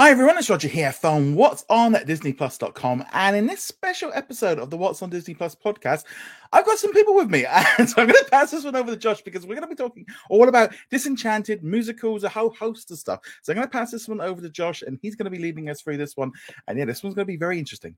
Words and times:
Hi 0.00 0.10
everyone, 0.10 0.38
it's 0.38 0.48
Roger 0.48 0.68
here 0.68 0.92
from 0.92 1.34
What's 1.34 1.64
on 1.68 1.96
at 1.96 2.06
DisneyPlus.com. 2.06 3.04
And 3.12 3.34
in 3.34 3.48
this 3.48 3.64
special 3.64 4.12
episode 4.14 4.60
of 4.60 4.70
the 4.70 4.76
What's 4.76 5.02
on 5.02 5.10
Disney 5.10 5.34
Plus 5.34 5.56
podcast, 5.56 6.04
I've 6.52 6.64
got 6.64 6.78
some 6.78 6.92
people 6.92 7.16
with 7.16 7.28
me. 7.28 7.44
And 7.78 7.90
so 7.90 8.02
I'm 8.02 8.06
going 8.06 8.24
to 8.24 8.30
pass 8.30 8.52
this 8.52 8.62
one 8.64 8.76
over 8.76 8.92
to 8.92 8.96
Josh 8.96 9.22
because 9.22 9.44
we're 9.44 9.56
going 9.56 9.68
to 9.68 9.74
be 9.74 9.74
talking 9.74 10.06
all 10.30 10.48
about 10.48 10.72
Disenchanted, 10.92 11.64
musicals, 11.64 12.22
a 12.22 12.28
whole 12.28 12.50
host 12.50 12.92
of 12.92 12.98
stuff. 12.98 13.18
So 13.42 13.52
I'm 13.52 13.56
going 13.56 13.66
to 13.66 13.72
pass 13.72 13.90
this 13.90 14.06
one 14.06 14.20
over 14.20 14.40
to 14.40 14.48
Josh 14.48 14.82
and 14.82 15.00
he's 15.02 15.16
going 15.16 15.24
to 15.24 15.36
be 15.36 15.42
leading 15.42 15.68
us 15.68 15.82
through 15.82 15.96
this 15.96 16.16
one. 16.16 16.30
And 16.68 16.78
yeah, 16.78 16.84
this 16.84 17.02
one's 17.02 17.16
going 17.16 17.26
to 17.26 17.32
be 17.32 17.36
very 17.36 17.58
interesting. 17.58 17.96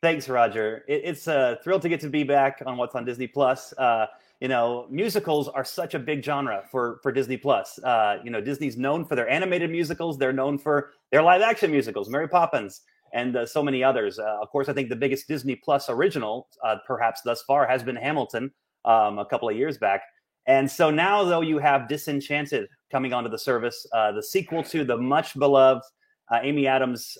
Thanks, 0.00 0.28
Roger. 0.28 0.84
it's 0.88 1.28
a 1.28 1.60
thrill 1.62 1.78
to 1.78 1.88
get 1.88 2.00
to 2.00 2.10
be 2.10 2.24
back 2.24 2.64
on 2.66 2.76
What's 2.76 2.96
on 2.96 3.04
Disney 3.04 3.28
Plus. 3.28 3.72
Uh, 3.78 4.06
you 4.42 4.48
know, 4.48 4.88
musicals 4.90 5.46
are 5.46 5.64
such 5.64 5.94
a 5.94 6.00
big 6.00 6.24
genre 6.24 6.64
for 6.68 6.98
for 7.00 7.12
Disney 7.12 7.36
Plus. 7.36 7.78
Uh, 7.78 8.16
you 8.24 8.30
know, 8.30 8.40
Disney's 8.40 8.76
known 8.76 9.04
for 9.04 9.14
their 9.14 9.28
animated 9.28 9.70
musicals. 9.70 10.18
They're 10.18 10.32
known 10.32 10.58
for 10.58 10.90
their 11.12 11.22
live 11.22 11.42
action 11.42 11.70
musicals, 11.70 12.08
Mary 12.08 12.28
Poppins, 12.28 12.80
and 13.14 13.36
uh, 13.36 13.46
so 13.46 13.62
many 13.62 13.84
others. 13.84 14.18
Uh, 14.18 14.38
of 14.42 14.50
course, 14.50 14.68
I 14.68 14.72
think 14.72 14.88
the 14.88 14.96
biggest 14.96 15.28
Disney 15.28 15.54
Plus 15.54 15.88
original, 15.88 16.48
uh, 16.64 16.78
perhaps 16.88 17.20
thus 17.24 17.42
far, 17.42 17.68
has 17.68 17.84
been 17.84 17.94
Hamilton 17.94 18.50
um, 18.84 19.20
a 19.20 19.24
couple 19.24 19.48
of 19.48 19.56
years 19.56 19.78
back. 19.78 20.02
And 20.48 20.68
so 20.68 20.90
now, 20.90 21.22
though, 21.22 21.42
you 21.42 21.58
have 21.58 21.86
Disenchanted 21.86 22.66
coming 22.90 23.12
onto 23.12 23.30
the 23.30 23.38
service, 23.38 23.86
uh, 23.92 24.10
the 24.10 24.24
sequel 24.24 24.64
to 24.64 24.82
the 24.82 24.96
much 24.96 25.38
beloved 25.38 25.84
uh, 26.32 26.40
Amy 26.42 26.66
Adams. 26.66 27.16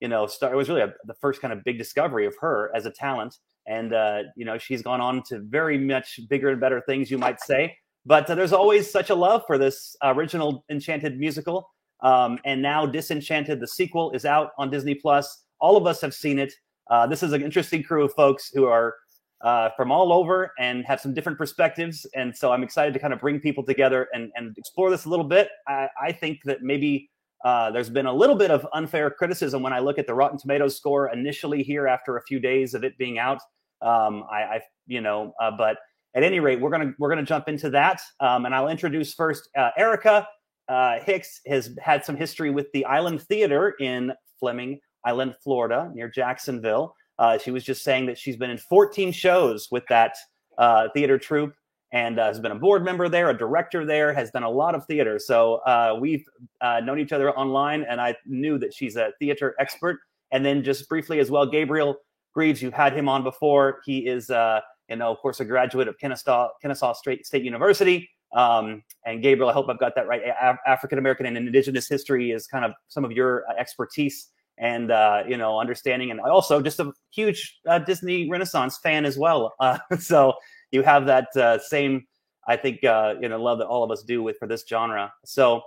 you 0.00 0.08
know, 0.08 0.26
star- 0.26 0.54
it 0.54 0.56
was 0.56 0.68
really 0.68 0.82
a, 0.82 0.92
the 1.04 1.14
first 1.14 1.40
kind 1.40 1.52
of 1.52 1.62
big 1.62 1.78
discovery 1.78 2.26
of 2.26 2.34
her 2.40 2.72
as 2.74 2.84
a 2.84 2.90
talent 2.90 3.36
and 3.68 3.92
uh, 3.92 4.22
you 4.34 4.44
know 4.44 4.58
she's 4.58 4.82
gone 4.82 5.00
on 5.00 5.22
to 5.24 5.40
very 5.40 5.78
much 5.78 6.18
bigger 6.28 6.48
and 6.50 6.60
better 6.60 6.82
things, 6.86 7.10
you 7.10 7.18
might 7.18 7.40
say. 7.40 7.76
But 8.06 8.28
uh, 8.28 8.34
there's 8.34 8.52
always 8.52 8.90
such 8.90 9.10
a 9.10 9.14
love 9.14 9.42
for 9.46 9.58
this 9.58 9.94
original 10.02 10.64
Enchanted 10.70 11.18
musical, 11.18 11.68
um, 12.00 12.38
and 12.44 12.62
now 12.62 12.86
Disenchanted, 12.86 13.60
the 13.60 13.68
sequel, 13.68 14.10
is 14.12 14.24
out 14.24 14.50
on 14.58 14.70
Disney 14.70 14.94
Plus. 14.94 15.44
All 15.60 15.76
of 15.76 15.86
us 15.86 16.00
have 16.00 16.14
seen 16.14 16.38
it. 16.38 16.52
Uh, 16.90 17.06
this 17.06 17.22
is 17.22 17.32
an 17.32 17.42
interesting 17.42 17.82
crew 17.82 18.04
of 18.04 18.12
folks 18.14 18.50
who 18.52 18.64
are 18.64 18.94
uh, 19.42 19.68
from 19.76 19.92
all 19.92 20.12
over 20.12 20.52
and 20.58 20.84
have 20.86 21.00
some 21.00 21.12
different 21.12 21.36
perspectives, 21.36 22.06
and 22.14 22.34
so 22.36 22.50
I'm 22.50 22.62
excited 22.62 22.94
to 22.94 23.00
kind 23.00 23.12
of 23.12 23.20
bring 23.20 23.38
people 23.40 23.62
together 23.62 24.08
and, 24.12 24.32
and 24.34 24.56
explore 24.56 24.90
this 24.90 25.04
a 25.04 25.08
little 25.08 25.24
bit. 25.24 25.48
I, 25.68 25.88
I 26.02 26.12
think 26.12 26.38
that 26.44 26.62
maybe 26.62 27.10
uh, 27.44 27.70
there's 27.70 27.90
been 27.90 28.06
a 28.06 28.12
little 28.12 28.34
bit 28.34 28.50
of 28.50 28.66
unfair 28.72 29.10
criticism 29.10 29.62
when 29.62 29.72
I 29.72 29.78
look 29.78 29.98
at 29.98 30.06
the 30.06 30.14
Rotten 30.14 30.38
Tomatoes 30.38 30.76
score 30.76 31.12
initially 31.12 31.62
here 31.62 31.86
after 31.86 32.16
a 32.16 32.22
few 32.22 32.40
days 32.40 32.74
of 32.74 32.84
it 32.84 32.98
being 32.98 33.18
out. 33.18 33.38
Um, 33.82 34.24
I, 34.30 34.42
I, 34.42 34.60
you 34.86 35.00
know, 35.00 35.32
uh, 35.40 35.50
but 35.50 35.78
at 36.14 36.22
any 36.22 36.40
rate, 36.40 36.60
we're 36.60 36.70
gonna 36.70 36.92
we're 36.98 37.10
gonna 37.10 37.22
jump 37.22 37.48
into 37.48 37.70
that, 37.70 38.00
um, 38.20 38.46
and 38.46 38.54
I'll 38.54 38.68
introduce 38.68 39.14
first 39.14 39.48
uh, 39.56 39.70
Erica 39.76 40.26
uh, 40.68 41.00
Hicks 41.00 41.40
has 41.46 41.70
had 41.80 42.04
some 42.04 42.16
history 42.16 42.50
with 42.50 42.70
the 42.72 42.84
Island 42.84 43.22
Theater 43.22 43.74
in 43.80 44.12
Fleming 44.38 44.80
Island, 45.04 45.34
Florida, 45.42 45.90
near 45.94 46.08
Jacksonville. 46.08 46.94
Uh, 47.18 47.38
she 47.38 47.50
was 47.50 47.64
just 47.64 47.82
saying 47.82 48.06
that 48.06 48.18
she's 48.18 48.36
been 48.36 48.50
in 48.50 48.58
14 48.58 49.10
shows 49.12 49.68
with 49.70 49.84
that 49.88 50.14
uh, 50.58 50.88
theater 50.94 51.18
troupe 51.18 51.54
and 51.92 52.18
uh, 52.18 52.26
has 52.26 52.38
been 52.38 52.52
a 52.52 52.58
board 52.58 52.84
member 52.84 53.08
there, 53.08 53.30
a 53.30 53.36
director 53.36 53.86
there, 53.86 54.12
has 54.12 54.30
done 54.30 54.42
a 54.42 54.50
lot 54.50 54.74
of 54.74 54.84
theater. 54.86 55.18
So 55.18 55.56
uh, 55.66 55.96
we've 55.98 56.24
known 56.62 57.00
each 57.00 57.12
other 57.12 57.30
online, 57.30 57.84
and 57.88 58.00
I 58.00 58.14
knew 58.26 58.58
that 58.58 58.74
she's 58.74 58.96
a 58.96 59.12
theater 59.18 59.54
expert. 59.58 60.00
And 60.30 60.44
then 60.44 60.62
just 60.62 60.86
briefly 60.88 61.18
as 61.20 61.30
well, 61.30 61.46
Gabriel 61.46 61.96
Greaves, 62.32 62.62
you've 62.62 62.74
had 62.74 62.96
him 62.96 63.08
on 63.08 63.22
before. 63.22 63.80
He 63.84 64.06
is, 64.06 64.30
uh, 64.30 64.60
you 64.88 64.96
know, 64.96 65.10
of 65.10 65.18
course, 65.18 65.40
a 65.40 65.44
graduate 65.44 65.88
of 65.88 65.98
Kennesaw, 65.98 66.50
Kennesaw 66.60 66.92
State, 66.92 67.26
State 67.26 67.42
University. 67.42 68.08
Um, 68.32 68.82
and 69.06 69.22
Gabriel, 69.22 69.48
I 69.48 69.52
hope 69.52 69.68
I've 69.68 69.78
got 69.78 69.94
that 69.94 70.06
right. 70.06 70.22
Af- 70.40 70.58
African 70.66 70.98
American 70.98 71.26
and 71.26 71.36
Indigenous 71.36 71.88
history 71.88 72.30
is 72.30 72.46
kind 72.46 72.64
of 72.64 72.72
some 72.88 73.04
of 73.04 73.12
your 73.12 73.44
uh, 73.48 73.54
expertise 73.58 74.28
and 74.58 74.90
uh, 74.90 75.22
you 75.26 75.36
know 75.36 75.58
understanding, 75.58 76.10
and 76.10 76.20
also 76.20 76.60
just 76.60 76.80
a 76.80 76.92
huge 77.10 77.60
uh, 77.66 77.78
Disney 77.78 78.28
Renaissance 78.28 78.78
fan 78.78 79.04
as 79.04 79.16
well. 79.16 79.54
Uh, 79.60 79.78
so 79.98 80.34
you 80.70 80.82
have 80.82 81.06
that 81.06 81.34
uh, 81.36 81.58
same, 81.58 82.06
I 82.46 82.56
think, 82.56 82.84
uh, 82.84 83.14
you 83.20 83.28
know, 83.28 83.42
love 83.42 83.58
that 83.58 83.66
all 83.66 83.82
of 83.82 83.90
us 83.90 84.02
do 84.02 84.22
with 84.22 84.36
for 84.38 84.46
this 84.46 84.64
genre. 84.68 85.12
So 85.24 85.62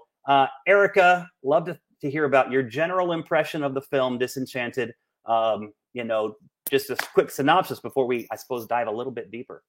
Erica, 0.68 1.28
love 1.44 1.66
to, 1.66 1.80
to 2.02 2.10
hear 2.10 2.26
about 2.26 2.52
your 2.52 2.64
general 2.64 3.12
impression 3.12 3.64
of 3.64 3.74
the 3.74 3.82
film 3.82 4.18
Disenchanted. 4.20 4.94
Um, 5.26 5.74
you 5.94 6.04
know, 6.04 6.36
just 6.70 6.90
a 6.90 6.96
quick 7.14 7.30
synopsis 7.30 7.80
before 7.80 8.06
we, 8.06 8.28
I 8.32 8.36
suppose, 8.36 8.66
dive 8.68 8.88
a 8.88 8.92
little 8.92 9.12
bit 9.12 9.32
deeper. 9.32 9.64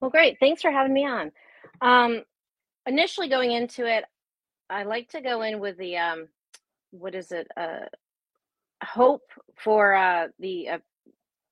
well, 0.00 0.10
great. 0.10 0.38
Thanks 0.40 0.62
for 0.62 0.70
having 0.70 0.94
me 0.94 1.06
on. 1.06 1.30
Um, 1.80 2.22
initially, 2.86 3.28
going 3.28 3.52
into 3.52 3.86
it, 3.86 4.04
I 4.70 4.84
like 4.84 5.10
to 5.10 5.20
go 5.20 5.42
in 5.42 5.60
with 5.60 5.76
the 5.78 5.96
um, 5.96 6.28
what 6.90 7.14
is 7.14 7.32
it? 7.32 7.48
Uh, 7.56 7.86
hope 8.82 9.22
for 9.56 9.94
uh, 9.94 10.28
the 10.38 10.68
uh, 10.68 10.78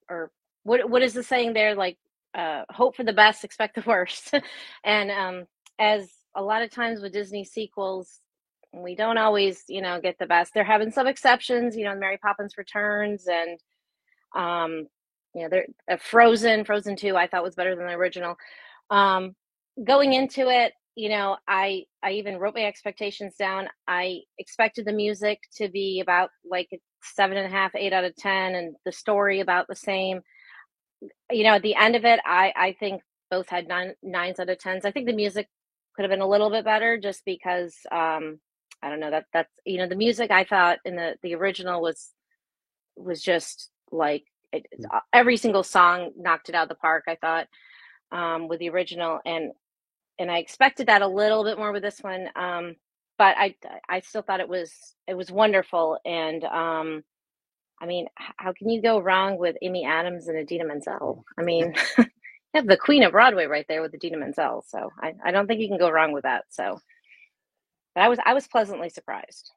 or 0.09 0.31
what 0.63 0.89
what 0.89 1.01
is 1.01 1.13
the 1.13 1.23
saying 1.23 1.53
there? 1.53 1.75
Like 1.75 1.97
uh, 2.33 2.63
hope 2.69 2.95
for 2.95 3.03
the 3.03 3.13
best, 3.13 3.43
expect 3.43 3.75
the 3.75 3.83
worst. 3.85 4.33
and 4.83 5.11
um, 5.11 5.45
as 5.79 6.09
a 6.35 6.41
lot 6.41 6.63
of 6.63 6.71
times 6.71 7.01
with 7.01 7.13
Disney 7.13 7.43
sequels, 7.43 8.19
we 8.73 8.95
don't 8.95 9.17
always, 9.17 9.63
you 9.67 9.81
know, 9.81 10.01
get 10.01 10.17
the 10.19 10.25
best. 10.25 10.53
They're 10.53 10.63
having 10.63 10.91
some 10.91 11.07
exceptions, 11.07 11.75
you 11.75 11.85
know, 11.85 11.95
Mary 11.95 12.17
Poppins 12.17 12.57
Returns 12.57 13.27
and 13.27 13.59
um, 14.35 14.87
you 15.35 15.43
know, 15.43 15.49
there 15.49 15.65
uh, 15.89 15.97
Frozen, 15.97 16.65
Frozen 16.65 16.95
2 16.95 17.15
I 17.15 17.27
thought 17.27 17.43
was 17.43 17.55
better 17.55 17.75
than 17.75 17.85
the 17.85 17.93
original. 17.93 18.35
Um, 18.89 19.35
going 19.83 20.13
into 20.13 20.49
it, 20.49 20.73
you 20.95 21.09
know, 21.09 21.37
I 21.47 21.85
I 22.03 22.11
even 22.11 22.37
wrote 22.37 22.55
my 22.55 22.65
expectations 22.65 23.35
down. 23.35 23.67
I 23.87 24.21
expected 24.37 24.85
the 24.85 24.93
music 24.93 25.39
to 25.57 25.69
be 25.69 26.01
about 26.01 26.29
like 26.45 26.69
seven 27.01 27.37
and 27.37 27.47
a 27.47 27.55
half, 27.55 27.75
eight 27.75 27.93
out 27.93 28.03
of 28.03 28.15
ten, 28.15 28.55
and 28.55 28.75
the 28.85 28.91
story 28.91 29.39
about 29.39 29.67
the 29.67 29.75
same. 29.75 30.21
You 31.31 31.43
know, 31.43 31.55
at 31.55 31.63
the 31.63 31.75
end 31.75 31.95
of 31.95 32.05
it, 32.05 32.19
I 32.25 32.53
I 32.55 32.75
think 32.79 33.01
both 33.31 33.49
had 33.49 33.67
nine 33.67 33.95
nines 34.03 34.39
out 34.39 34.49
of 34.49 34.59
tens. 34.59 34.85
I 34.85 34.91
think 34.91 35.07
the 35.07 35.13
music 35.13 35.47
could 35.95 36.03
have 36.03 36.11
been 36.11 36.21
a 36.21 36.27
little 36.27 36.51
bit 36.51 36.65
better 36.65 36.99
just 36.99 37.23
because 37.25 37.75
um 37.91 38.39
I 38.83 38.89
don't 38.89 38.99
know 38.99 39.11
that 39.11 39.25
that's 39.31 39.51
you 39.65 39.77
know 39.77 39.87
the 39.87 39.95
music 39.95 40.29
I 40.29 40.43
thought 40.43 40.79
in 40.83 40.95
the 40.95 41.15
the 41.23 41.35
original 41.35 41.81
was 41.81 42.11
was 42.97 43.21
just 43.21 43.69
like 43.91 44.25
it, 44.51 44.65
mm. 44.79 44.85
uh, 44.93 44.99
every 45.13 45.37
single 45.37 45.63
song 45.63 46.11
knocked 46.17 46.49
it 46.49 46.55
out 46.55 46.63
of 46.63 46.69
the 46.69 46.75
park. 46.75 47.05
I 47.07 47.15
thought 47.15 47.47
um, 48.11 48.47
with 48.47 48.59
the 48.59 48.69
original 48.69 49.19
and 49.25 49.51
and 50.19 50.29
I 50.29 50.37
expected 50.37 50.87
that 50.87 51.01
a 51.01 51.07
little 51.07 51.43
bit 51.43 51.57
more 51.57 51.71
with 51.71 51.81
this 51.81 51.99
one. 52.01 52.27
Um, 52.35 52.75
but 53.17 53.35
I 53.37 53.55
I 53.87 54.01
still 54.01 54.21
thought 54.21 54.41
it 54.41 54.49
was 54.49 54.73
it 55.07 55.15
was 55.15 55.31
wonderful 55.31 55.97
and 56.05 56.43
um, 56.43 57.03
I 57.81 57.85
mean 57.85 58.07
how 58.15 58.51
can 58.51 58.69
you 58.69 58.81
go 58.81 58.99
wrong 58.99 59.37
with 59.37 59.55
Amy 59.61 59.85
Adams 59.85 60.27
and 60.27 60.37
Idina 60.37 60.65
Menzel? 60.65 61.23
I 61.37 61.43
mean. 61.43 61.73
you 61.97 62.59
have 62.59 62.67
the 62.67 62.77
queen 62.77 63.01
of 63.01 63.13
Broadway 63.13 63.45
right 63.47 63.65
there 63.67 63.81
with 63.81 63.95
Idina 63.95 64.17
Menzel, 64.19 64.63
so 64.67 64.91
I, 65.01 65.13
I 65.25 65.31
don't 65.31 65.47
think 65.47 65.59
you 65.59 65.67
can 65.67 65.79
go 65.79 65.89
wrong 65.89 66.11
with 66.11 66.21
that. 66.21 66.43
So 66.51 66.79
but 67.95 68.03
I 68.03 68.09
was 68.09 68.19
I 68.25 68.33
was 68.33 68.47
pleasantly 68.47 68.89
surprised. 68.89 69.51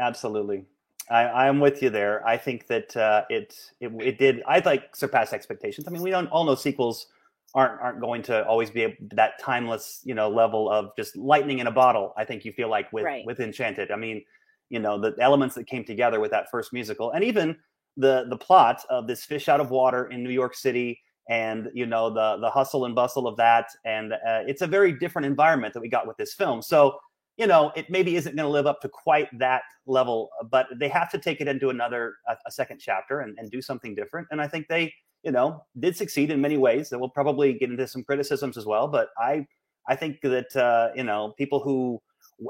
Absolutely, 0.00 0.64
I, 1.10 1.46
am 1.46 1.60
with 1.60 1.82
you 1.82 1.90
there. 1.90 2.26
I 2.26 2.36
think 2.36 2.66
that 2.66 2.96
uh, 2.96 3.24
it, 3.30 3.54
it 3.80 3.92
it 4.00 4.18
did. 4.18 4.42
I 4.46 4.58
like 4.60 4.94
surpass 4.96 5.32
expectations. 5.32 5.86
I 5.86 5.90
mean, 5.90 6.02
we 6.02 6.10
don't 6.10 6.26
all 6.28 6.44
know 6.44 6.54
sequels 6.54 7.06
aren't 7.54 7.80
aren't 7.80 8.00
going 8.00 8.22
to 8.22 8.46
always 8.46 8.70
be 8.70 8.84
a, 8.84 8.96
that 9.12 9.38
timeless 9.40 10.00
you 10.04 10.14
know 10.14 10.28
level 10.28 10.70
of 10.70 10.90
just 10.96 11.16
lightning 11.16 11.60
in 11.60 11.66
a 11.66 11.72
bottle. 11.72 12.12
I 12.16 12.24
think 12.24 12.44
you 12.44 12.52
feel 12.52 12.68
like 12.68 12.92
with 12.92 13.04
right. 13.04 13.24
with 13.24 13.40
Enchanted. 13.40 13.90
I 13.90 13.96
mean, 13.96 14.24
you 14.68 14.78
know, 14.78 15.00
the 15.00 15.14
elements 15.20 15.54
that 15.54 15.66
came 15.66 15.84
together 15.84 16.20
with 16.20 16.32
that 16.32 16.50
first 16.50 16.72
musical, 16.72 17.12
and 17.12 17.22
even 17.24 17.56
the 17.96 18.26
the 18.28 18.36
plot 18.36 18.82
of 18.90 19.06
this 19.06 19.24
fish 19.24 19.48
out 19.48 19.60
of 19.60 19.70
water 19.70 20.06
in 20.06 20.22
New 20.22 20.30
York 20.30 20.54
City 20.54 21.00
and 21.28 21.70
you 21.74 21.86
know 21.86 22.10
the 22.10 22.38
the 22.40 22.50
hustle 22.50 22.84
and 22.84 22.94
bustle 22.94 23.26
of 23.26 23.36
that 23.36 23.68
and 23.84 24.12
uh, 24.12 24.42
it's 24.46 24.62
a 24.62 24.66
very 24.66 24.92
different 24.92 25.26
environment 25.26 25.74
that 25.74 25.80
we 25.80 25.88
got 25.88 26.06
with 26.06 26.16
this 26.16 26.34
film 26.34 26.62
so 26.62 26.96
you 27.36 27.46
know, 27.46 27.72
it 27.76 27.90
maybe 27.90 28.16
isn't 28.16 28.34
going 28.34 28.46
to 28.46 28.50
live 28.50 28.66
up 28.66 28.80
to 28.80 28.88
quite 28.88 29.28
that 29.38 29.62
level, 29.86 30.30
but 30.50 30.66
they 30.76 30.88
have 30.88 31.10
to 31.10 31.18
take 31.18 31.40
it 31.40 31.48
into 31.48 31.68
another, 31.70 32.14
a, 32.28 32.36
a 32.46 32.50
second 32.50 32.80
chapter 32.80 33.20
and, 33.20 33.38
and 33.38 33.50
do 33.50 33.60
something 33.60 33.94
different. 33.94 34.26
And 34.30 34.40
I 34.40 34.48
think 34.48 34.68
they, 34.68 34.92
you 35.22 35.32
know, 35.32 35.64
did 35.78 35.96
succeed 35.96 36.30
in 36.30 36.40
many 36.40 36.56
ways. 36.56 36.88
That 36.88 36.98
we'll 36.98 37.10
probably 37.10 37.52
get 37.52 37.70
into 37.70 37.86
some 37.86 38.04
criticisms 38.04 38.56
as 38.56 38.64
well. 38.64 38.88
But 38.88 39.10
I, 39.18 39.46
I 39.88 39.96
think 39.96 40.20
that 40.22 40.54
uh, 40.56 40.90
you 40.94 41.04
know, 41.04 41.34
people 41.36 41.60
who 41.60 42.00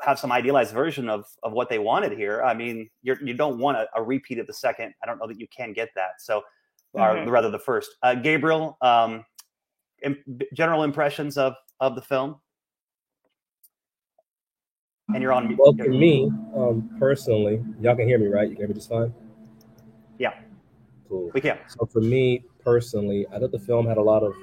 have 0.02 0.18
some 0.18 0.32
idealized 0.32 0.72
version 0.72 1.08
of 1.08 1.24
of 1.42 1.52
what 1.52 1.68
they 1.68 1.78
wanted 1.78 2.12
here. 2.12 2.42
I 2.42 2.54
mean, 2.54 2.88
you're, 3.02 3.22
you 3.22 3.34
don't 3.34 3.58
want 3.58 3.78
a, 3.78 3.88
a 3.94 4.02
repeat 4.02 4.38
of 4.38 4.46
the 4.46 4.54
second. 4.54 4.94
I 5.02 5.06
don't 5.06 5.18
know 5.18 5.26
that 5.26 5.40
you 5.40 5.46
can 5.48 5.72
get 5.72 5.90
that. 5.94 6.20
So, 6.20 6.42
mm-hmm. 6.96 7.28
or 7.28 7.32
rather, 7.32 7.50
the 7.50 7.58
first. 7.58 7.90
Uh, 8.02 8.14
Gabriel, 8.14 8.76
um, 8.82 9.24
general 10.54 10.82
impressions 10.82 11.38
of 11.38 11.54
of 11.80 11.94
the 11.94 12.02
film 12.02 12.36
and 15.12 15.22
you're 15.22 15.32
on. 15.32 15.56
Well, 15.56 15.74
for 15.74 15.88
me 15.88 16.30
um, 16.54 16.90
personally, 16.98 17.62
y'all 17.80 17.96
can 17.96 18.06
hear 18.06 18.18
me, 18.18 18.26
right? 18.26 18.48
You 18.48 18.54
can 18.54 18.62
hear 18.62 18.68
me 18.68 18.74
just 18.74 18.88
fine. 18.88 19.12
Yeah. 20.18 20.34
Cool. 21.08 21.30
We 21.34 21.40
can. 21.40 21.58
So 21.68 21.86
for 21.86 22.00
me 22.00 22.44
personally, 22.62 23.26
I 23.32 23.38
thought 23.38 23.52
the 23.52 23.58
film 23.58 23.86
had 23.86 23.96
a 23.98 24.02
lot 24.02 24.22
of 24.22 24.34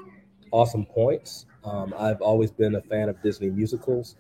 awesome 0.51 0.86
points. 0.86 1.45
Um, 1.63 1.94
I've 1.98 2.21
always 2.21 2.51
been 2.51 2.75
a 2.75 2.81
fan 2.81 3.10
of 3.10 3.21
Disney 3.21 3.50
musicals 3.50 4.15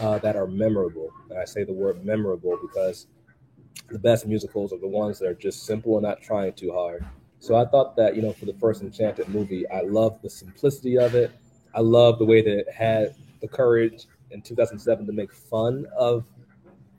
uh, 0.00 0.18
that 0.18 0.36
are 0.36 0.46
memorable. 0.46 1.10
And 1.30 1.38
I 1.38 1.44
say 1.44 1.64
the 1.64 1.72
word 1.72 2.04
memorable 2.04 2.58
because 2.60 3.06
the 3.88 3.98
best 3.98 4.26
musicals 4.26 4.72
are 4.72 4.78
the 4.78 4.88
ones 4.88 5.18
that 5.18 5.28
are 5.28 5.34
just 5.34 5.66
simple 5.66 5.96
and 5.96 6.06
not 6.06 6.20
trying 6.20 6.52
too 6.52 6.72
hard. 6.72 7.04
So 7.40 7.56
I 7.56 7.64
thought 7.64 7.96
that, 7.96 8.14
you 8.14 8.22
know, 8.22 8.32
for 8.32 8.46
the 8.46 8.54
first 8.54 8.82
Enchanted 8.82 9.28
movie, 9.28 9.68
I 9.68 9.80
love 9.80 10.20
the 10.22 10.30
simplicity 10.30 10.96
of 10.96 11.16
it. 11.16 11.32
I 11.74 11.80
love 11.80 12.18
the 12.18 12.24
way 12.24 12.42
that 12.42 12.58
it 12.58 12.70
had 12.70 13.14
the 13.40 13.48
courage 13.48 14.06
in 14.32 14.42
2007 14.42 15.06
to 15.06 15.12
make 15.12 15.32
fun 15.32 15.86
of 15.96 16.24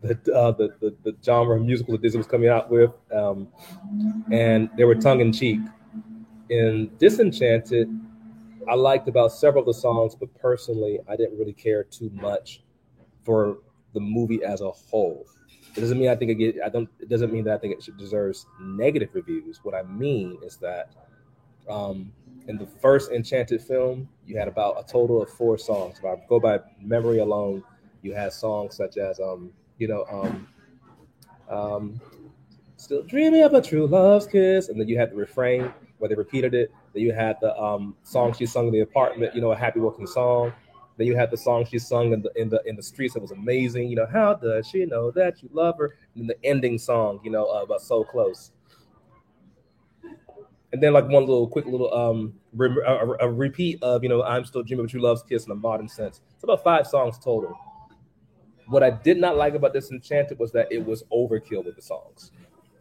the, 0.02 0.12
uh, 0.34 0.52
the, 0.52 0.70
the, 0.82 0.96
the, 1.04 1.16
genre 1.24 1.56
of 1.56 1.66
musical 1.66 1.94
that 1.94 2.02
Disney 2.02 2.18
was 2.18 2.28
coming 2.28 2.50
out 2.50 2.70
with. 2.70 2.92
Um, 3.14 3.48
and 4.32 4.70
they 4.78 4.84
were 4.84 4.96
tongue 4.96 5.22
in 5.22 5.32
cheek. 5.32 5.60
In 6.50 6.92
Disenchanted, 6.98 7.90
I 8.70 8.76
liked 8.76 9.08
about 9.08 9.32
several 9.32 9.62
of 9.62 9.68
the 9.68 9.80
songs, 9.80 10.16
but 10.16 10.34
personally, 10.40 11.00
I 11.08 11.16
didn't 11.16 11.38
really 11.38 11.54
care 11.54 11.84
too 11.84 12.10
much 12.14 12.64
for 13.24 13.60
the 13.94 14.00
movie 14.00 14.44
as 14.44 14.62
a 14.62 14.72
whole. 14.72 15.26
It 15.76 15.80
doesn't 15.80 15.98
mean 15.98 16.10
I 16.10 16.16
think 16.16 16.32
it 16.32 16.36
get, 16.36 16.56
I 16.64 16.70
don't. 16.70 16.90
It 17.00 17.10
doesn't 17.10 17.34
mean 17.34 17.46
that 17.46 17.56
I 17.56 17.58
think 17.58 17.76
it 17.76 17.98
deserves 17.98 18.46
negative 18.62 19.10
reviews. 19.14 19.62
What 19.64 19.74
I 19.74 19.84
mean 19.84 20.38
is 20.44 20.58
that 20.58 20.92
um, 21.68 22.12
in 22.48 22.58
the 22.58 22.66
first 22.66 23.12
Enchanted 23.12 23.62
film, 23.62 24.08
you 24.26 24.38
had 24.38 24.48
about 24.48 24.76
a 24.80 24.92
total 24.92 25.22
of 25.22 25.30
four 25.30 25.58
songs. 25.58 26.00
If 26.00 26.06
I 26.06 26.16
go 26.28 26.40
by 26.40 26.60
memory 26.82 27.20
alone, 27.20 27.64
you 28.02 28.14
had 28.14 28.34
songs 28.34 28.76
such 28.76 28.98
as, 28.98 29.20
um, 29.20 29.52
you 29.78 29.88
know, 29.88 30.06
um, 30.12 30.48
um, 31.50 32.02
"Still 32.78 33.04
Dreaming 33.04 33.44
of 33.44 33.54
a 33.54 33.62
True 33.62 33.88
Love's 33.88 34.28
Kiss," 34.28 34.70
and 34.70 34.80
then 34.80 34.88
you 34.88 34.98
had 34.98 35.12
the 35.12 35.16
refrain 35.16 35.74
where 36.00 36.10
they 36.10 36.16
repeated 36.16 36.54
it. 36.54 36.72
Then 36.94 37.04
you 37.04 37.14
had 37.14 37.38
the 37.42 37.58
um, 37.58 37.96
song 38.04 38.34
she 38.34 38.46
sung 38.46 38.68
in 38.68 38.74
the 38.74 38.82
apartment, 38.82 39.34
you 39.34 39.42
know, 39.42 39.52
a 39.52 39.56
happy 39.56 39.80
working 39.80 40.08
song. 40.08 40.52
Then 40.98 41.08
you 41.08 41.16
had 41.16 41.32
the 41.32 41.38
song 41.38 41.66
she 41.66 41.80
sung 41.80 42.14
in 42.14 42.22
the 42.22 42.32
in 42.36 42.50
the 42.50 42.62
in 42.66 42.76
the 42.76 42.84
streets 42.84 43.14
that 43.14 43.22
was 43.22 43.32
amazing. 43.32 43.90
You 43.90 43.96
know, 43.96 44.06
how 44.06 44.34
does 44.34 44.68
she 44.68 44.86
know 44.86 45.12
that 45.12 45.42
you 45.42 45.50
love 45.54 45.78
her? 45.80 45.96
And 46.16 46.30
the 46.30 46.36
ending 46.44 46.78
song, 46.78 47.20
you 47.24 47.32
know, 47.32 47.46
uh, 47.46 47.64
about 47.64 47.82
so 47.82 48.04
close. 48.04 48.52
And 50.74 50.82
then 50.82 50.92
like 50.92 51.08
one 51.08 51.26
little 51.26 51.48
quick 51.48 51.66
little 51.66 51.94
um 51.94 52.34
re- 52.52 52.84
a, 52.86 53.28
a, 53.28 53.32
repeat 53.32 53.82
of 53.84 54.04
you 54.04 54.10
know 54.10 54.24
I'm 54.24 54.44
still 54.44 54.64
dreaming 54.64 54.88
but 54.88 54.94
you 54.94 55.02
love's 55.02 55.24
kiss 55.24 55.46
in 55.46 55.52
a 55.52 55.56
modern 55.56 55.88
sense. 55.88 56.22
It's 56.34 56.44
about 56.44 56.64
five 56.64 56.88
songs 56.88 57.18
total. 57.20 57.56
What 58.68 58.84
I 58.84 58.90
did 58.90 59.20
not 59.20 59.38
like 59.38 59.54
about 59.54 59.74
this 59.74 59.92
Enchanted 59.92 60.40
was 60.40 60.52
that 60.54 60.72
it 60.72 60.84
was 60.84 61.04
overkill 61.14 61.64
with 61.64 61.76
the 61.76 61.82
songs. 61.82 62.32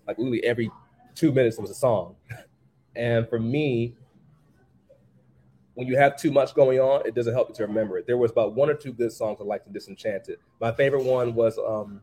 Like 0.09 0.19
literally 0.19 0.43
every 0.43 0.71
two 1.15 1.33
minutes 1.33 1.57
there 1.57 1.63
was 1.63 1.71
a 1.71 1.75
song. 1.75 2.17
And 2.95 3.27
for 3.27 3.39
me, 3.39 3.97
when 5.75 5.87
you 5.87 5.97
have 5.97 6.17
too 6.19 6.31
much 6.31 6.55
going 6.55 6.79
on, 6.79 7.07
it 7.07 7.15
doesn't 7.15 7.33
help 7.33 7.49
you 7.49 7.55
to 7.55 7.67
remember 7.67 7.99
it. 7.99 8.07
There 8.07 8.19
was 8.19 8.31
about 8.31 8.55
one 8.55 8.69
or 8.69 8.75
two 8.75 8.93
good 8.93 9.13
songs 9.13 9.39
I 9.41 9.45
liked 9.45 9.67
in 9.67 9.73
Disenchanted. 9.73 10.39
My 10.61 10.73
favorite 10.73 11.05
one 11.05 11.35
was 11.35 11.59
um, 11.59 12.03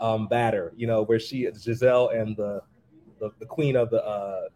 um, 0.00 0.28
"Badder," 0.28 0.72
you 0.76 0.86
know, 0.86 1.02
where 1.02 1.20
she 1.20 1.46
Giselle 1.54 2.08
and 2.08 2.36
the 2.36 2.62
the, 3.18 3.30
the 3.38 3.46
queen 3.46 3.76
of 3.76 3.90
the 3.90 4.02
uh, 4.02 4.48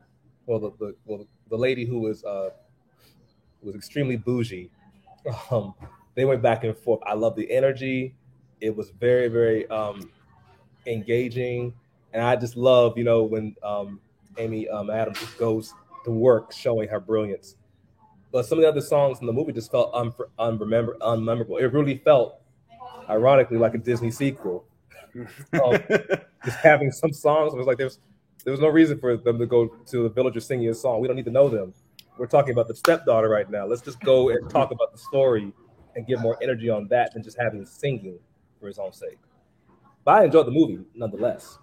well, 0.46 0.58
the, 0.58 0.70
the 0.79 0.94
well 1.05 1.26
the 1.50 1.56
lady 1.56 1.85
who 1.85 2.00
was 2.00 2.25
uh, 2.25 2.50
was 3.62 3.75
extremely 3.75 4.17
bougie. 4.17 4.70
Um, 5.50 5.75
they 6.14 6.26
went 6.26 6.43
back 6.43 6.64
and 6.64 6.76
forth. 6.76 7.00
I 7.06 7.14
love 7.14 7.35
the 7.35 7.50
energy. 7.50 8.14
It 8.61 8.76
was 8.76 8.91
very 8.91 9.29
very 9.29 9.67
um, 9.70 10.11
engaging, 10.87 11.73
and 12.12 12.23
I 12.23 12.37
just 12.37 12.56
love 12.56 12.99
you 12.99 13.05
know 13.05 13.23
when 13.23 13.56
um, 13.62 14.00
Amy 14.37 14.69
um, 14.69 14.91
Adams 14.91 15.19
just 15.19 15.38
goes 15.38 15.73
to 16.05 16.11
work 16.11 16.52
showing 16.52 16.88
her 16.91 17.00
brilliance 17.00 17.56
but 18.35 18.44
some 18.44 18.58
of 18.58 18.62
the 18.62 18.69
other 18.69 18.81
songs 18.81 19.20
in 19.20 19.26
the 19.29 19.32
movie 19.32 19.52
just 19.52 19.70
felt 19.70 19.94
un- 19.94 20.12
unremember- 20.41 20.99
unmemorable. 20.99 21.61
It 21.61 21.69
really 21.73 21.99
felt, 21.99 22.41
ironically, 23.08 23.58
like 23.58 23.75
a 23.75 23.79
Disney 23.79 24.11
sequel. 24.11 24.64
um, 25.14 25.79
just 26.44 26.58
having 26.58 26.91
some 26.91 27.12
songs, 27.12 27.55
it 27.55 27.56
was 27.56 27.69
like 27.69 27.76
there 27.76 27.87
was 27.87 28.00
there 28.44 28.52
was 28.52 28.61
no 28.61 28.69
reason 28.69 28.99
for 28.99 29.17
them 29.17 29.38
to 29.38 29.46
go 29.46 29.69
to 29.69 30.02
the 30.02 30.08
villagers 30.08 30.46
singing 30.46 30.69
a 30.69 30.75
song. 30.75 31.00
We 31.00 31.08
don't 31.08 31.17
need 31.17 31.25
to 31.25 31.31
know 31.31 31.49
them. 31.49 31.75
We're 32.19 32.26
talking 32.26 32.52
about 32.52 32.69
the 32.69 32.75
stepdaughter 32.75 33.29
right 33.29 33.50
now. 33.50 33.67
Let's 33.67 33.82
just 33.82 34.00
go 34.00 34.29
and 34.29 34.49
talk 34.49 34.70
about 34.70 34.93
the 34.93 34.99
story 34.99 35.52
and 35.96 36.06
give 36.06 36.20
more 36.20 36.37
energy 36.43 36.70
on 36.70 36.87
that 36.88 37.12
than 37.14 37.23
just 37.23 37.38
having 37.41 37.64
singing 37.64 38.19
for 38.61 38.67
his 38.69 38.79
own 38.79 38.93
sake. 38.93 39.19
But 40.05 40.14
I 40.14 40.25
enjoyed 40.25 40.46
the 40.46 40.52
movie 40.52 40.81
nonetheless. 40.94 41.58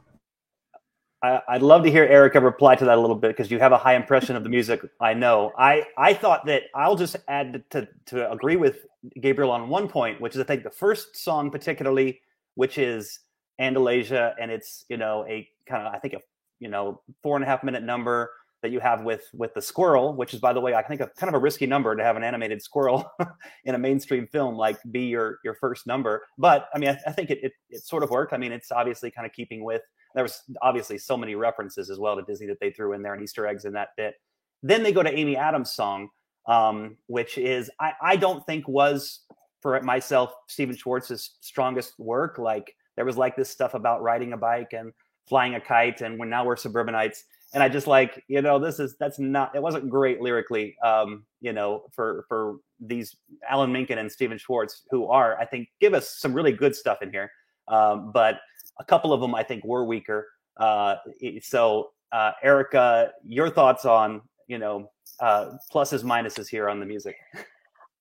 I, 1.23 1.39
would 1.53 1.61
love 1.61 1.83
to 1.83 1.91
hear 1.91 2.03
Erica 2.03 2.41
reply 2.41 2.75
to 2.75 2.85
that 2.85 2.97
a 2.97 3.01
little 3.01 3.15
bit 3.15 3.29
because 3.29 3.51
you 3.51 3.59
have 3.59 3.71
a 3.71 3.77
high 3.77 3.95
impression 3.95 4.35
of 4.35 4.43
the 4.43 4.49
music. 4.49 4.81
I 4.99 5.13
know. 5.13 5.51
I 5.55 5.85
I 5.95 6.15
thought 6.15 6.47
that 6.47 6.63
I'll 6.73 6.95
just 6.95 7.15
add 7.27 7.63
to 7.69 7.87
to 8.07 8.31
agree 8.31 8.55
with 8.55 8.85
Gabriel 9.21 9.51
on 9.51 9.69
one 9.69 9.87
point, 9.87 10.19
which 10.19 10.33
is 10.33 10.41
I 10.41 10.45
think 10.45 10.63
the 10.63 10.71
first 10.71 11.15
song 11.15 11.51
particularly, 11.51 12.21
which 12.55 12.79
is 12.79 13.19
Andalasia, 13.59 14.33
and 14.41 14.49
it's 14.49 14.85
you 14.89 14.97
know 14.97 15.23
a 15.29 15.47
kind 15.67 15.85
of 15.85 15.93
I 15.93 15.99
think 15.99 16.15
a 16.15 16.21
you 16.61 16.69
know 16.69 17.01
four 17.21 17.35
and 17.35 17.43
a 17.43 17.47
half 17.47 17.63
minute 17.63 17.83
number 17.83 18.31
that 18.61 18.71
you 18.71 18.79
have 18.79 19.01
with 19.01 19.23
with 19.33 19.53
the 19.53 19.61
squirrel, 19.61 20.13
which 20.13 20.33
is 20.33 20.39
by 20.39 20.53
the 20.53 20.61
way 20.61 20.73
I 20.73 20.83
think 20.83 21.01
a 21.01 21.07
kind 21.17 21.27
of 21.27 21.33
a 21.33 21.39
risky 21.39 21.65
number 21.65 21.95
to 21.95 22.03
have 22.03 22.15
an 22.15 22.23
animated 22.23 22.61
squirrel 22.61 23.11
in 23.65 23.75
a 23.75 23.77
mainstream 23.77 24.27
film 24.27 24.55
like 24.55 24.77
be 24.91 25.01
your 25.01 25.39
your 25.43 25.55
first 25.55 25.87
number. 25.87 26.23
But 26.37 26.69
I 26.73 26.77
mean 26.77 26.91
I, 26.91 27.09
I 27.09 27.11
think 27.11 27.31
it, 27.31 27.39
it 27.43 27.51
it 27.69 27.83
sort 27.83 28.03
of 28.03 28.11
worked. 28.11 28.33
I 28.33 28.37
mean 28.37 28.51
it's 28.51 28.71
obviously 28.71 29.11
kind 29.11 29.25
of 29.25 29.33
keeping 29.33 29.63
with 29.63 29.81
there 30.13 30.23
was 30.23 30.41
obviously 30.61 30.97
so 30.97 31.17
many 31.17 31.35
references 31.35 31.89
as 31.89 31.97
well 31.97 32.15
to 32.15 32.21
Disney 32.21 32.47
that 32.47 32.59
they 32.59 32.71
threw 32.71 32.93
in 32.93 33.01
there 33.01 33.13
and 33.13 33.23
Easter 33.23 33.47
eggs 33.47 33.65
in 33.65 33.73
that 33.73 33.89
bit. 33.97 34.15
Then 34.61 34.83
they 34.83 34.91
go 34.91 35.01
to 35.01 35.11
Amy 35.11 35.37
Adams' 35.37 35.71
song, 35.71 36.09
um, 36.47 36.97
which 37.07 37.37
is 37.37 37.71
I, 37.79 37.93
I 38.01 38.15
don't 38.15 38.45
think 38.45 38.67
was 38.67 39.21
for 39.61 39.79
myself 39.81 40.33
Stephen 40.47 40.75
Schwartz's 40.75 41.37
strongest 41.39 41.97
work. 41.97 42.37
Like 42.37 42.75
there 42.95 43.05
was 43.05 43.17
like 43.17 43.35
this 43.35 43.49
stuff 43.49 43.73
about 43.73 44.03
riding 44.03 44.33
a 44.33 44.37
bike 44.37 44.73
and 44.73 44.91
flying 45.27 45.55
a 45.55 45.61
kite, 45.61 46.01
and 46.01 46.19
when 46.19 46.29
now 46.29 46.45
we're 46.45 46.55
suburbanites. 46.55 47.23
And 47.53 47.61
I 47.61 47.67
just 47.67 47.87
like 47.87 48.23
you 48.27 48.41
know 48.41 48.59
this 48.59 48.79
is 48.79 48.95
that's 48.97 49.19
not 49.19 49.55
it 49.55 49.61
wasn't 49.61 49.89
great 49.89 50.21
lyrically 50.21 50.77
um, 50.83 51.25
you 51.41 51.53
know 51.53 51.83
for 51.91 52.25
for 52.29 52.57
these 52.79 53.15
Alan 53.49 53.71
Menken 53.71 53.97
and 53.97 54.11
Stephen 54.11 54.37
Schwartz 54.37 54.83
who 54.89 55.07
are 55.07 55.37
I 55.39 55.45
think 55.45 55.69
give 55.79 55.93
us 55.93 56.17
some 56.17 56.33
really 56.33 56.53
good 56.53 56.75
stuff 56.75 57.01
in 57.01 57.11
here. 57.11 57.31
Um, 57.67 58.11
but 58.13 58.39
a 58.79 58.85
couple 58.85 59.13
of 59.13 59.21
them 59.21 59.35
I 59.35 59.43
think 59.43 59.63
were 59.65 59.83
weaker. 59.83 60.27
Uh, 60.57 60.95
so, 61.41 61.91
uh, 62.11 62.31
Erica, 62.43 63.11
your 63.25 63.49
thoughts 63.49 63.85
on 63.85 64.21
you 64.47 64.57
know 64.57 64.89
uh, 65.19 65.51
pluses 65.73 66.03
minuses 66.03 66.47
here 66.47 66.69
on 66.69 66.79
the 66.79 66.85
music? 66.85 67.15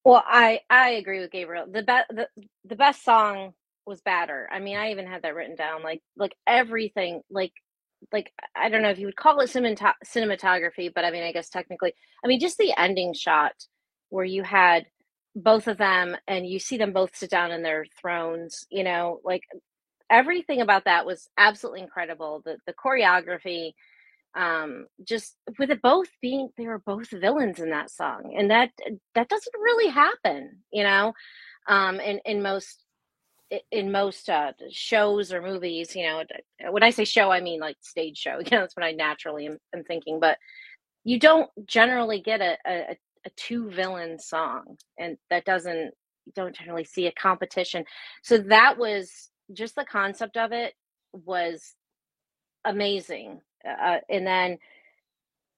Well, 0.03 0.23
I 0.25 0.61
I 0.69 0.91
agree 0.91 1.19
with 1.19 1.31
Gabriel. 1.31 1.67
The 1.71 1.83
best 1.83 2.09
the, 2.09 2.27
the 2.65 2.75
best 2.75 3.03
song 3.03 3.53
was 3.85 4.01
Badder. 4.01 4.47
I 4.51 4.59
mean, 4.59 4.77
I 4.77 4.91
even 4.91 5.07
had 5.07 5.23
that 5.23 5.35
written 5.35 5.55
down. 5.55 5.83
Like 5.83 6.01
like 6.17 6.35
everything. 6.47 7.21
Like 7.29 7.53
like 8.11 8.31
I 8.55 8.69
don't 8.69 8.81
know 8.81 8.89
if 8.89 8.99
you 8.99 9.05
would 9.07 9.15
call 9.15 9.39
it 9.39 9.49
cinematography, 9.49 10.91
but 10.93 11.05
I 11.05 11.11
mean, 11.11 11.23
I 11.23 11.31
guess 11.31 11.49
technically, 11.49 11.93
I 12.23 12.27
mean, 12.27 12.39
just 12.39 12.57
the 12.57 12.73
ending 12.77 13.13
shot 13.13 13.53
where 14.09 14.25
you 14.25 14.43
had 14.43 14.85
both 15.35 15.67
of 15.67 15.77
them 15.77 16.17
and 16.27 16.47
you 16.47 16.59
see 16.59 16.77
them 16.77 16.93
both 16.93 17.15
sit 17.15 17.29
down 17.29 17.51
in 17.51 17.63
their 17.63 17.85
thrones. 18.01 18.65
You 18.69 18.83
know, 18.83 19.19
like 19.23 19.43
everything 20.09 20.61
about 20.61 20.85
that 20.85 21.05
was 21.05 21.29
absolutely 21.37 21.81
incredible. 21.81 22.41
The 22.45 22.57
the 22.65 22.73
choreography, 22.73 23.73
um, 24.35 24.87
just 25.07 25.35
with 25.59 25.71
it 25.71 25.81
both 25.81 26.09
being 26.21 26.49
they 26.57 26.67
were 26.67 26.79
both 26.79 27.09
villains 27.09 27.59
in 27.59 27.69
that 27.71 27.91
song, 27.91 28.33
and 28.37 28.51
that 28.51 28.71
that 29.15 29.29
doesn't 29.29 29.55
really 29.61 29.89
happen, 29.89 30.59
you 30.71 30.83
know, 30.83 31.13
um, 31.67 31.99
in 31.99 32.19
in 32.25 32.41
most 32.41 32.83
in 33.71 33.91
most 33.91 34.29
uh, 34.29 34.53
shows 34.71 35.33
or 35.33 35.41
movies. 35.41 35.95
You 35.95 36.03
know, 36.03 36.23
when 36.71 36.83
I 36.83 36.89
say 36.89 37.05
show, 37.05 37.31
I 37.31 37.41
mean 37.41 37.59
like 37.59 37.77
stage 37.81 38.17
show. 38.17 38.39
You 38.45 38.51
know, 38.51 38.61
that's 38.61 38.75
what 38.75 38.85
I 38.85 38.91
naturally 38.91 39.47
am, 39.47 39.57
am 39.75 39.83
thinking, 39.83 40.19
but 40.19 40.37
you 41.03 41.19
don't 41.19 41.49
generally 41.65 42.21
get 42.21 42.41
a, 42.41 42.57
a, 42.65 42.97
a 43.25 43.29
two 43.35 43.69
villain 43.69 44.19
song, 44.19 44.77
and 44.99 45.17
that 45.29 45.45
doesn't 45.45 45.91
you 46.25 46.33
don't 46.35 46.55
generally 46.55 46.83
see 46.83 47.07
a 47.07 47.11
competition. 47.13 47.83
So 48.23 48.37
that 48.37 48.77
was 48.77 49.29
just 49.53 49.75
the 49.75 49.85
concept 49.85 50.37
of 50.37 50.51
it 50.51 50.73
was 51.13 51.73
amazing. 52.65 53.41
Uh, 53.67 53.97
and 54.09 54.25
then 54.25 54.57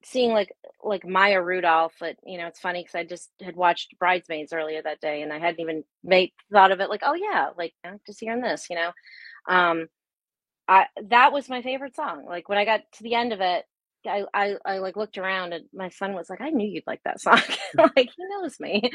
seeing 0.04 0.32
like 0.32 0.52
like 0.82 1.06
Maya 1.06 1.42
Rudolph, 1.42 1.94
but 2.00 2.16
you 2.24 2.38
know, 2.38 2.46
it's 2.46 2.60
funny 2.60 2.82
because 2.82 2.94
I 2.94 3.04
just 3.04 3.30
had 3.42 3.56
watched 3.56 3.98
Bridesmaids 3.98 4.52
earlier 4.52 4.82
that 4.82 5.00
day, 5.00 5.22
and 5.22 5.32
I 5.32 5.38
hadn't 5.38 5.60
even 5.60 5.84
made 6.02 6.32
thought 6.52 6.72
of 6.72 6.80
it. 6.80 6.90
Like, 6.90 7.02
oh 7.04 7.14
yeah, 7.14 7.50
like 7.56 7.74
I'm 7.84 8.00
just 8.06 8.20
hearing 8.20 8.42
this, 8.42 8.66
you 8.70 8.76
know. 8.76 8.92
Um, 9.48 9.88
I 10.68 10.86
that 11.10 11.32
was 11.32 11.48
my 11.48 11.62
favorite 11.62 11.96
song. 11.96 12.24
Like 12.26 12.48
when 12.48 12.58
I 12.58 12.64
got 12.64 12.80
to 12.94 13.02
the 13.02 13.14
end 13.14 13.32
of 13.32 13.40
it, 13.40 13.64
I 14.06 14.24
I, 14.34 14.56
I 14.64 14.78
like 14.78 14.96
looked 14.96 15.18
around, 15.18 15.52
and 15.52 15.66
my 15.74 15.90
son 15.90 16.14
was 16.14 16.30
like, 16.30 16.40
I 16.40 16.50
knew 16.50 16.68
you'd 16.68 16.86
like 16.86 17.02
that 17.04 17.20
song. 17.20 17.40
like 17.76 18.10
he 18.16 18.24
knows 18.30 18.58
me. 18.60 18.90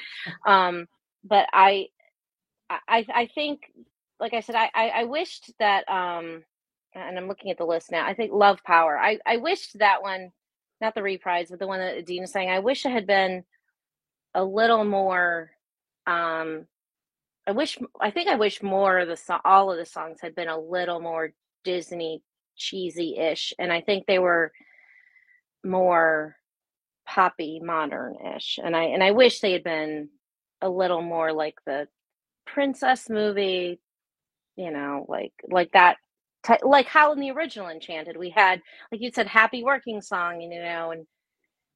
Um, 0.46 0.88
but 1.24 1.48
I 1.54 1.88
I 2.70 3.06
I 3.13 3.25
think 3.34 3.62
like 4.20 4.34
I 4.34 4.42
said, 4.42 4.56
I, 4.56 4.70
I, 4.75 4.89
I 4.89 5.04
wished 5.06 5.51
that 5.60 5.89
um 5.89 6.44
and 6.94 7.18
I'm 7.18 7.28
looking 7.28 7.51
at 7.51 7.58
the 7.58 7.66
list 7.66 7.92
now. 7.92 8.06
I 8.06 8.13
think 8.16 8.32
Love 8.34 8.63
Power. 8.66 8.98
I, 8.98 9.20
I 9.25 9.38
wished 9.38 9.78
that 9.80 10.01
one, 10.01 10.32
not 10.81 10.95
the 10.95 11.03
reprise, 11.03 11.50
but 11.50 11.59
the 11.59 11.67
one 11.67 11.79
that 11.79 12.05
Dean 12.05 12.24
is 12.24 12.31
saying, 12.31 12.50
I 12.50 12.59
wish 12.59 12.86
it 12.86 12.91
had 12.91 13.07
been 13.07 13.43
a 14.33 14.43
little 14.43 14.83
more 14.83 15.51
um 16.07 16.65
I 17.48 17.51
wish 17.51 17.77
I 18.00 18.12
think 18.12 18.29
I 18.29 18.36
wish 18.36 18.62
more 18.62 19.00
of 19.00 19.07
the 19.07 19.17
song 19.17 19.39
all 19.43 19.71
of 19.71 19.77
the 19.77 19.86
songs 19.86 20.19
had 20.21 20.36
been 20.36 20.48
a 20.50 20.59
little 20.59 21.00
more 21.00 21.33
Disney 21.63 22.21
cheesy-ish 22.55 23.53
and 23.57 23.71
I 23.74 23.81
think 23.81 24.05
they 24.05 24.19
were 24.19 24.51
more 25.63 26.36
poppy 27.07 27.59
modern-ish 27.59 28.59
and 28.63 28.75
I 28.75 28.83
and 28.86 29.03
I 29.03 29.12
wish 29.12 29.39
they 29.39 29.53
had 29.53 29.63
been 29.63 30.09
a 30.62 30.69
little 30.69 31.01
more 31.01 31.33
like 31.33 31.55
the 31.65 31.88
princess 32.45 33.09
movie 33.09 33.79
you 34.55 34.71
know 34.71 35.05
like 35.07 35.33
like 35.50 35.71
that 35.71 35.98
like 36.63 36.88
how 36.88 37.12
in 37.12 37.19
the 37.19 37.31
original 37.31 37.69
enchanted 37.69 38.17
we 38.17 38.29
had 38.29 38.62
like 38.91 39.01
you 39.01 39.12
said 39.13 39.27
happy 39.27 39.63
working 39.63 40.01
song 40.01 40.41
you 40.41 40.50
know 40.50 40.91
and 40.91 41.05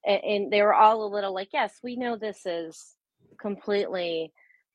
and 0.06 0.52
they 0.52 0.62
were 0.62 0.74
all 0.74 1.06
a 1.06 1.14
little 1.14 1.34
like 1.34 1.50
yes 1.54 1.80
we 1.84 1.96
know 1.96 2.16
this 2.18 2.46
is 2.46 2.96
completely 3.40 4.32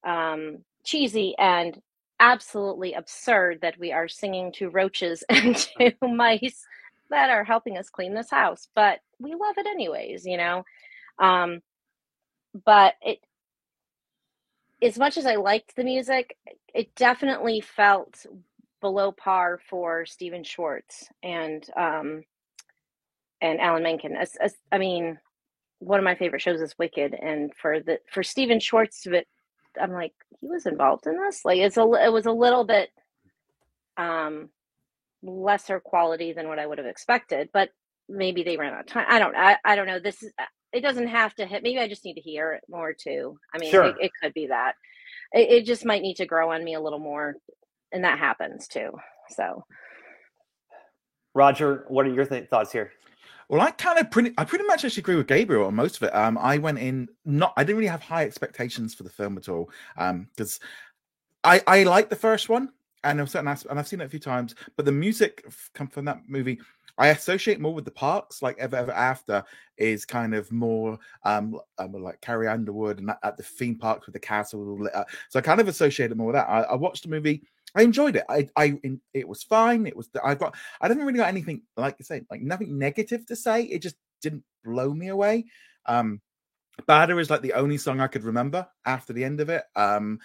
um 0.07 0.59
cheesy 0.85 1.35
and 1.39 1.81
absolutely 2.21 2.95
absurd 2.95 3.61
that 3.63 3.79
we 3.79 3.93
are 3.93 4.09
singing 4.09 4.53
to 4.53 4.71
roaches 4.71 5.25
and 5.31 5.57
to 5.57 5.93
mice 6.03 6.65
that 7.11 7.31
are 7.31 7.45
helping 7.45 7.79
us 7.79 7.91
clean 7.91 8.15
this 8.15 8.31
house 8.31 8.69
but 8.75 9.01
we 9.21 9.33
love 9.33 9.57
it 9.59 9.67
anyways 9.67 10.27
you 10.27 10.37
know? 10.37 10.65
Um 11.21 11.61
but 12.65 12.95
it 13.03 13.19
as 14.83 14.99
much 14.99 15.17
as 15.17 15.27
i 15.27 15.37
liked 15.37 15.77
the 15.77 15.85
music 15.85 16.37
it 16.75 16.95
definitely 16.95 17.61
felt 17.61 18.27
below 18.81 19.13
par 19.13 19.59
for 19.69 20.07
Stephen 20.07 20.45
Schwartz 20.45 21.09
and 21.23 21.65
um 21.77 22.23
and 23.41 23.61
Alan 23.61 23.83
Menken. 23.85 24.17
As, 24.17 24.35
as, 24.41 24.55
I 24.73 24.79
mean, 24.79 25.19
one 25.79 26.01
of 26.01 26.05
my 26.05 26.17
favorite 26.17 26.43
shows 26.43 26.61
is 26.61 26.75
Wicked, 26.79 27.15
and 27.15 27.53
for 27.55 27.81
the 27.81 27.99
for 28.13 28.23
Stephen 28.23 28.61
Schwartz 28.61 29.07
it, 29.07 29.27
I'm 29.81 29.93
like 29.93 30.13
he 30.41 30.49
was 30.49 30.67
involved 30.67 31.07
in 31.07 31.17
this. 31.21 31.45
Like 31.45 31.59
it's 31.59 31.77
a 31.77 31.83
it 31.83 32.13
was 32.13 32.27
a 32.27 32.33
little 32.33 32.65
bit 32.65 32.91
um 33.97 34.49
lesser 35.23 35.81
quality 35.81 36.33
than 36.33 36.49
what 36.49 36.59
I 36.59 36.67
would 36.67 36.79
have 36.79 36.87
expected, 36.87 37.51
but 37.53 37.71
maybe 38.09 38.43
they 38.43 38.57
ran 38.57 38.73
out 38.75 38.81
of 38.81 38.87
time. 38.87 39.07
I 39.09 39.19
don't 39.19 39.37
I, 39.37 39.57
I 39.65 39.77
don't 39.77 39.87
know. 39.87 40.01
This 40.01 40.23
is 40.23 40.33
it 40.73 40.81
doesn't 40.81 41.09
have 41.09 41.35
to 41.37 41.47
hit. 41.47 41.63
Maybe 41.63 41.79
I 41.79 41.89
just 41.89 42.05
need 42.05 42.15
to 42.15 42.21
hear 42.21 42.53
it 42.53 42.63
more 42.69 42.93
too. 42.93 43.39
I 43.55 43.59
mean, 43.59 43.71
Sure. 43.71 43.85
it, 43.85 43.97
it 44.01 44.11
could 44.21 44.35
be 44.35 44.49
that. 44.49 44.75
It, 45.33 45.51
it 45.51 45.65
just 45.67 45.85
might 45.85 46.03
need 46.03 46.17
to 46.17 46.27
grow 46.27 46.53
on 46.53 46.63
me 46.63 46.75
a 46.75 46.81
little 46.81 46.99
more, 46.99 47.37
and 47.93 48.05
that 48.05 48.19
happens 48.19 48.69
too. 48.69 48.91
So 49.31 49.65
Roger, 51.35 51.85
what 51.89 52.07
are 52.07 52.13
your 52.13 52.27
th- 52.27 52.49
thoughts 52.49 52.73
here? 52.73 52.93
Well, 53.49 53.61
I 53.61 53.71
kind 53.71 53.99
of 53.99 54.11
pretty, 54.11 54.33
I 54.37 54.45
pretty 54.45 54.65
much 54.65 54.85
actually 54.85 55.01
agree 55.01 55.17
with 55.17 55.27
Gabriel 55.27 55.67
on 55.67 55.75
most 55.75 55.97
of 55.97 56.03
it. 56.03 56.15
Um, 56.15 56.37
I 56.37 56.59
went 56.59 56.79
in 56.79 57.09
not, 57.25 57.55
I 57.57 57.65
didn't 57.65 57.79
really 57.79 57.89
have 57.89 58.03
high 58.03 58.25
expectations 58.25 58.95
for 58.95 59.05
the 59.05 59.11
film 59.11 59.39
at 59.39 59.49
all. 59.49 59.71
Um, 59.97 60.29
because 60.37 60.61
I, 61.45 61.63
I 61.67 61.83
like 61.85 62.11
the 62.11 62.17
first 62.17 62.49
one, 62.49 62.71
and 63.05 63.21
I've 63.21 63.31
certain 63.31 63.49
asp- 63.49 63.69
and 63.71 63.79
I've 63.79 63.89
seen 63.89 64.01
it 64.01 64.07
a 64.07 64.09
few 64.09 64.19
times, 64.19 64.55
but 64.77 64.85
the 64.85 64.93
music 64.93 65.45
come 65.73 65.89
from 65.89 66.05
that 66.07 66.23
movie. 66.29 66.59
I 66.99 67.09
associate 67.09 67.61
more 67.61 67.73
with 67.73 67.85
the 67.85 67.93
parks, 67.93 68.43
like 68.43 68.59
Ever 68.59 68.77
Ever 68.77 68.91
After 68.91 69.45
is 69.77 70.05
kind 70.05 70.35
of 70.35 70.51
more 70.51 70.99
um, 71.23 71.59
um 71.79 71.93
like 71.93 72.21
Carrie 72.21 72.49
Underwood 72.49 72.99
and 72.99 73.11
at, 73.11 73.21
at 73.23 73.37
the 73.37 73.45
theme 73.45 73.77
parks 73.77 74.07
with 74.07 74.15
the 74.15 74.19
castle 74.19 74.81
lit 74.81 74.95
up. 74.95 75.09
So 75.29 75.39
I 75.39 75.43
kind 75.43 75.61
of 75.61 75.69
associate 75.69 76.11
it 76.11 76.17
more 76.17 76.27
with 76.27 76.35
that. 76.35 76.49
I, 76.49 76.63
I 76.63 76.75
watched 76.75 77.05
the 77.05 77.09
movie. 77.09 77.45
I 77.75 77.83
enjoyed 77.83 78.17
it. 78.17 78.25
I, 78.29 78.49
I, 78.57 78.81
it 79.13 79.29
was 79.29 79.43
fine. 79.43 79.87
It 79.87 79.97
was. 79.97 80.09
I 80.25 80.35
got. 80.35 80.55
I 80.81 80.89
didn't 80.89 81.05
really 81.05 81.19
got 81.19 81.29
anything 81.29 81.63
like 81.77 81.97
I 82.01 82.03
say, 82.03 82.23
like 82.31 82.41
nothing 82.41 82.79
negative 82.79 83.27
to 83.27 83.37
say. 83.37 83.63
It 83.63 83.83
just 83.83 83.97
didn't 84.23 84.45
blow 84.65 84.93
me 84.93 85.09
away. 85.09 85.47
Um, 85.87 86.21
Badder 86.87 87.19
is 87.21 87.31
like 87.31 87.43
the 87.43 87.55
only 87.55 87.77
song 87.77 88.01
I 88.01 88.07
could 88.07 88.25
remember 88.25 88.67
after 88.87 89.13
the 89.13 89.25
end 89.25 89.41
of 89.41 89.49
it. 89.49 89.65
Um, 89.77 90.19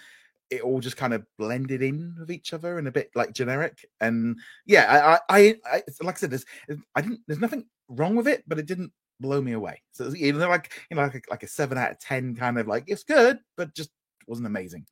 it 0.50 0.62
all 0.62 0.80
just 0.80 0.96
kind 0.96 1.14
of 1.14 1.24
blended 1.38 1.82
in 1.82 2.14
with 2.18 2.30
each 2.30 2.52
other 2.52 2.78
and 2.78 2.86
a 2.86 2.92
bit 2.92 3.10
like 3.14 3.32
generic. 3.32 3.84
And 4.00 4.38
yeah, 4.66 5.18
I, 5.28 5.36
I, 5.36 5.56
I 5.66 5.82
like 6.02 6.16
I 6.16 6.18
said, 6.18 6.30
there's, 6.30 6.44
I 6.94 7.00
didn't. 7.00 7.20
There's 7.26 7.40
nothing 7.40 7.66
wrong 7.88 8.16
with 8.16 8.28
it, 8.28 8.44
but 8.46 8.58
it 8.58 8.66
didn't 8.66 8.92
blow 9.20 9.40
me 9.40 9.52
away. 9.52 9.82
So 9.92 10.08
even 10.14 10.36
either 10.36 10.48
like 10.48 10.72
you 10.90 10.96
know, 10.96 11.02
like 11.02 11.14
a, 11.14 11.20
like 11.30 11.42
a 11.42 11.48
seven 11.48 11.78
out 11.78 11.90
of 11.90 11.98
ten 11.98 12.34
kind 12.34 12.58
of 12.58 12.66
like 12.66 12.84
it's 12.86 13.04
good, 13.04 13.38
but 13.56 13.74
just 13.74 13.90
wasn't 14.26 14.46
amazing. 14.46 14.86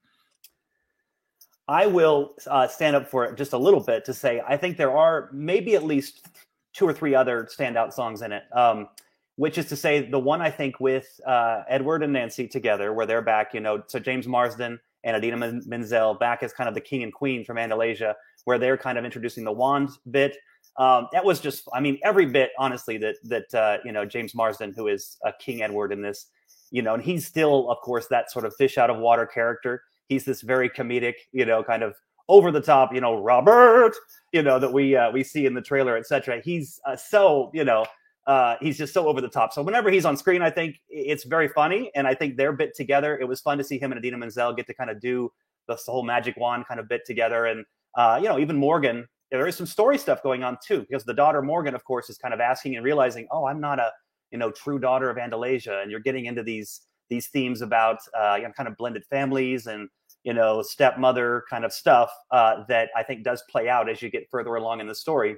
I 1.69 1.87
will 1.87 2.35
uh, 2.47 2.66
stand 2.66 2.97
up 2.97 3.09
for 3.09 3.25
it 3.25 3.37
just 3.37 3.52
a 3.52 3.59
little 3.59 3.81
bit 3.81 4.04
to 4.07 4.14
say 4.14 4.42
I 4.47 4.57
think 4.57 4.76
there 4.76 4.97
are 4.97 5.31
maybe 5.33 5.75
at 5.75 5.85
least 5.85 6.26
two 6.73 6.87
or 6.87 6.92
three 6.92 7.14
other 7.14 7.49
standout 7.50 7.92
songs 7.92 8.23
in 8.23 8.33
it. 8.33 8.45
Um, 8.52 8.88
which 9.37 9.59
is 9.59 9.66
to 9.66 9.76
say, 9.76 10.09
the 10.09 10.19
one 10.19 10.42
I 10.42 10.50
think 10.50 10.78
with 10.78 11.21
uh, 11.26 11.62
Edward 11.69 12.02
and 12.02 12.12
Nancy 12.12 12.47
together, 12.47 12.92
where 12.92 13.07
they're 13.07 13.23
back, 13.23 13.54
you 13.54 13.61
know, 13.61 13.83
so 13.87 13.99
James 13.99 14.28
Marsden 14.28 14.78
and 15.04 15.16
Idina 15.16 15.37
Men- 15.37 15.62
Menzel 15.66 16.14
back 16.14 16.42
as 16.42 16.52
kind 16.52 16.69
of 16.69 16.75
the 16.75 16.81
king 16.81 17.02
and 17.02 17.12
queen 17.12 17.45
from 17.45 17.57
Andalasia, 17.57 18.14
where 18.45 18.59
they're 18.59 18.76
kind 18.76 18.99
of 18.99 19.04
introducing 19.04 19.45
the 19.45 19.52
wand 19.52 19.90
bit. 20.11 20.37
Um, 20.76 21.09
that 21.12 21.25
was 21.25 21.40
just, 21.40 21.69
I 21.75 21.81
mean, 21.81 21.99
every 22.04 22.26
bit, 22.26 22.50
honestly, 22.59 22.99
that 22.99 23.16
that 23.25 23.54
uh, 23.54 23.78
you 23.85 23.92
know 23.92 24.07
James 24.07 24.35
Marsden, 24.35 24.73
who 24.75 24.88
is 24.88 25.19
a 25.25 25.33
King 25.33 25.62
Edward 25.62 25.92
in 25.92 26.00
this, 26.00 26.26
you 26.71 26.83
know, 26.83 26.95
and 26.95 27.02
he's 27.02 27.26
still, 27.26 27.71
of 27.71 27.78
course, 27.78 28.07
that 28.09 28.31
sort 28.31 28.45
of 28.45 28.54
fish 28.57 28.78
out 28.78 28.90
of 28.90 28.99
water 28.99 29.26
character. 29.26 29.83
He's 30.12 30.26
this 30.26 30.42
very 30.42 30.69
comedic, 30.69 31.14
you 31.33 31.47
know, 31.47 31.62
kind 31.62 31.83
of 31.83 31.95
over 32.28 32.52
the 32.52 32.61
top, 32.61 32.95
you 32.95 33.00
know, 33.00 33.21
Robert, 33.21 33.95
you 34.33 34.42
know, 34.42 34.59
that 34.59 34.71
we 34.71 34.95
uh, 34.95 35.11
we 35.11 35.25
see 35.25 35.47
in 35.47 35.54
the 35.54 35.62
trailer, 35.62 35.97
etc. 35.97 36.42
He's 36.45 36.78
uh, 36.87 36.97
so, 36.97 37.50
you 37.54 37.64
know, 37.64 37.87
uh, 38.26 38.57
he's 38.61 38.76
just 38.76 38.92
so 38.92 39.09
over 39.09 39.23
the 39.23 39.28
top. 39.28 39.54
So 39.54 39.62
whenever 39.62 39.90
he's 39.90 40.04
on 40.04 40.19
screen, 40.19 40.42
I 40.42 40.50
think 40.50 40.76
it's 40.90 41.25
very 41.25 41.49
funny, 41.49 41.90
and 41.95 42.07
I 42.07 42.14
think 42.14 42.37
their 42.37 42.52
bit 42.52 42.75
together. 42.76 43.19
It 43.19 43.26
was 43.26 43.40
fun 43.40 43.57
to 43.57 43.64
see 43.64 43.78
him 43.78 43.90
and 43.90 43.99
Idina 43.99 44.19
Menzel 44.19 44.52
get 44.52 44.66
to 44.66 44.75
kind 44.75 44.90
of 44.90 45.00
do 45.00 45.33
the 45.66 45.76
whole 45.87 46.02
magic 46.02 46.37
wand 46.37 46.66
kind 46.69 46.78
of 46.78 46.88
bit 46.88 47.07
together, 47.07 47.47
and 47.47 47.64
uh, 47.97 48.19
you 48.23 48.28
know, 48.28 48.38
even 48.38 48.57
Morgan. 48.57 49.07
There 49.31 49.49
is 49.49 49.57
some 49.57 49.64
story 49.64 49.97
stuff 49.97 50.23
going 50.23 50.45
on 50.45 50.59
too, 50.62 50.81
because 50.81 51.04
the 51.04 51.14
daughter 51.14 51.40
Morgan, 51.40 51.75
of 51.75 51.83
course, 51.85 52.11
is 52.11 52.19
kind 52.19 52.35
of 52.35 52.40
asking 52.40 52.76
and 52.76 52.85
realizing, 52.85 53.26
oh, 53.31 53.47
I'm 53.47 53.62
not 53.62 53.78
a 53.78 53.90
you 54.31 54.38
know 54.38 54.50
true 54.50 54.78
daughter 54.78 55.09
of 55.09 55.16
Andalasia, 55.16 55.81
and 55.83 55.90
you're 55.90 56.00
getting 56.00 56.26
into 56.26 56.42
these 56.42 56.83
these 57.09 57.28
themes 57.28 57.62
about 57.62 57.99
uh, 58.19 58.37
you 58.37 58.45
know 58.45 58.52
kind 58.52 58.69
of 58.69 58.76
blended 58.76 59.04
families 59.07 59.66
and 59.66 59.88
you 60.25 60.33
know 60.33 60.62
stepmother 60.62 61.45
kind 61.50 61.64
of 61.64 61.73
stuff 61.73 62.12
uh, 62.31 62.64
that 62.69 62.91
I 62.97 63.02
think 63.02 63.25
does 63.25 63.43
play 63.50 63.69
out 63.69 63.88
as 63.88 64.02
you 64.02 64.11
get 64.11 64.29
further 64.31 64.55
along 64.55 64.81
in 64.81 64.87
the 64.87 64.95
story. 64.95 65.37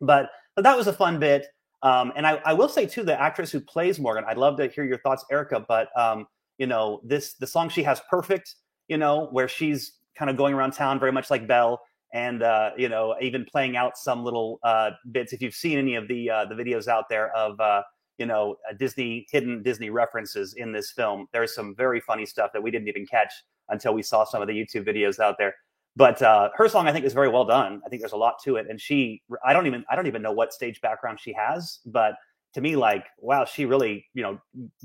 But, 0.00 0.30
but 0.56 0.62
that 0.62 0.76
was 0.76 0.86
a 0.86 0.92
fun 0.92 1.18
bit. 1.18 1.46
Um, 1.82 2.12
and 2.16 2.26
I, 2.26 2.40
I 2.44 2.52
will 2.54 2.68
say 2.68 2.86
too, 2.86 3.02
the 3.02 3.20
actress 3.20 3.52
who 3.52 3.60
plays 3.60 4.00
Morgan, 4.00 4.24
I'd 4.26 4.38
love 4.38 4.56
to 4.56 4.68
hear 4.68 4.84
your 4.84 4.98
thoughts, 4.98 5.24
Erica. 5.30 5.64
But 5.66 5.88
um, 5.98 6.26
you 6.58 6.66
know, 6.66 7.00
this 7.04 7.34
the 7.34 7.46
song 7.46 7.68
she 7.68 7.82
has 7.82 8.00
perfect, 8.08 8.54
you 8.88 8.96
know, 8.96 9.28
where 9.32 9.48
she's 9.48 9.98
kind 10.16 10.30
of 10.30 10.36
going 10.36 10.54
around 10.54 10.72
town 10.72 10.98
very 10.98 11.12
much 11.12 11.30
like 11.30 11.46
Belle, 11.46 11.80
and 12.12 12.42
uh, 12.42 12.70
you 12.76 12.88
know, 12.88 13.14
even 13.20 13.44
playing 13.44 13.76
out 13.76 13.98
some 13.98 14.24
little 14.24 14.60
uh, 14.62 14.92
bits. 15.12 15.32
If 15.32 15.42
you've 15.42 15.54
seen 15.54 15.78
any 15.78 15.94
of 15.96 16.08
the 16.08 16.30
uh, 16.30 16.44
the 16.46 16.54
videos 16.54 16.88
out 16.88 17.08
there 17.10 17.34
of 17.36 17.60
uh, 17.60 17.82
you 18.16 18.26
know 18.26 18.56
uh, 18.70 18.74
Disney 18.74 19.26
hidden 19.30 19.62
Disney 19.62 19.90
references 19.90 20.54
in 20.54 20.72
this 20.72 20.92
film, 20.92 21.26
there's 21.32 21.54
some 21.54 21.74
very 21.76 22.00
funny 22.00 22.24
stuff 22.24 22.50
that 22.54 22.62
we 22.62 22.70
didn't 22.70 22.88
even 22.88 23.06
catch 23.06 23.32
until 23.68 23.94
we 23.94 24.02
saw 24.02 24.24
some 24.24 24.42
of 24.42 24.48
the 24.48 24.54
YouTube 24.54 24.86
videos 24.86 25.18
out 25.18 25.36
there. 25.38 25.54
But 25.96 26.20
uh, 26.22 26.50
her 26.56 26.68
song, 26.68 26.88
I 26.88 26.92
think, 26.92 27.04
is 27.04 27.12
very 27.12 27.28
well 27.28 27.44
done. 27.44 27.80
I 27.86 27.88
think 27.88 28.02
there's 28.02 28.12
a 28.12 28.16
lot 28.16 28.34
to 28.44 28.56
it, 28.56 28.66
and 28.68 28.80
she, 28.80 29.22
I 29.46 29.52
don't 29.52 29.66
even, 29.66 29.84
I 29.88 29.94
don't 29.96 30.08
even 30.08 30.22
know 30.22 30.32
what 30.32 30.52
stage 30.52 30.80
background 30.80 31.20
she 31.20 31.32
has, 31.32 31.78
but 31.86 32.14
to 32.54 32.60
me, 32.60 32.76
like, 32.76 33.06
wow, 33.18 33.44
she 33.44 33.64
really, 33.64 34.06
you 34.14 34.22
know, 34.22 34.38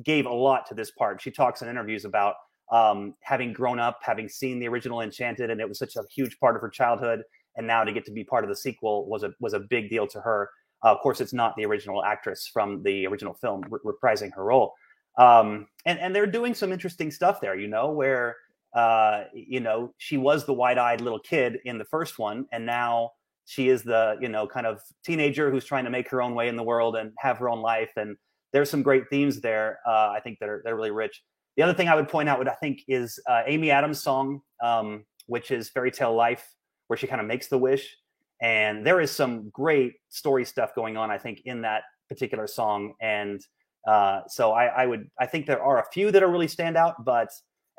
gave 0.04 0.26
a 0.26 0.34
lot 0.34 0.68
to 0.68 0.76
this 0.76 0.92
part. 0.92 1.22
She 1.22 1.32
talks 1.32 1.62
in 1.62 1.68
interviews 1.68 2.06
about 2.06 2.36
um, 2.72 3.16
having 3.22 3.54
grown 3.54 3.80
up, 3.80 4.00
having 4.02 4.28
seen 4.28 4.60
the 4.60 4.68
original 4.68 5.02
Enchanted, 5.02 5.50
and 5.50 5.62
it 5.62 5.68
was 5.68 5.80
such 5.80 5.96
a 5.96 6.04
huge 6.14 6.38
part 6.40 6.56
of 6.56 6.62
her 6.62 6.70
childhood. 6.70 7.22
And 7.56 7.66
now 7.66 7.84
to 7.84 7.92
get 7.92 8.06
to 8.06 8.12
be 8.12 8.24
part 8.24 8.44
of 8.44 8.50
the 8.50 8.56
sequel 8.56 9.08
was 9.08 9.24
a 9.24 9.32
was 9.40 9.54
a 9.54 9.60
big 9.60 9.90
deal 9.90 10.08
to 10.08 10.22
her. 10.22 10.50
Uh, 10.84 10.92
of 10.92 11.00
course, 11.00 11.20
it's 11.20 11.34
not 11.34 11.56
the 11.58 11.66
original 11.66 12.04
actress 12.04 12.50
from 12.52 12.82
the 12.84 13.06
original 13.06 13.34
film 13.34 13.64
re- 13.70 13.80
reprising 13.86 14.32
her 14.34 14.46
role, 14.46 14.74
um, 15.18 15.68
and 15.86 16.00
and 16.00 16.16
they're 16.16 16.28
doing 16.28 16.54
some 16.54 16.72
interesting 16.72 17.12
stuff 17.12 17.42
there. 17.42 17.60
You 17.60 17.68
know, 17.68 17.92
where 17.92 18.36
uh, 18.74 19.24
you 19.34 19.60
know 19.60 19.94
she 19.98 20.18
was 20.18 20.46
the 20.46 20.54
wide-eyed 20.54 21.02
little 21.02 21.20
kid 21.20 21.60
in 21.66 21.78
the 21.78 21.86
first 21.86 22.20
one, 22.20 22.46
and 22.52 22.66
now 22.66 23.12
she 23.46 23.70
is 23.70 23.82
the 23.82 24.16
you 24.22 24.30
know 24.30 24.46
kind 24.48 24.68
of 24.68 24.80
teenager 25.04 25.50
who's 25.50 25.66
trying 25.66 25.86
to 25.86 25.90
make 25.90 26.10
her 26.10 26.22
own 26.22 26.36
way 26.36 26.48
in 26.48 26.56
the 26.56 26.64
world 26.64 26.96
and 26.96 27.12
have 27.18 27.38
her 27.40 27.50
own 27.50 27.62
life. 27.62 27.90
And 27.96 28.16
there's 28.54 28.70
some 28.70 28.84
great 28.84 29.10
themes 29.10 29.42
there. 29.42 29.80
Uh, 29.88 30.10
I 30.16 30.20
think 30.24 30.38
that 30.40 30.50
are 30.50 30.62
they're 30.64 30.76
really 30.76 30.92
rich. 30.92 31.22
The 31.58 31.64
other 31.64 31.74
thing 31.74 31.88
I 31.88 31.96
would 31.96 32.08
point 32.08 32.30
out, 32.30 32.38
what 32.38 32.48
I 32.48 32.54
think 32.54 32.82
is 32.88 33.20
uh, 33.28 33.42
Amy 33.46 33.72
Adams' 33.72 34.02
song, 34.02 34.42
um, 34.64 35.04
which 35.26 35.52
is 35.52 35.70
"Fairy 35.70 35.92
Tale 35.92 36.16
Life," 36.16 36.48
where 36.88 36.98
she 36.98 37.08
kind 37.08 37.22
of 37.22 37.28
makes 37.28 37.48
the 37.48 37.58
wish, 37.58 37.98
and 38.42 38.86
there 38.86 39.02
is 39.02 39.12
some 39.12 39.50
great 39.50 39.94
story 40.10 40.46
stuff 40.46 40.76
going 40.76 40.96
on. 40.96 41.10
I 41.10 41.18
think 41.18 41.42
in 41.46 41.62
that 41.62 41.84
particular 42.08 42.46
song, 42.46 42.94
and 43.02 43.42
uh, 43.88 44.22
so 44.28 44.52
I, 44.52 44.66
I 44.66 44.86
would 44.86 45.10
I 45.20 45.26
think 45.26 45.48
there 45.48 45.62
are 45.62 45.80
a 45.80 45.86
few 45.92 46.12
that 46.12 46.22
are 46.22 46.30
really 46.30 46.48
stand 46.48 46.78
out, 46.78 47.04
but 47.04 47.30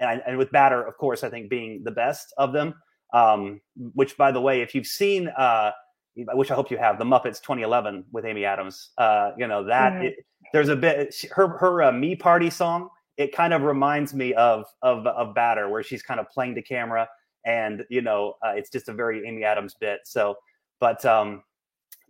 and, 0.01 0.09
I, 0.11 0.23
and 0.27 0.39
with 0.39 0.51
Badder, 0.51 0.83
of 0.83 0.97
course, 0.97 1.23
I 1.23 1.31
think 1.31 1.49
being 1.49 1.85
the 1.85 1.91
best 1.91 2.33
of 2.39 2.53
them. 2.53 2.75
Um, 3.13 3.61
which, 3.95 4.17
by 4.17 4.31
the 4.31 4.41
way, 4.41 4.63
if 4.63 4.75
you've 4.75 4.87
seen, 4.87 5.29
uh, 5.37 5.73
which 6.15 6.51
I 6.51 6.55
hope 6.55 6.71
you 6.71 6.79
have, 6.79 6.99
the 6.99 7.05
Muppets 7.05 7.41
2011 7.41 8.05
with 8.13 8.25
Amy 8.25 8.45
Adams, 8.45 8.91
uh, 8.99 9.33
you 9.37 9.47
know 9.49 9.65
that 9.65 9.95
Mhm. 9.95 10.05
it, 10.05 10.27
there's 10.53 10.69
a 10.69 10.77
bit 10.77 11.15
her 11.33 11.49
her 11.59 11.83
uh, 11.83 11.93
Me 11.93 12.15
Party 12.15 12.51
song. 12.51 12.89
It 13.17 13.35
kind 13.35 13.53
of 13.53 13.63
reminds 13.63 14.15
me 14.15 14.33
of 14.35 14.65
of 14.83 15.07
of 15.07 15.35
Badder, 15.35 15.69
where 15.69 15.83
she's 15.83 16.03
kind 16.03 16.21
of 16.21 16.29
playing 16.31 16.55
to 16.55 16.63
camera, 16.63 17.09
and 17.45 17.85
you 17.91 18.01
know, 18.01 18.35
uh, 18.45 18.53
it's 18.55 18.71
just 18.71 18.89
a 18.89 18.93
very 18.93 19.27
Amy 19.27 19.45
Adams 19.45 19.75
bit. 19.81 20.01
So, 20.05 20.37
but 20.79 21.05
um, 21.05 21.43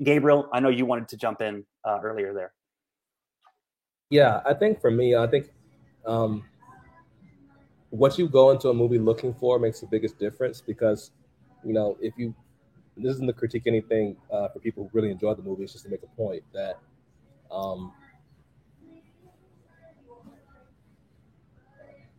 Gabriel, 0.03 0.49
I 0.53 0.61
know 0.61 0.69
you 0.69 0.85
wanted 0.87 1.09
to 1.09 1.17
jump 1.17 1.41
in 1.41 1.65
uh, 1.85 1.99
earlier 2.03 2.35
there. 2.35 2.53
Yeah, 4.11 4.41
I 4.45 4.55
think 4.55 4.81
for 4.81 4.91
me, 4.91 5.15
I 5.17 5.27
think 5.27 5.51
um, 6.05 6.45
what 7.91 8.19
you 8.19 8.29
go 8.29 8.51
into 8.51 8.69
a 8.69 8.75
movie 8.75 8.99
looking 8.99 9.35
for 9.35 9.59
makes 9.59 9.81
the 9.81 9.87
biggest 9.87 10.19
difference 10.19 10.61
because, 10.61 11.11
you 11.65 11.73
know, 11.73 11.97
if 12.01 12.15
you 12.17 12.35
this 12.97 13.15
isn't 13.15 13.27
to 13.27 13.33
critique 13.33 13.67
anything 13.67 14.17
uh, 14.33 14.49
for 14.49 14.59
people 14.59 14.85
who 14.85 14.91
really 14.93 15.11
enjoy 15.11 15.35
the 15.35 15.43
movie. 15.43 15.65
It's 15.65 15.73
just 15.73 15.85
to 15.85 15.91
make 15.91 16.03
a 16.03 16.17
point 16.17 16.43
that 16.53 16.79
um, 17.51 17.93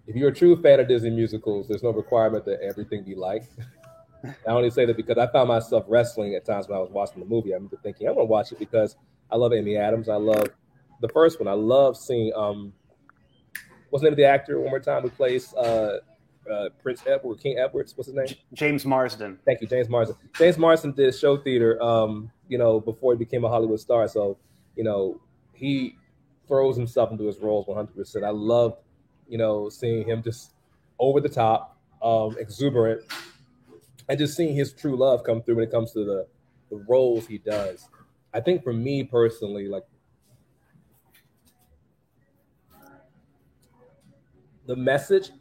if 0.08 0.16
you're 0.16 0.30
a 0.30 0.34
true 0.34 0.60
fan 0.62 0.80
of 0.80 0.88
Disney 0.88 1.12
musicals, 1.12 1.68
there's 1.68 1.84
no 1.84 1.92
requirement 1.92 2.46
that 2.46 2.62
everything 2.62 3.04
be 3.04 3.16
like. 3.16 3.44
I 4.48 4.51
only 4.51 4.70
say 4.70 4.86
that 4.86 4.98
because 4.98 5.18
I 5.18 5.28
found 5.28 5.48
myself 5.48 5.86
wrestling 5.88 6.36
at 6.36 6.46
times 6.46 6.68
when 6.68 6.78
I 6.78 6.82
was 6.82 6.92
watching 6.92 7.20
the 7.20 7.25
movie. 7.25 7.54
I 7.54 7.56
remember 7.56 7.78
thinking, 7.82 8.08
I'm 8.08 8.13
gonna 8.13 8.25
watch 8.25 8.51
it 8.51 8.60
because 8.60 8.96
I 9.32 9.36
love 9.36 9.54
Amy 9.54 9.78
Adams. 9.78 10.10
I 10.10 10.16
love 10.16 10.48
the 11.01 11.10
first 11.10 11.40
one. 11.40 11.48
I 11.48 11.54
love 11.54 11.98
seeing 11.98 12.32
um, 12.36 12.74
what's 13.92 14.02
the 14.02 14.08
name 14.08 14.14
of 14.14 14.18
the 14.18 14.26
actor 14.26 14.60
one 14.60 14.72
more 14.72 14.80
time 14.80 15.04
who 15.04 15.10
plays 15.10 15.54
uh, 15.54 16.00
uh, 16.52 16.70
Prince 16.82 17.04
Edward, 17.06 17.40
King 17.40 17.60
Edwards. 17.60 17.96
What's 17.96 18.08
his 18.08 18.16
name? 18.16 18.36
James 18.54 18.86
Marsden. 18.86 19.38
Thank 19.46 19.62
you, 19.62 19.68
James 19.68 19.90
Marsden. 19.90 20.16
James 20.38 20.58
Marsden 20.58 20.94
did 20.94 21.14
show 21.14 21.38
theater, 21.38 21.82
um, 21.84 22.32
you 22.48 22.58
know, 22.58 22.80
before 22.80 23.14
he 23.14 23.20
became 23.20 23.44
a 23.44 23.50
Hollywood 23.50 23.80
star. 23.80 24.08
So, 24.08 24.38
you 24.76 24.84
know, 24.84 25.22
he 25.54 25.98
throws 26.48 26.76
himself 26.76 27.12
into 27.12 27.26
his 27.26 27.38
roles 27.40 27.68
100%. 27.68 28.24
I 28.24 28.30
love, 28.30 28.78
you 29.28 29.38
know, 29.38 29.70
seeing 29.70 30.08
him 30.08 30.24
just 30.24 30.54
over 30.98 31.20
the 31.20 31.30
top, 31.30 31.78
um, 32.02 32.36
exuberant, 32.40 33.02
and 34.10 34.18
just 34.18 34.36
seeing 34.36 34.56
his 34.56 34.74
true 34.74 34.96
love 34.96 35.24
come 35.24 35.42
through 35.44 35.56
when 35.56 35.66
it 35.66 35.72
comes 35.72 35.92
to 35.94 36.04
the, 36.04 36.28
the 36.70 36.84
roles 36.88 37.28
he 37.28 37.38
does. 37.38 37.88
I 38.34 38.40
think 38.40 38.64
for 38.64 38.74
me 38.74 39.04
personally, 39.04 39.68
like 39.68 39.84
the 44.72 44.78
message 44.78 45.32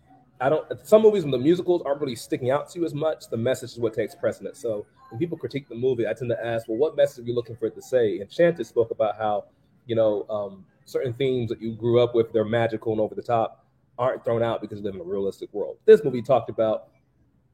I 0.41 0.49
don't. 0.49 0.67
Some 0.85 1.03
movies 1.03 1.23
when 1.23 1.31
the 1.31 1.39
musicals 1.39 1.83
aren't 1.85 2.01
really 2.01 2.17
sticking 2.17 2.51
out 2.51 2.69
to 2.71 2.79
you 2.81 2.85
as 2.85 2.95
much, 2.95 3.29
the 3.29 3.37
message 3.37 3.73
is 3.73 3.79
what 3.79 3.95
takes 3.95 4.15
precedence. 4.15 4.59
So 4.59 4.87
when 5.11 5.19
people 5.19 5.39
critique 5.39 5.69
the 5.69 5.75
movie, 5.75 6.09
I 6.09 6.15
tend 6.15 6.31
to 6.31 6.45
ask, 6.45 6.67
well, 6.67 6.79
what 6.79 6.97
message 6.97 7.25
are 7.25 7.29
you 7.29 7.35
looking 7.35 7.57
for 7.57 7.67
it 7.67 7.75
to 7.75 7.83
say? 7.83 8.19
Enchanted 8.21 8.67
spoke 8.67 8.91
about 8.91 9.17
how 9.17 9.45
you 9.87 9.95
know 9.95 10.27
um, 10.29 10.65
certain 10.85 11.13
themes 11.13 11.51
that 11.51 11.61
you 11.61 11.75
grew 11.77 12.01
up 12.01 12.15
with, 12.15 12.33
they're 12.33 12.45
magical 12.45 12.91
and 12.91 13.01
over 13.01 13.15
the 13.15 13.23
top, 13.23 13.65
aren't 13.99 14.25
thrown 14.25 14.43
out 14.43 14.61
because 14.61 14.79
you 14.79 14.85
live 14.85 14.95
in 14.95 15.01
a 15.01 15.05
realistic 15.05 15.53
world. 15.53 15.77
This 15.85 16.03
movie 16.03 16.23
talked 16.23 16.51
about 16.51 16.89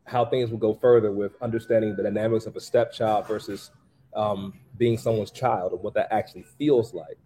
how 0.04 0.24
things 0.24 0.50
will 0.50 0.58
go 0.58 0.72
further 0.72 1.12
with 1.12 1.32
understanding 1.42 1.94
the 1.94 2.02
dynamics 2.04 2.46
of 2.46 2.56
a 2.56 2.60
stepchild 2.60 3.26
versus 3.26 3.72
um, 4.14 4.54
being 4.78 4.96
someone's 4.96 5.32
child 5.32 5.72
and 5.72 5.82
what 5.82 5.92
that 5.94 6.08
actually 6.10 6.44
feels 6.56 6.94
like. 6.94 7.18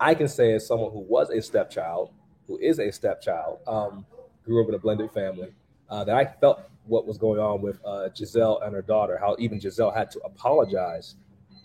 I 0.00 0.14
can 0.14 0.26
say 0.26 0.52
as 0.54 0.66
someone 0.66 0.90
who 0.90 1.00
was 1.00 1.30
a 1.30 1.40
stepchild, 1.40 2.10
who 2.46 2.58
is 2.58 2.78
a 2.78 2.90
stepchild. 2.90 3.58
Um, 3.66 4.06
grew 4.44 4.62
up 4.62 4.68
in 4.68 4.74
a 4.74 4.78
blended 4.78 5.10
family, 5.12 5.52
uh, 5.88 6.04
that 6.04 6.14
I 6.14 6.26
felt 6.26 6.62
what 6.86 7.06
was 7.06 7.16
going 7.16 7.40
on 7.40 7.62
with 7.62 7.78
uh, 7.84 8.08
Giselle 8.14 8.60
and 8.60 8.74
her 8.74 8.82
daughter, 8.82 9.18
how 9.18 9.36
even 9.38 9.58
Giselle 9.58 9.90
had 9.90 10.10
to 10.10 10.20
apologize 10.20 11.16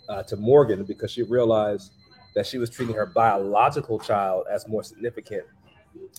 uh, 0.07 0.23
to 0.23 0.37
Morgan 0.37 0.85
because 0.85 1.11
she 1.11 1.23
realized 1.23 1.91
that 2.35 2.45
she 2.45 2.57
was 2.57 2.69
treating 2.69 2.95
her 2.95 3.05
biological 3.05 3.99
child 3.99 4.45
as 4.49 4.67
more 4.67 4.83
significant 4.83 5.43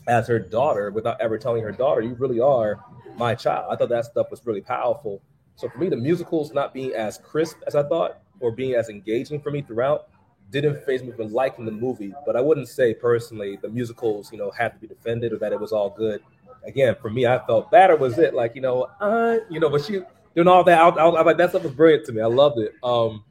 as 0.07 0.29
her 0.29 0.38
daughter 0.38 0.90
without 0.90 1.21
ever 1.21 1.38
telling 1.38 1.62
her 1.62 1.73
daughter, 1.73 2.02
You 2.02 2.14
really 2.14 2.40
are 2.40 2.79
my 3.17 3.35
child. 3.35 3.67
I 3.71 3.76
thought 3.76 3.88
that 3.88 4.05
stuff 4.05 4.31
was 4.31 4.45
really 4.45 4.61
powerful. 4.61 5.23
So 5.57 5.68
for 5.68 5.79
me, 5.79 5.88
the 5.88 5.96
musicals 5.96 6.53
not 6.53 6.75
being 6.75 6.92
as 6.92 7.18
crisp 7.18 7.59
as 7.66 7.75
I 7.75 7.83
thought 7.83 8.20
or 8.40 8.51
being 8.51 8.75
as 8.75 8.88
engaging 8.88 9.40
for 9.40 9.51
me 9.51 9.62
throughout 9.62 10.09
didn't 10.51 10.85
phase 10.85 11.03
me 11.03 11.13
from 11.13 11.33
liking 11.33 11.65
the 11.65 11.73
movie. 11.73 12.13
But 12.27 12.37
I 12.37 12.41
wouldn't 12.41 12.69
say 12.69 12.95
personally 12.95 13.59
the 13.61 13.69
musicals, 13.69 14.33
you 14.33 14.39
know, 14.39 14.51
had 14.51 14.75
to 14.75 14.79
be 14.79 14.87
defended 14.87 15.33
or 15.33 15.39
that 15.39 15.53
it 15.53 15.61
was 15.61 15.73
all 15.73 15.91
good 15.91 16.23
again, 16.65 16.97
for 17.01 17.11
me, 17.11 17.27
I 17.27 17.45
felt 17.47 17.73
or 17.73 17.97
was 17.97 18.19
it. 18.19 18.35
Like, 18.35 18.55
you 18.55 18.61
know, 18.61 18.89
uh, 19.01 19.39
you 19.49 19.61
know, 19.61 19.71
but 19.71 19.85
she 19.85 20.01
doing 20.35 20.49
all 20.49 20.65
that. 20.65 20.79
I, 20.79 20.89
I, 20.89 21.09
I 21.09 21.23
like 21.23 21.37
that 21.39 21.51
stuff 21.51 21.63
was 21.63 21.73
brilliant 21.73 22.07
to 22.07 22.13
me. 22.13 22.21
I 22.21 22.27
loved 22.27 22.59
it. 22.59 22.73
Um, 22.83 23.25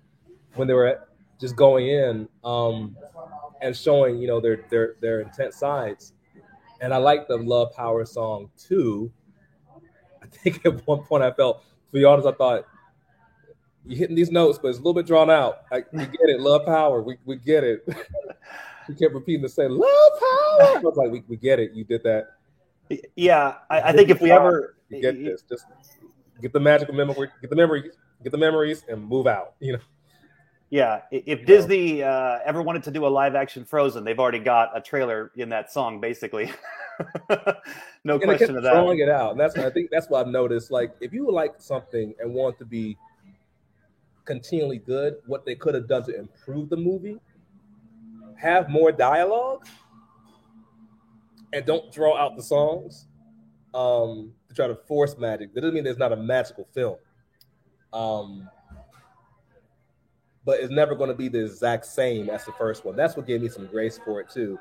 when 0.56 0.68
they 0.68 0.74
were 0.74 1.08
just 1.40 1.56
going 1.56 1.88
in, 1.88 2.28
um, 2.44 2.96
and 3.62 3.76
showing, 3.76 4.18
you 4.18 4.28
know, 4.28 4.40
their 4.40 4.66
their 4.70 4.96
their 5.02 5.22
intense 5.22 5.58
sides. 5.58 6.14
And 6.82 6.94
I 6.94 6.98
like 6.98 7.28
the 7.28 7.38
Love 7.38 7.74
Power 7.74 8.06
song 8.06 8.50
too. 8.58 9.12
I 10.22 10.28
think 10.28 10.62
at 10.66 10.86
one 10.88 11.04
point 11.04 11.24
I 11.24 11.32
felt, 11.32 11.64
to 11.64 11.94
be 11.94 12.06
honest, 12.06 12.28
I 12.28 12.32
thought 12.32 12.66
you're 13.90 13.98
hitting 13.98 14.16
these 14.16 14.32
notes, 14.32 14.60
but 14.62 14.70
it's 14.70 14.78
a 14.78 14.82
little 14.82 14.94
bit 14.94 15.08
drawn 15.08 15.30
out. 15.30 15.64
Like 15.72 15.92
we 15.92 16.06
get 16.06 16.30
it, 16.30 16.40
love 16.40 16.66
power, 16.66 17.02
we 17.02 17.18
we 17.26 17.36
get 17.36 17.64
it. 17.64 17.84
we 18.88 18.96
kept 18.96 19.14
repeating 19.14 19.42
the 19.42 19.50
same 19.50 19.72
love 19.72 20.20
power. 20.20 20.78
I 20.78 20.82
was 20.82 20.96
like, 20.96 21.12
we, 21.12 21.24
we 21.28 21.36
get 21.36 21.60
it. 21.60 21.74
You 21.74 21.84
did 21.84 22.04
that 22.04 22.40
yeah, 23.16 23.56
I, 23.70 23.82
I 23.82 23.94
think 23.94 24.10
if 24.10 24.22
we 24.22 24.32
ever 24.32 24.76
get 24.90 25.24
this, 25.24 25.44
just 25.48 25.66
get 26.42 26.54
the 26.54 26.60
magical 26.60 26.94
memory, 26.94 27.30
get 27.42 27.50
the 27.50 27.56
memories, 27.56 27.92
get 28.24 28.32
the 28.32 28.38
memories, 28.38 28.84
and 28.88 29.04
move 29.04 29.28
out. 29.28 29.54
You 29.60 29.74
know. 29.74 29.80
Yeah, 30.72 31.02
if 31.12 31.46
Disney 31.46 32.04
uh, 32.04 32.40
ever 32.46 32.62
wanted 32.62 32.84
to 32.84 32.92
do 32.92 33.06
a 33.06 33.10
live 33.10 33.34
action 33.34 33.66
Frozen, 33.66 34.04
they've 34.04 34.20
already 34.20 34.40
got 34.40 34.76
a 34.78 34.82
trailer 34.82 35.32
in 35.36 35.50
that 35.50 35.72
song, 35.72 36.00
basically. 36.00 36.52
no 38.04 38.16
and 38.16 38.24
question 38.24 38.56
of 38.56 38.64
that. 38.64 38.74
Throwing 38.74 39.00
it 39.00 39.10
out, 39.10 39.32
and 39.32 39.40
that's 39.40 39.58
I 39.58 39.70
think 39.70 39.90
that's 39.92 40.10
what 40.10 40.26
I've 40.26 40.32
noticed. 40.32 40.72
Like, 40.72 40.96
if 41.00 41.14
you 41.14 41.32
like 41.32 41.56
something 41.58 42.14
and 42.20 42.34
want 42.34 42.58
to 42.60 42.66
be 42.66 42.98
continually 44.30 44.78
good, 44.78 45.16
what 45.26 45.44
they 45.44 45.56
could 45.56 45.74
have 45.74 45.88
done 45.88 46.04
to 46.04 46.16
improve 46.16 46.70
the 46.70 46.78
movie, 46.78 47.18
have 48.38 48.70
more 48.70 48.92
dialogue, 48.92 49.66
and 51.52 51.66
don't 51.66 51.92
throw 51.92 52.16
out 52.16 52.38
the 52.38 52.44
songs 52.44 53.08
um, 53.74 54.32
to 54.48 54.54
try 54.54 54.68
to 54.68 54.76
force 54.76 55.18
magic. 55.18 55.52
That 55.56 55.62
doesn't 55.62 55.74
mean 55.74 55.84
there's 55.84 55.98
not 55.98 56.14
a 56.14 56.16
magical 56.16 56.68
film. 56.76 56.98
Um, 57.92 58.48
but 60.46 60.60
it's 60.60 60.72
never 60.72 60.94
going 60.94 61.10
to 61.10 61.16
be 61.16 61.28
the 61.28 61.44
exact 61.44 61.88
same 61.88 62.30
as 62.30 62.46
the 62.46 62.52
first 62.52 62.86
one. 62.86 62.96
That's 62.96 63.18
what 63.18 63.26
gave 63.26 63.42
me 63.42 63.50
some 63.50 63.66
grace 63.66 64.00
for 64.06 64.22
it 64.22 64.30
too. 64.30 64.60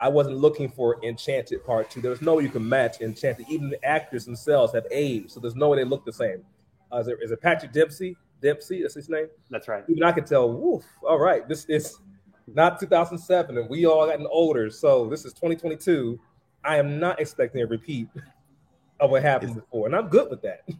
I 0.00 0.08
wasn't 0.08 0.38
looking 0.38 0.70
for 0.70 0.96
Enchanted 1.04 1.62
Part 1.66 1.90
Two. 1.90 2.00
There 2.00 2.10
was 2.10 2.22
no 2.22 2.36
way 2.36 2.44
you 2.44 2.48
can 2.48 2.66
match 2.66 3.02
Enchanted. 3.02 3.44
Even 3.50 3.68
the 3.68 3.84
actors 3.84 4.24
themselves 4.24 4.72
have 4.72 4.86
aged, 4.90 5.30
so 5.30 5.40
there's 5.40 5.56
no 5.56 5.68
way 5.68 5.76
they 5.76 5.84
look 5.84 6.06
the 6.06 6.12
same. 6.12 6.42
Uh, 6.90 7.00
is, 7.00 7.06
there, 7.06 7.22
is 7.22 7.30
it 7.30 7.42
Patrick 7.42 7.72
Dempsey? 7.72 8.16
Dempsey, 8.40 8.82
that's 8.82 8.94
his 8.94 9.08
name. 9.08 9.26
That's 9.50 9.68
right. 9.68 9.84
Even 9.88 10.02
I 10.02 10.12
could 10.12 10.26
tell. 10.26 10.52
Woof. 10.52 10.84
All 11.02 11.18
right, 11.18 11.46
this 11.48 11.64
is 11.66 11.98
not 12.54 12.80
2007, 12.80 13.56
and 13.56 13.68
we 13.68 13.86
all 13.86 14.06
gotten 14.06 14.26
older. 14.30 14.70
So 14.70 15.08
this 15.08 15.24
is 15.24 15.32
2022, 15.32 16.18
I 16.64 16.76
am 16.76 16.98
not 16.98 17.20
expecting 17.20 17.62
a 17.62 17.66
repeat 17.66 18.08
of 19.00 19.10
what 19.10 19.22
happened 19.22 19.52
it's, 19.52 19.60
before, 19.60 19.86
and 19.86 19.96
I'm 19.96 20.08
good 20.08 20.30
with 20.30 20.42
that. 20.42 20.62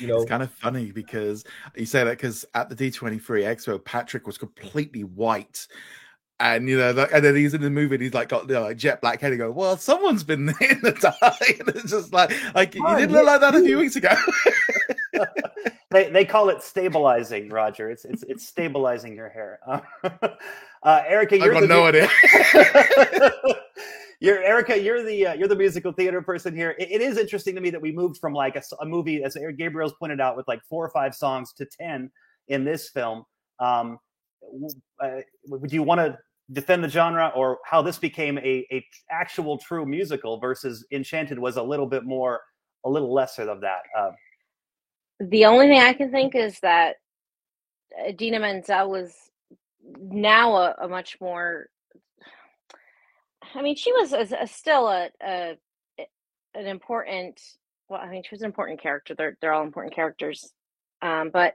You 0.00 0.08
know, 0.08 0.16
it's 0.16 0.28
kind 0.28 0.42
of 0.42 0.50
funny 0.50 0.90
because 0.90 1.44
you 1.76 1.86
say 1.86 2.02
that 2.02 2.10
because 2.10 2.44
at 2.54 2.68
the 2.68 2.74
D23 2.74 3.20
Expo, 3.20 3.84
Patrick 3.84 4.26
was 4.26 4.36
completely 4.36 5.04
white. 5.04 5.68
And 6.40 6.68
you 6.68 6.76
know, 6.76 7.06
and 7.12 7.24
then 7.24 7.36
he's 7.36 7.54
in 7.54 7.60
the 7.60 7.70
movie, 7.70 7.94
and 7.94 8.02
he's 8.02 8.12
like 8.12 8.28
got 8.28 8.48
you 8.48 8.54
know, 8.54 8.62
like 8.62 8.76
jet 8.76 9.00
black 9.00 9.20
hair. 9.20 9.30
And 9.30 9.38
go, 9.38 9.52
well, 9.52 9.76
someone's 9.76 10.24
been 10.24 10.48
in 10.60 10.80
the 10.80 10.90
tie. 11.20 11.54
And 11.60 11.68
it's 11.68 11.92
just 11.92 12.12
like, 12.12 12.32
like 12.56 12.74
oh, 12.76 12.90
you 12.90 12.98
didn't 13.02 13.12
look 13.12 13.24
like 13.24 13.40
that 13.40 13.54
a 13.54 13.60
few 13.60 13.78
weeks 13.78 13.94
ago. 13.94 14.12
They 15.94 16.10
they 16.10 16.24
call 16.24 16.48
it 16.50 16.62
stabilizing, 16.62 17.48
Roger. 17.48 17.90
It's 17.90 18.04
it's 18.04 18.22
it's 18.24 18.46
stabilizing 18.46 19.14
your 19.14 19.28
hair. 19.28 19.60
Uh, 20.84 21.02
Erica, 21.08 21.38
you're 21.38 21.56
I 21.56 21.60
got 21.60 21.68
no 21.70 21.86
idea 21.86 22.10
you're 24.20 24.42
Erica. 24.42 24.80
You're 24.80 25.02
the 25.02 25.28
uh, 25.28 25.34
you're 25.34 25.48
the 25.48 25.56
musical 25.56 25.92
theater 25.92 26.22
person 26.22 26.54
here. 26.54 26.74
It, 26.78 26.90
it 26.90 27.00
is 27.00 27.18
interesting 27.18 27.54
to 27.54 27.60
me 27.60 27.70
that 27.70 27.80
we 27.80 27.92
moved 27.92 28.18
from 28.18 28.32
like 28.32 28.56
a, 28.56 28.62
a, 28.80 28.86
movie, 28.86 29.22
as 29.22 29.36
Gabriel's 29.56 29.92
pointed 29.98 30.20
out, 30.20 30.36
with 30.36 30.48
like 30.48 30.60
four 30.68 30.84
or 30.84 30.90
five 30.90 31.14
songs 31.14 31.52
to 31.54 31.66
ten 31.66 32.10
in 32.48 32.64
this 32.64 32.88
film. 32.88 33.24
Um, 33.60 33.98
uh, 35.00 35.20
would 35.46 35.72
you 35.72 35.82
want 35.82 36.00
to 36.00 36.18
defend 36.52 36.84
the 36.84 36.88
genre, 36.88 37.32
or 37.34 37.58
how 37.64 37.82
this 37.82 37.98
became 37.98 38.38
a, 38.38 38.66
a 38.72 38.84
actual 39.10 39.58
true 39.58 39.86
musical 39.86 40.38
versus 40.38 40.86
Enchanted 40.92 41.38
was 41.38 41.56
a 41.56 41.62
little 41.62 41.86
bit 41.86 42.04
more, 42.04 42.40
a 42.84 42.90
little 42.90 43.12
lesser 43.12 43.48
of 43.48 43.60
that? 43.60 43.80
Uh, 45.20 45.26
the 45.28 45.46
only 45.46 45.68
thing 45.68 45.80
I 45.80 45.92
can 45.94 46.10
think 46.10 46.34
is 46.34 46.58
that 46.60 46.96
Idina 48.08 48.40
Menzel 48.40 48.90
was 48.90 49.14
now 49.98 50.56
a, 50.56 50.74
a 50.82 50.88
much 50.88 51.18
more 51.20 51.68
I 53.54 53.62
mean, 53.62 53.76
she 53.76 53.92
was 53.92 54.12
a, 54.12 54.26
a, 54.42 54.46
still 54.46 54.88
a, 54.88 55.10
a 55.22 55.56
an 56.54 56.66
important. 56.66 57.40
Well, 57.88 58.00
I 58.00 58.08
mean, 58.08 58.22
she 58.22 58.34
was 58.34 58.42
an 58.42 58.46
important 58.46 58.80
character. 58.80 59.14
They're 59.14 59.36
they're 59.40 59.52
all 59.52 59.62
important 59.64 59.94
characters, 59.94 60.52
um, 61.02 61.30
but 61.32 61.54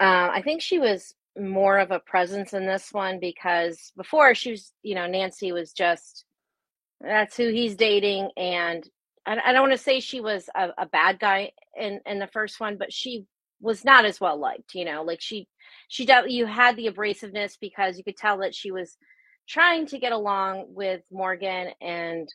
uh, 0.00 0.30
I 0.32 0.42
think 0.44 0.62
she 0.62 0.78
was 0.78 1.14
more 1.38 1.78
of 1.78 1.90
a 1.90 2.00
presence 2.00 2.52
in 2.52 2.66
this 2.66 2.92
one 2.92 3.18
because 3.20 3.92
before 3.96 4.34
she 4.34 4.52
was, 4.52 4.72
you 4.82 4.94
know, 4.94 5.06
Nancy 5.06 5.52
was 5.52 5.72
just 5.72 6.24
that's 7.00 7.36
who 7.36 7.48
he's 7.48 7.76
dating, 7.76 8.30
and 8.36 8.88
I, 9.28 9.38
I 9.46 9.52
don't 9.52 9.68
want 9.68 9.72
to 9.72 9.78
say 9.78 10.00
she 10.00 10.20
was 10.20 10.48
a, 10.54 10.70
a 10.78 10.86
bad 10.86 11.20
guy 11.20 11.52
in 11.78 12.00
in 12.06 12.18
the 12.18 12.26
first 12.28 12.60
one, 12.60 12.76
but 12.78 12.92
she 12.92 13.26
was 13.60 13.84
not 13.84 14.04
as 14.04 14.20
well 14.20 14.38
liked. 14.38 14.74
You 14.74 14.84
know, 14.84 15.02
like 15.02 15.20
she 15.20 15.48
she 15.88 16.06
definitely 16.06 16.36
you 16.36 16.46
had 16.46 16.76
the 16.76 16.88
abrasiveness 16.88 17.58
because 17.60 17.98
you 17.98 18.04
could 18.04 18.16
tell 18.16 18.38
that 18.38 18.54
she 18.54 18.70
was 18.70 18.96
trying 19.48 19.86
to 19.86 19.98
get 19.98 20.12
along 20.12 20.66
with 20.68 21.02
Morgan 21.12 21.68
and 21.80 22.28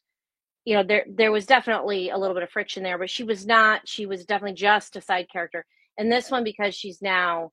you 0.65 0.75
know 0.75 0.83
there 0.83 1.05
there 1.07 1.31
was 1.31 1.45
definitely 1.45 2.09
a 2.09 2.17
little 2.17 2.33
bit 2.33 2.43
of 2.43 2.49
friction 2.49 2.83
there 2.83 2.97
but 2.97 3.09
she 3.09 3.23
was 3.23 3.45
not 3.45 3.87
she 3.87 4.05
was 4.05 4.25
definitely 4.25 4.55
just 4.55 4.95
a 4.95 5.01
side 5.01 5.27
character 5.31 5.65
and 5.97 6.11
this 6.11 6.31
one 6.31 6.43
because 6.43 6.73
she's 6.73 7.01
now 7.01 7.51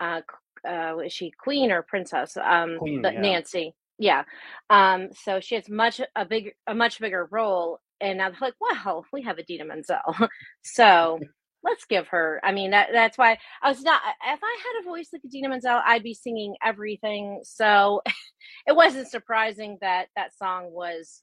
uh 0.00 0.20
uh 0.68 0.98
is 0.98 1.12
she 1.12 1.30
queen 1.38 1.70
or 1.70 1.82
princess 1.82 2.36
um 2.36 2.78
Queen, 2.78 3.02
but 3.02 3.14
yeah. 3.14 3.20
nancy 3.20 3.74
yeah 3.98 4.24
um 4.70 5.08
so 5.12 5.40
she 5.40 5.54
has 5.54 5.68
much 5.68 6.00
a 6.16 6.24
big 6.24 6.52
a 6.66 6.74
much 6.74 6.98
bigger 6.98 7.28
role 7.30 7.78
and 8.00 8.20
i'm 8.20 8.34
like 8.40 8.54
wow 8.60 9.02
we 9.12 9.22
have 9.22 9.38
Idina 9.38 9.64
menzel 9.64 9.98
so 10.62 11.18
let's 11.64 11.84
give 11.86 12.06
her 12.08 12.40
i 12.44 12.52
mean 12.52 12.70
that 12.70 12.90
that's 12.92 13.18
why 13.18 13.36
i 13.62 13.68
was 13.68 13.82
not 13.82 14.00
if 14.26 14.40
i 14.42 14.58
had 14.62 14.80
a 14.80 14.84
voice 14.84 15.08
like 15.12 15.24
Idina 15.24 15.48
menzel 15.48 15.80
i'd 15.86 16.02
be 16.02 16.14
singing 16.14 16.54
everything 16.64 17.40
so 17.42 18.02
it 18.66 18.76
wasn't 18.76 19.08
surprising 19.08 19.78
that 19.80 20.06
that 20.16 20.36
song 20.36 20.70
was 20.70 21.22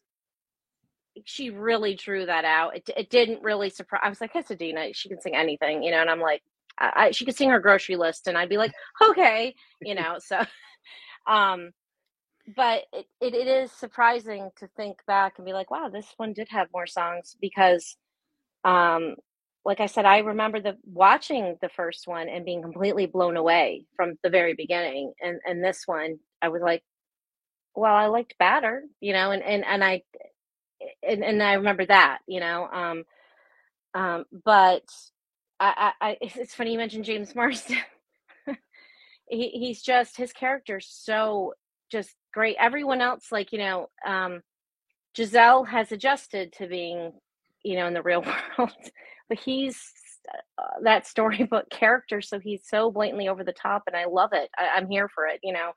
she 1.26 1.50
really 1.50 1.96
drew 1.96 2.26
that 2.26 2.46
out. 2.46 2.76
It, 2.76 2.90
it 2.96 3.10
didn't 3.10 3.44
really 3.44 3.70
surprise. 3.70 4.02
I 4.04 4.10
was 4.10 4.22
like, 4.22 4.32
it's 4.36 4.52
Idina. 4.52 4.94
She 4.94 5.10
can 5.10 5.22
sing 5.22 5.36
anything, 5.36 5.84
you 5.84 5.92
know. 5.92 6.02
And 6.02 6.10
I'm 6.10 6.20
like, 6.20 6.42
I, 6.80 6.92
I, 6.96 7.12
she 7.12 7.26
could 7.26 7.36
sing 7.36 7.50
her 7.50 7.60
grocery 7.60 7.96
list, 7.96 8.28
and 8.28 8.38
I'd 8.38 8.50
be 8.50 8.58
like, 8.58 8.74
okay, 9.02 9.54
you 9.82 9.96
know. 9.96 10.18
So, 10.20 10.42
um, 11.28 11.72
but 12.56 12.84
it, 12.92 13.06
it, 13.22 13.34
it 13.34 13.48
is 13.48 13.72
surprising 13.72 14.52
to 14.58 14.68
think 14.76 14.98
back 15.08 15.34
and 15.38 15.46
be 15.46 15.54
like, 15.54 15.72
wow, 15.72 15.90
this 15.90 16.08
one 16.18 16.34
did 16.34 16.50
have 16.50 16.68
more 16.74 16.88
songs 16.88 17.38
because, 17.40 17.96
um, 18.66 19.16
like 19.66 19.80
I 19.80 19.86
said, 19.86 20.06
I 20.06 20.20
remember 20.20 20.60
the 20.60 20.78
watching 20.84 21.58
the 21.62 21.70
first 21.70 22.08
one 22.08 22.28
and 22.28 22.46
being 22.46 22.62
completely 22.62 23.06
blown 23.06 23.38
away 23.38 23.86
from 23.96 24.18
the 24.24 24.30
very 24.30 24.54
beginning, 24.56 25.14
and 25.22 25.40
and 25.46 25.64
this 25.64 25.84
one, 25.86 26.20
I 26.42 26.50
was 26.50 26.62
like, 26.62 26.84
well, 27.76 27.96
I 27.96 28.08
liked 28.08 28.38
Badder, 28.38 28.84
you 29.00 29.14
know, 29.14 29.32
and 29.32 29.42
and 29.42 29.64
and 29.66 29.84
I 29.84 30.04
and, 31.02 31.24
and 31.24 31.42
I 31.42 31.54
remember 31.54 31.86
that, 31.86 32.20
you 32.28 32.40
know. 32.42 32.68
Um, 32.68 33.04
um, 33.94 34.26
but 34.44 34.84
I, 35.60 35.94
I, 36.02 36.18
it's 36.22 36.54
funny 36.56 36.74
you 36.74 36.78
mentioned 36.78 37.06
James 37.06 37.36
Marsden. 37.36 37.78
he, 39.30 39.50
he's 39.50 39.82
just 39.82 40.18
his 40.18 40.34
character's 40.34 40.88
so 40.90 41.54
just 41.92 42.16
great. 42.34 42.58
Everyone 42.60 43.02
else, 43.02 43.32
like 43.32 43.52
you 43.54 43.60
know, 43.60 43.90
um, 44.08 44.42
Giselle 45.18 45.66
has 45.66 45.92
adjusted 45.92 46.54
to 46.54 46.68
being, 46.68 47.14
you 47.64 47.78
know, 47.78 47.88
in 47.88 47.94
the 47.94 48.04
real 48.04 48.24
world, 48.58 48.74
but 49.30 49.40
he's 49.40 49.80
uh, 50.58 50.64
that 50.84 51.08
storybook 51.08 51.70
character, 51.70 52.22
so 52.22 52.40
he's 52.40 52.62
so 52.68 52.92
blatantly 52.92 53.28
over 53.30 53.44
the 53.44 53.54
top, 53.54 53.84
and 53.88 53.96
I 53.96 54.06
love 54.06 54.32
it. 54.34 54.50
I, 54.58 54.78
I'm 54.78 54.90
here 54.90 55.10
for 55.10 55.28
it, 55.28 55.40
you 55.44 55.54
know. 55.54 55.72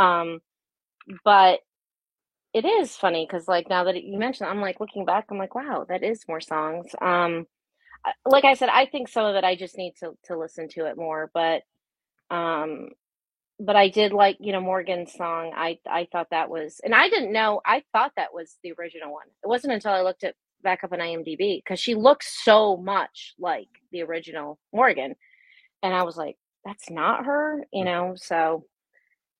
Um, 0.00 0.40
but 1.24 1.60
it 2.54 2.64
is 2.64 2.96
funny 2.96 3.26
because 3.28 3.48
like 3.48 3.68
now 3.68 3.84
that 3.84 4.02
you 4.02 4.18
mentioned 4.18 4.48
i'm 4.48 4.60
like 4.60 4.80
looking 4.80 5.04
back 5.04 5.26
i'm 5.30 5.38
like 5.38 5.54
wow 5.54 5.84
that 5.88 6.02
is 6.02 6.24
more 6.28 6.40
songs 6.40 6.86
um 7.00 7.46
like 8.26 8.44
i 8.44 8.54
said 8.54 8.68
i 8.70 8.86
think 8.86 9.08
some 9.08 9.26
of 9.26 9.36
it 9.36 9.44
i 9.44 9.56
just 9.56 9.76
need 9.78 9.94
to 9.98 10.12
to 10.24 10.38
listen 10.38 10.68
to 10.68 10.86
it 10.86 10.96
more 10.96 11.30
but 11.34 11.62
um 12.30 12.88
but 13.60 13.76
i 13.76 13.88
did 13.88 14.12
like 14.12 14.36
you 14.40 14.52
know 14.52 14.60
morgan's 14.60 15.12
song 15.12 15.52
i 15.56 15.78
i 15.88 16.06
thought 16.10 16.28
that 16.30 16.48
was 16.48 16.80
and 16.84 16.94
i 16.94 17.08
didn't 17.08 17.32
know 17.32 17.60
i 17.64 17.82
thought 17.92 18.12
that 18.16 18.32
was 18.32 18.58
the 18.62 18.72
original 18.78 19.12
one 19.12 19.26
it 19.42 19.48
wasn't 19.48 19.72
until 19.72 19.92
i 19.92 20.02
looked 20.02 20.24
it 20.24 20.36
back 20.62 20.82
up 20.84 20.92
on 20.92 20.98
imdb 20.98 21.62
because 21.62 21.78
she 21.78 21.94
looks 21.94 22.42
so 22.44 22.76
much 22.76 23.34
like 23.38 23.68
the 23.92 24.02
original 24.02 24.58
morgan 24.72 25.14
and 25.82 25.94
i 25.94 26.02
was 26.02 26.16
like 26.16 26.36
that's 26.64 26.90
not 26.90 27.24
her 27.24 27.64
you 27.72 27.84
know 27.84 28.14
so 28.16 28.64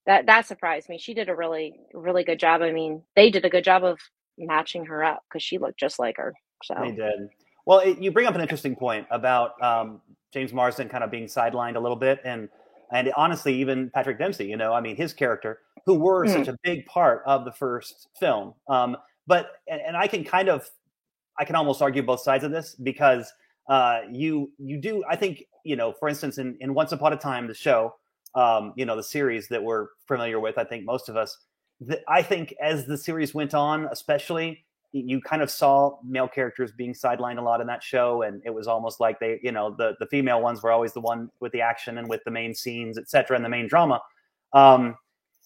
that 0.08 0.24
that 0.24 0.46
surprised 0.46 0.88
me. 0.88 0.98
She 0.98 1.12
did 1.12 1.28
a 1.28 1.36
really 1.36 1.74
really 1.92 2.24
good 2.24 2.40
job. 2.40 2.62
I 2.62 2.72
mean, 2.72 3.02
they 3.14 3.30
did 3.30 3.44
a 3.44 3.50
good 3.50 3.62
job 3.62 3.84
of 3.84 4.00
matching 4.38 4.86
her 4.86 5.04
up 5.04 5.22
because 5.28 5.42
she 5.42 5.58
looked 5.58 5.78
just 5.78 5.98
like 5.98 6.16
her. 6.16 6.34
So 6.64 6.74
They 6.80 6.92
did. 6.92 7.28
Well, 7.66 7.80
it, 7.80 7.98
you 7.98 8.10
bring 8.10 8.26
up 8.26 8.34
an 8.34 8.40
interesting 8.40 8.74
point 8.74 9.06
about 9.10 9.62
um, 9.62 10.00
James 10.32 10.54
Marsden 10.54 10.88
kind 10.88 11.04
of 11.04 11.10
being 11.10 11.26
sidelined 11.26 11.76
a 11.76 11.80
little 11.80 11.96
bit, 11.96 12.20
and 12.24 12.48
and 12.92 13.12
honestly, 13.16 13.54
even 13.60 13.90
Patrick 13.90 14.18
Dempsey. 14.18 14.46
You 14.46 14.56
know, 14.56 14.72
I 14.72 14.80
mean, 14.80 14.96
his 14.96 15.12
character, 15.12 15.60
who 15.86 15.94
were 15.94 16.26
Mm. 16.26 16.32
such 16.32 16.48
a 16.48 16.56
big 16.62 16.86
part 16.86 17.22
of 17.26 17.44
the 17.44 17.52
first 17.52 18.08
film. 18.18 18.54
Um, 18.68 18.96
but 19.26 19.50
and, 19.66 19.80
and 19.80 19.96
I 19.96 20.06
can 20.06 20.24
kind 20.24 20.48
of, 20.48 20.68
I 21.38 21.44
can 21.44 21.54
almost 21.56 21.82
argue 21.82 22.02
both 22.02 22.20
sides 22.20 22.44
of 22.44 22.50
this 22.50 22.74
because 22.74 23.32
uh, 23.68 24.00
you 24.10 24.50
you 24.58 24.78
do. 24.80 25.04
I 25.08 25.16
think 25.16 25.44
you 25.64 25.76
know, 25.76 25.92
for 25.92 26.08
instance, 26.08 26.38
in 26.38 26.56
in 26.60 26.74
Once 26.74 26.92
Upon 26.92 27.12
a 27.12 27.16
Time, 27.16 27.46
the 27.46 27.54
show, 27.54 27.94
um, 28.34 28.72
you 28.76 28.86
know, 28.86 28.96
the 28.96 29.02
series 29.02 29.48
that 29.48 29.62
we're 29.62 29.88
familiar 30.06 30.40
with. 30.40 30.56
I 30.58 30.64
think 30.64 30.84
most 30.84 31.08
of 31.08 31.16
us. 31.16 31.36
th- 31.86 32.00
I 32.08 32.22
think 32.22 32.54
as 32.60 32.86
the 32.86 32.96
series 32.96 33.34
went 33.34 33.54
on, 33.54 33.86
especially 33.90 34.64
you 34.92 35.20
kind 35.20 35.42
of 35.42 35.50
saw 35.50 35.98
male 36.04 36.28
characters 36.28 36.72
being 36.72 36.94
sidelined 36.94 37.38
a 37.38 37.42
lot 37.42 37.60
in 37.60 37.66
that 37.66 37.82
show 37.82 38.22
and 38.22 38.40
it 38.44 38.50
was 38.50 38.66
almost 38.66 39.00
like 39.00 39.20
they 39.20 39.38
you 39.42 39.52
know 39.52 39.74
the 39.76 39.94
the 40.00 40.06
female 40.06 40.40
ones 40.40 40.62
were 40.62 40.72
always 40.72 40.92
the 40.92 41.00
one 41.00 41.30
with 41.40 41.52
the 41.52 41.60
action 41.60 41.98
and 41.98 42.08
with 42.08 42.22
the 42.24 42.30
main 42.30 42.54
scenes 42.54 42.96
etc 42.98 43.36
and 43.36 43.44
the 43.44 43.48
main 43.48 43.68
drama. 43.68 44.00
Um 44.52 44.96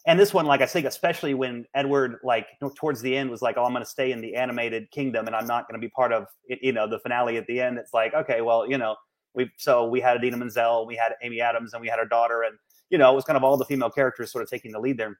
and 0.07 0.19
this 0.19 0.35
one 0.35 0.47
like 0.47 0.61
i 0.61 0.67
think 0.67 0.87
especially 0.87 1.33
when 1.35 1.65
edward 1.75 2.17
like 2.25 2.47
towards 2.75 3.01
the 3.03 3.17
end 3.17 3.31
was 3.31 3.41
like 3.41 3.57
oh 3.57 3.65
i'm 3.65 3.73
going 3.73 3.85
to 3.85 3.89
stay 3.89 4.11
in 4.11 4.21
the 4.21 4.35
animated 4.35 4.91
kingdom 4.91 5.29
and 5.29 5.37
i'm 5.37 5.47
not 5.47 5.69
going 5.69 5.81
to 5.81 5.85
be 5.85 5.91
part 5.91 6.13
of 6.13 6.27
you 6.49 6.73
know 6.73 6.89
the 6.89 6.99
finale 7.01 7.37
at 7.37 7.47
the 7.47 7.61
end. 7.61 7.79
It's 7.79 7.95
like 7.95 8.15
okay 8.15 8.41
well 8.41 8.69
you 8.69 8.79
know 8.79 8.97
we 9.35 9.51
so 9.57 9.87
we 9.87 10.01
had 10.01 10.17
Idina 10.17 10.37
menzel 10.37 10.87
we 10.87 10.97
had 10.97 11.13
amy 11.23 11.41
adams 11.41 11.73
and 11.73 11.81
we 11.81 11.89
had 11.89 11.99
her 11.99 12.05
daughter 12.05 12.43
and 12.43 12.57
you 12.91 12.99
know 12.99 13.11
it 13.13 13.15
was 13.15 13.25
kind 13.25 13.37
of 13.37 13.45
all 13.45 13.57
the 13.57 13.65
female 13.65 13.91
characters 13.91 14.31
sort 14.31 14.43
of 14.43 14.51
taking 14.51 14.73
the 14.73 14.81
lead 14.81 14.99
there. 14.99 15.19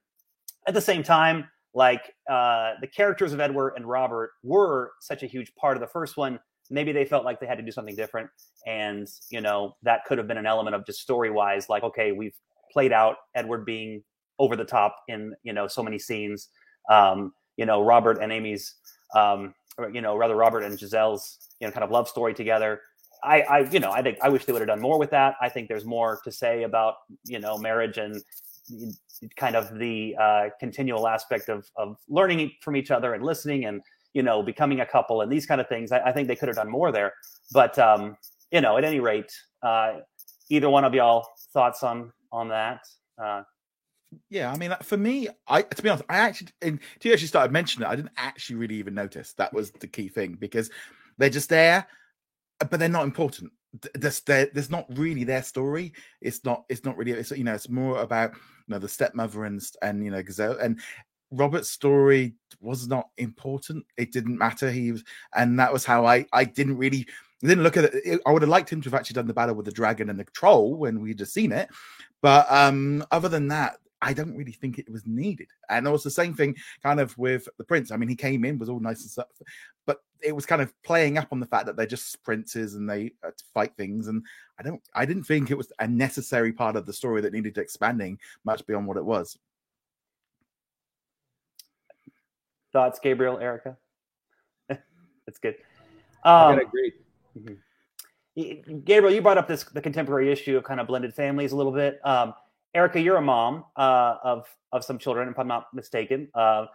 At 0.67 0.75
the 0.75 0.81
same 0.81 1.03
time 1.03 1.49
like 1.75 2.15
uh, 2.31 2.73
the 2.81 2.87
characters 2.87 3.33
of 3.33 3.41
Edward 3.41 3.75
and 3.77 3.87
Robert 3.87 4.33
were 4.43 4.93
such 5.01 5.23
a 5.23 5.27
huge 5.27 5.55
part 5.55 5.77
of 5.77 5.81
the 5.81 5.87
first 5.87 6.17
one. 6.17 6.39
Maybe 6.71 6.93
they 6.93 7.05
felt 7.05 7.25
like 7.25 7.41
they 7.41 7.47
had 7.47 7.59
to 7.59 7.65
do 7.65 7.73
something 7.73 7.97
different, 7.97 8.31
and 8.67 9.09
you 9.31 9.41
know 9.41 9.77
that 9.83 10.05
could 10.05 10.19
have 10.19 10.27
been 10.29 10.39
an 10.39 10.47
element 10.47 10.77
of 10.77 10.87
just 10.87 11.01
story 11.01 11.31
wise, 11.31 11.69
like 11.69 11.83
okay, 11.83 12.13
we've 12.13 12.37
played 12.73 12.93
out 12.93 13.17
Edward 13.35 13.65
being 13.65 14.03
over 14.39 14.57
the 14.57 14.65
top 14.65 14.97
in 15.09 15.35
you 15.43 15.53
know 15.53 15.67
so 15.67 15.83
many 15.83 15.99
scenes. 15.99 16.49
Um, 16.91 17.33
you 17.57 17.67
know 17.67 17.83
Robert 17.83 18.19
and 18.23 18.33
Amy's, 18.33 18.75
um, 19.15 19.55
or, 19.77 19.91
you 19.91 20.01
know 20.01 20.17
rather 20.17 20.37
Robert 20.37 20.63
and 20.63 20.79
Giselle's, 20.79 21.49
you 21.61 21.67
know 21.67 21.73
kind 21.73 21.85
of 21.85 21.91
love 21.91 22.09
story 22.09 22.35
together. 22.35 22.81
I, 23.25 23.43
I, 23.43 23.59
you 23.71 23.79
know, 23.79 23.93
I 23.93 24.03
think 24.03 24.19
I 24.21 24.29
wish 24.29 24.47
they 24.47 24.53
would 24.53 24.63
have 24.63 24.69
done 24.69 24.81
more 24.81 24.99
with 24.99 25.11
that. 25.11 25.37
I 25.41 25.49
think 25.49 25.69
there's 25.69 25.85
more 25.85 26.21
to 26.25 26.33
say 26.33 26.65
about 26.65 26.95
you 27.25 27.39
know 27.39 27.59
marriage 27.59 27.99
and 27.99 28.23
kind 29.37 29.57
of 29.57 29.79
the 29.79 30.17
uh, 30.21 30.49
continual 30.61 31.07
aspect 31.09 31.49
of 31.49 31.69
of 31.77 31.97
learning 32.09 32.53
from 32.61 32.77
each 32.77 32.91
other 32.91 33.15
and 33.15 33.25
listening 33.25 33.65
and 33.67 33.83
you 34.15 34.23
know 34.23 34.43
becoming 34.43 34.81
a 34.81 34.87
couple 34.87 35.21
and 35.23 35.31
these 35.31 35.47
kind 35.47 35.61
of 35.61 35.69
things. 35.69 35.93
I, 35.93 36.01
I 36.01 36.13
think 36.13 36.29
they 36.29 36.37
could 36.37 36.49
have 36.49 36.57
done 36.57 36.71
more 36.71 36.93
there. 36.93 37.13
But 37.53 37.79
um, 37.79 38.17
you 38.51 38.61
know, 38.61 38.77
at 38.77 38.85
any 38.85 39.01
rate, 39.01 39.33
uh, 39.63 40.01
either 40.51 40.69
one 40.69 40.85
of 40.85 40.95
y'all 40.95 41.27
thoughts 41.53 41.83
on 41.83 42.13
on 42.31 42.49
that? 42.49 42.81
Uh, 43.23 43.43
Yeah, 44.29 44.53
I 44.53 44.57
mean, 44.57 44.75
for 44.83 44.97
me, 44.97 45.29
I 45.49 45.63
to 45.63 45.83
be 45.83 45.89
honest, 45.89 46.05
I 46.09 46.19
actually, 46.19 46.49
until 46.61 46.81
you 47.03 47.13
actually 47.13 47.29
started 47.29 47.53
mentioning 47.53 47.87
it, 47.89 47.91
I 47.93 47.97
didn't 47.97 48.13
actually 48.17 48.57
really 48.57 48.77
even 48.77 48.95
notice 48.95 49.33
that 49.35 49.53
was 49.53 49.71
the 49.73 49.87
key 49.87 50.09
thing 50.09 50.37
because 50.39 50.71
they're 51.19 51.31
just 51.31 51.49
there, 51.49 51.87
but 52.71 52.79
they're 52.79 52.89
not 52.89 53.05
important. 53.05 53.53
Th- 53.81 53.95
There's, 53.95 54.21
there's 54.21 54.71
not 54.71 54.87
really 54.99 55.25
their 55.25 55.43
story. 55.43 55.93
It's 56.21 56.45
not. 56.45 56.65
It's 56.69 56.85
not 56.85 56.97
really. 56.97 57.13
It's 57.13 57.31
you 57.31 57.45
know. 57.45 57.55
It's 57.55 57.71
more 57.71 58.01
about 58.03 58.33
know 58.73 58.79
the 58.79 58.89
stepmother 58.89 59.45
and 59.45 59.63
and 59.83 60.05
you 60.05 60.11
know 60.11 60.23
Giselle 60.23 60.59
and 60.59 60.81
Robert's 61.31 61.71
story 61.71 62.35
was 62.61 62.89
not 62.89 63.09
important. 63.17 63.87
It 63.97 64.13
didn't 64.13 64.37
matter. 64.37 64.71
He 64.71 64.93
was, 64.93 65.05
and 65.35 65.59
that 65.59 65.73
was 65.73 65.85
how 65.85 66.05
I 66.05 66.27
I 66.33 66.45
didn't 66.45 66.77
really 66.77 67.07
didn't 67.41 67.65
look 67.65 67.77
at 67.77 67.85
it. 67.95 68.21
I 68.27 68.33
would 68.33 68.43
have 68.43 68.49
liked 68.49 68.71
him 68.71 68.81
to 68.83 68.91
have 68.91 68.95
actually 68.95 69.15
done 69.15 69.27
the 69.27 69.35
battle 69.35 69.55
with 69.55 69.67
the 69.67 69.73
dragon 69.73 70.11
and 70.11 70.19
the 70.19 70.25
troll 70.25 70.75
when 70.77 71.01
we'd 71.01 71.19
just 71.19 71.35
seen 71.35 71.53
it, 71.53 71.69
but 72.21 72.47
um 72.51 73.05
other 73.11 73.29
than 73.29 73.49
that, 73.49 73.79
I 74.03 74.13
don't 74.13 74.37
really 74.37 74.53
think 74.53 74.79
it 74.79 74.91
was 74.91 75.07
needed. 75.07 75.47
And 75.71 75.87
it 75.87 75.91
was 75.91 76.03
the 76.03 76.11
same 76.11 76.35
thing 76.35 76.57
kind 76.83 76.99
of 76.99 77.17
with 77.17 77.49
the 77.57 77.65
prince. 77.65 77.93
I 77.93 77.97
mean, 77.97 78.09
he 78.09 78.17
came 78.17 78.45
in 78.45 78.59
was 78.59 78.69
all 78.69 78.81
nice 78.81 79.03
and 79.03 79.11
stuff, 79.11 79.29
but 79.87 80.03
it 80.21 80.35
was 80.35 80.45
kind 80.45 80.61
of 80.61 80.73
playing 80.83 81.19
up 81.19 81.29
on 81.31 81.39
the 81.39 81.47
fact 81.47 81.67
that 81.67 81.77
they're 81.77 81.87
just 81.87 82.23
princes 82.25 82.75
and 82.75 82.91
they 82.91 83.13
uh, 83.25 83.31
fight 83.55 83.73
things. 83.77 84.09
And 84.09 84.25
I 84.59 84.65
don't, 84.65 84.83
I 84.95 85.07
didn't 85.07 85.23
think 85.23 85.51
it 85.51 85.57
was 85.57 85.73
a 85.79 85.87
necessary 85.87 86.53
part 86.53 86.75
of 86.75 86.85
the 86.85 86.93
story 86.93 87.21
that 87.23 87.33
needed 87.33 87.57
expanding 87.59 88.19
much 88.45 88.67
beyond 88.67 88.87
what 88.89 88.97
it 88.97 89.05
was. 89.05 89.39
thoughts, 92.73 92.99
Gabriel, 92.99 93.39
Erica? 93.39 93.77
That's 94.69 95.39
good. 95.41 95.57
I 96.25 96.49
Um, 96.49 96.57
gotta 96.57 96.67
agree. 96.67 96.93
Y- 98.35 98.63
Gabriel, 98.85 99.15
you 99.15 99.21
brought 99.21 99.37
up 99.39 99.47
this 99.47 99.63
the 99.65 99.81
contemporary 99.83 100.33
issue 100.33 100.57
of 100.57 100.65
kind 100.65 100.81
of 100.81 100.87
blended 100.87 101.15
families 101.15 101.53
a 101.53 101.57
little 101.57 101.73
bit. 101.73 102.01
Um, 102.05 102.33
Erica, 102.75 103.01
you're 103.01 103.17
a 103.17 103.23
mom 103.23 103.65
uh, 103.77 104.17
of 104.23 104.47
of 104.73 104.85
some 104.85 104.99
children, 104.99 105.29
if 105.29 105.39
I'm 105.39 105.49
not 105.49 105.67
mistaken. 105.75 106.29
Uh, 106.35 106.67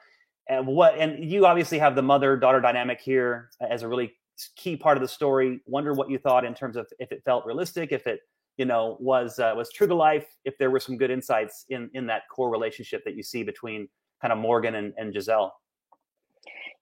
and 0.47 0.67
what 0.67 0.97
and 0.97 1.23
you 1.23 1.45
obviously 1.45 1.79
have 1.79 1.95
the 1.95 2.01
mother 2.01 2.38
daughter 2.38 2.62
dynamic 2.62 3.01
here 3.01 3.49
as 3.60 3.83
a 3.83 3.88
really 3.88 4.13
key 4.55 4.75
part 4.75 4.97
of 4.97 5.01
the 5.01 5.07
story. 5.07 5.62
Wonder 5.65 5.93
what 5.93 6.10
you 6.10 6.17
thought 6.17 6.45
in 6.45 6.53
terms 6.53 6.77
of 6.77 6.88
if 6.99 7.12
it 7.12 7.23
felt 7.25 7.45
realistic, 7.45 7.91
if 7.91 8.07
it 8.07 8.21
you 8.57 8.65
know, 8.65 8.97
was 8.99 9.39
uh, 9.39 9.53
was 9.55 9.71
true 9.71 9.88
to 9.88 9.95
life. 9.95 10.25
If 10.43 10.57
there 10.57 10.71
were 10.71 10.79
some 10.79 10.97
good 10.97 11.12
insights 11.12 11.65
in 11.69 11.89
in 11.93 12.07
that 12.07 12.23
core 12.29 12.49
relationship 12.49 13.03
that 13.05 13.15
you 13.15 13.23
see 13.23 13.43
between 13.43 13.88
kind 14.21 14.31
of 14.31 14.39
Morgan 14.39 14.75
and, 14.75 14.93
and 14.97 15.13
Giselle. 15.13 15.55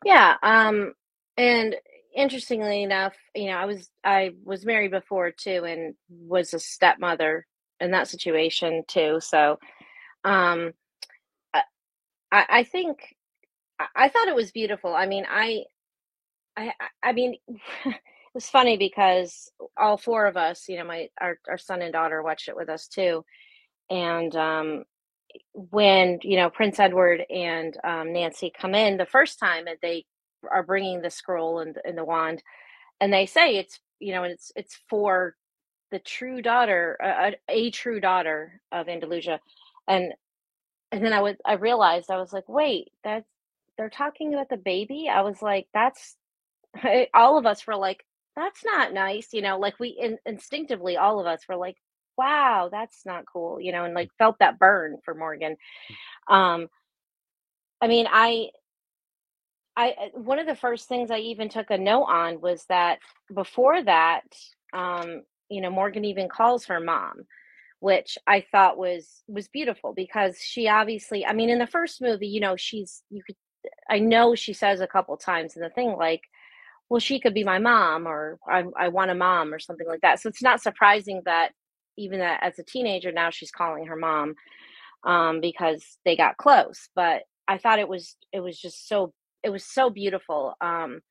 Yeah, 0.04 0.36
um, 0.42 0.94
and 1.38 1.76
interestingly 2.16 2.84
enough, 2.84 3.14
you 3.36 3.48
know, 3.48 3.58
I 3.58 3.66
was 3.66 3.90
I 4.04 4.32
was 4.44 4.66
married 4.66 4.92
before 4.92 5.32
too, 5.32 5.66
and 5.66 5.96
was 6.10 6.54
a 6.54 6.60
stepmother 6.60 7.46
in 7.80 7.92
that 7.92 8.08
situation 8.08 8.84
too. 8.88 9.20
So, 9.22 9.60
um, 10.24 10.74
I 11.54 11.64
I 12.32 12.64
think 12.64 13.16
I 13.96 14.10
thought 14.10 14.28
it 14.28 14.36
was 14.36 14.52
beautiful. 14.52 14.96
I 14.96 15.06
mean, 15.08 15.26
I 15.30 15.64
I 16.58 16.74
I 17.04 17.14
mean. 17.14 17.36
it 17.86 18.40
was 18.44 18.50
funny 18.50 18.76
because 18.76 19.50
all 19.78 19.96
four 19.96 20.26
of 20.28 20.36
us, 20.36 20.68
you 20.68 20.78
know, 20.78 20.84
my 20.84 21.08
our, 21.22 21.40
our 21.48 21.58
son 21.58 21.82
and 21.82 21.94
daughter 21.94 22.22
watched 22.22 22.50
it 22.50 22.56
with 22.58 22.68
us 22.68 22.88
too. 22.90 23.24
And 23.90 24.36
um, 24.36 24.84
when 25.54 26.20
you 26.22 26.38
know 26.38 26.50
Prince 26.50 26.80
Edward 26.80 27.24
and 27.30 27.78
um, 27.84 28.14
Nancy 28.14 28.52
come 28.60 28.76
in 28.76 28.98
the 28.98 29.06
first 29.06 29.40
time, 29.40 29.68
and 29.68 29.78
they 29.82 30.06
are 30.52 30.64
bringing 30.64 31.02
the 31.02 31.10
scroll 31.10 31.60
and, 31.60 31.78
and 31.86 31.98
the 31.98 32.04
wand, 32.06 32.44
and 33.00 33.14
they 33.14 33.26
say 33.26 33.56
it's 33.56 33.80
you 34.00 34.14
know 34.14 34.24
it's 34.24 34.52
it's 34.56 34.78
for 34.90 35.36
the 35.96 36.00
true 36.02 36.42
daughter, 36.44 36.98
uh, 37.04 37.32
a 37.50 37.72
true 37.72 38.02
daughter 38.02 38.62
of 38.74 38.88
Andalasia, 38.88 39.40
and 39.88 40.14
and 40.92 41.06
then 41.06 41.14
I 41.14 41.22
was 41.22 41.38
I 41.46 41.54
realized 41.56 42.12
I 42.12 42.18
was 42.20 42.34
like, 42.34 42.50
wait, 42.50 42.92
that's 43.04 43.28
they're 43.78 43.90
talking 43.90 44.34
about 44.34 44.50
the 44.50 44.58
baby. 44.58 45.10
I 45.12 45.22
was 45.24 45.42
like, 45.42 45.68
that's 45.74 46.18
all 47.14 47.38
of 47.38 47.48
us 47.48 47.66
were 47.68 47.78
like, 47.78 48.06
that's 48.36 48.66
not 48.66 48.94
nice 48.94 49.30
you 49.34 49.42
know 49.42 49.60
like 49.60 49.80
we 49.80 49.90
in, 49.90 50.18
instinctively 50.26 50.98
all 50.98 51.20
of 51.20 51.28
us 51.28 51.42
were 51.50 51.58
like 51.58 51.78
wow 52.18 52.70
that's 52.72 53.06
not 53.06 53.26
cool 53.32 53.60
you 53.62 53.72
know 53.72 53.86
and 53.86 53.94
like 53.94 54.10
felt 54.18 54.38
that 54.40 54.60
burn 54.60 54.98
for 55.06 55.14
morgan 55.16 55.56
um 56.30 56.68
i 57.82 57.88
mean 57.88 58.08
i 58.12 58.50
i 59.78 59.94
one 60.14 60.40
of 60.40 60.48
the 60.48 60.56
first 60.56 60.88
things 60.88 61.12
i 61.12 61.18
even 61.20 61.50
took 61.50 61.72
a 61.72 61.78
note 61.78 62.06
on 62.06 62.42
was 62.42 62.66
that 62.70 63.00
before 63.34 63.84
that 63.84 64.24
um 64.74 65.24
you 65.50 65.62
know 65.62 65.72
morgan 65.72 66.06
even 66.06 66.30
calls 66.30 66.66
her 66.66 66.80
mom 66.80 67.24
which 67.80 68.18
i 68.28 68.44
thought 68.52 68.78
was 68.78 69.24
was 69.28 69.48
beautiful 69.50 69.94
because 69.94 70.38
she 70.40 70.68
obviously 70.68 71.26
i 71.26 71.34
mean 71.34 71.50
in 71.50 71.60
the 71.60 71.68
first 71.68 72.02
movie 72.02 72.28
you 72.28 72.40
know 72.42 72.56
she's 72.56 73.04
you 73.10 73.22
could 73.26 73.36
i 73.90 74.00
know 74.00 74.36
she 74.36 74.54
says 74.54 74.82
a 74.82 74.88
couple 74.88 75.18
times 75.18 75.56
in 75.56 75.62
the 75.62 75.70
thing 75.70 75.96
like 75.98 76.22
well, 76.90 77.00
she 77.00 77.20
could 77.20 77.34
be 77.34 77.44
my 77.44 77.60
mom 77.60 78.08
or 78.08 78.38
I, 78.48 78.64
I 78.78 78.90
want 78.90 79.12
a 79.12 79.16
mom 79.16 79.54
or 79.54 79.60
something 79.60 79.88
like 79.88 80.02
that. 80.02 80.20
So 80.22 80.30
it's 80.30 80.44
not 80.44 80.62
surprising 80.62 81.22
that 81.26 81.52
even 81.98 82.20
that 82.20 82.42
as 82.44 82.60
a 82.60 82.64
teenager 82.64 83.12
now 83.12 83.30
she's 83.30 83.52
calling 83.52 83.86
her 83.88 83.96
mom 83.96 84.36
um, 85.06 85.42
because 85.42 85.84
they 86.06 86.16
got 86.18 86.38
close. 86.38 86.90
But 86.96 87.24
I 87.48 87.58
thought 87.58 87.80
it 87.80 87.90
was 87.90 88.16
it 88.34 88.42
was 88.42 88.60
just 88.60 88.88
so 88.88 89.14
it 89.44 89.50
was 89.50 89.66
so 89.66 89.90
beautiful. 89.90 90.54
Um, 90.62 91.02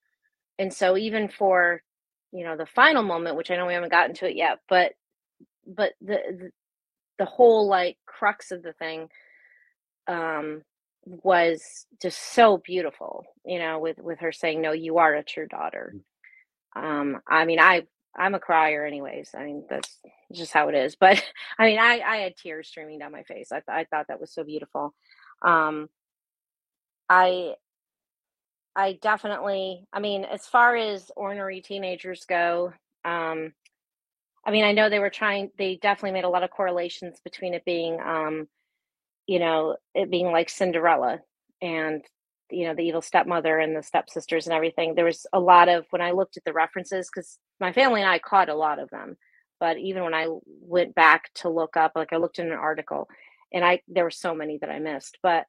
and 0.58 0.72
so 0.72 0.96
even 0.96 1.28
for 1.28 1.82
you 2.34 2.44
know 2.44 2.56
the 2.56 2.66
final 2.66 3.02
moment, 3.04 3.36
which 3.36 3.50
I 3.50 3.56
know 3.56 3.66
we 3.66 3.74
haven't 3.74 3.92
gotten 3.92 4.14
to 4.16 4.28
it 4.28 4.36
yet, 4.36 4.58
but 4.68 4.92
but 5.66 5.92
the 6.00 6.18
the, 6.38 6.50
the 7.18 7.24
whole 7.24 7.68
like 7.68 7.96
crux 8.06 8.50
of 8.50 8.62
the 8.62 8.72
thing 8.74 9.08
um 10.08 10.62
was 11.06 11.86
just 12.00 12.18
so 12.34 12.58
beautiful 12.58 13.24
you 13.44 13.58
know 13.58 13.78
with 13.78 13.98
with 13.98 14.18
her 14.20 14.32
saying 14.32 14.60
no 14.60 14.72
you 14.72 14.98
are 14.98 15.14
a 15.14 15.22
true 15.22 15.46
daughter 15.46 15.94
mm. 16.76 16.82
um 16.82 17.20
i 17.28 17.44
mean 17.44 17.60
i 17.60 17.82
i'm 18.16 18.34
a 18.34 18.40
crier 18.40 18.84
anyways 18.86 19.30
i 19.36 19.44
mean 19.44 19.64
that's 19.68 19.98
just 20.32 20.52
how 20.52 20.68
it 20.68 20.74
is 20.74 20.96
but 20.96 21.22
i 21.58 21.66
mean 21.66 21.78
i 21.78 22.00
i 22.00 22.16
had 22.18 22.36
tears 22.36 22.68
streaming 22.68 22.98
down 22.98 23.12
my 23.12 23.22
face 23.24 23.52
i, 23.52 23.56
th- 23.56 23.64
I 23.68 23.84
thought 23.84 24.06
that 24.08 24.20
was 24.20 24.32
so 24.32 24.44
beautiful 24.44 24.94
um 25.46 25.88
i 27.08 27.54
i 28.76 28.94
definitely 29.02 29.86
i 29.92 30.00
mean 30.00 30.24
as 30.24 30.46
far 30.46 30.76
as 30.76 31.10
ornery 31.16 31.60
teenagers 31.60 32.24
go 32.26 32.72
um 33.04 33.52
i 34.46 34.50
mean 34.50 34.64
i 34.64 34.72
know 34.72 34.90
they 34.90 35.00
were 35.00 35.10
trying 35.10 35.50
they 35.58 35.76
definitely 35.76 36.12
made 36.12 36.24
a 36.24 36.30
lot 36.30 36.42
of 36.44 36.50
correlations 36.50 37.20
between 37.24 37.54
it 37.54 37.64
being 37.64 38.00
um 38.00 38.46
you 39.28 39.40
know, 39.40 39.76
it 39.94 40.10
being 40.10 40.32
like 40.32 40.50
Cinderella 40.50 41.20
and 41.62 42.04
you 42.50 42.66
know 42.68 42.74
the 42.76 42.84
evil 42.84 43.02
stepmother 43.02 43.58
and 43.58 43.76
the 43.76 43.82
stepsisters 43.82 44.46
and 44.46 44.54
everything. 44.54 44.94
There 44.94 45.06
was 45.06 45.26
a 45.32 45.40
lot 45.40 45.68
of 45.70 45.86
when 45.90 46.02
i 46.02 46.12
looked 46.12 46.36
at 46.36 46.44
the 46.44 46.52
references 46.52 47.08
because 47.12 47.38
my 47.60 47.72
family 47.72 48.02
and 48.02 48.10
i 48.10 48.18
caught 48.18 48.50
a 48.50 48.56
lot 48.56 48.78
of 48.80 48.90
them 48.90 49.16
but 49.60 49.78
even 49.78 50.04
when 50.04 50.14
i 50.14 50.28
went 50.60 50.94
back 50.94 51.32
to 51.34 51.48
look 51.48 51.76
up 51.76 51.92
like 51.96 52.12
i 52.12 52.18
looked 52.18 52.38
in 52.40 52.46
an 52.48 52.52
article 52.52 53.08
and 53.52 53.64
i 53.64 53.80
there 53.88 54.04
were 54.04 54.10
so 54.10 54.34
many 54.34 54.58
that 54.58 54.70
i 54.70 54.78
missed 54.78 55.18
but 55.22 55.46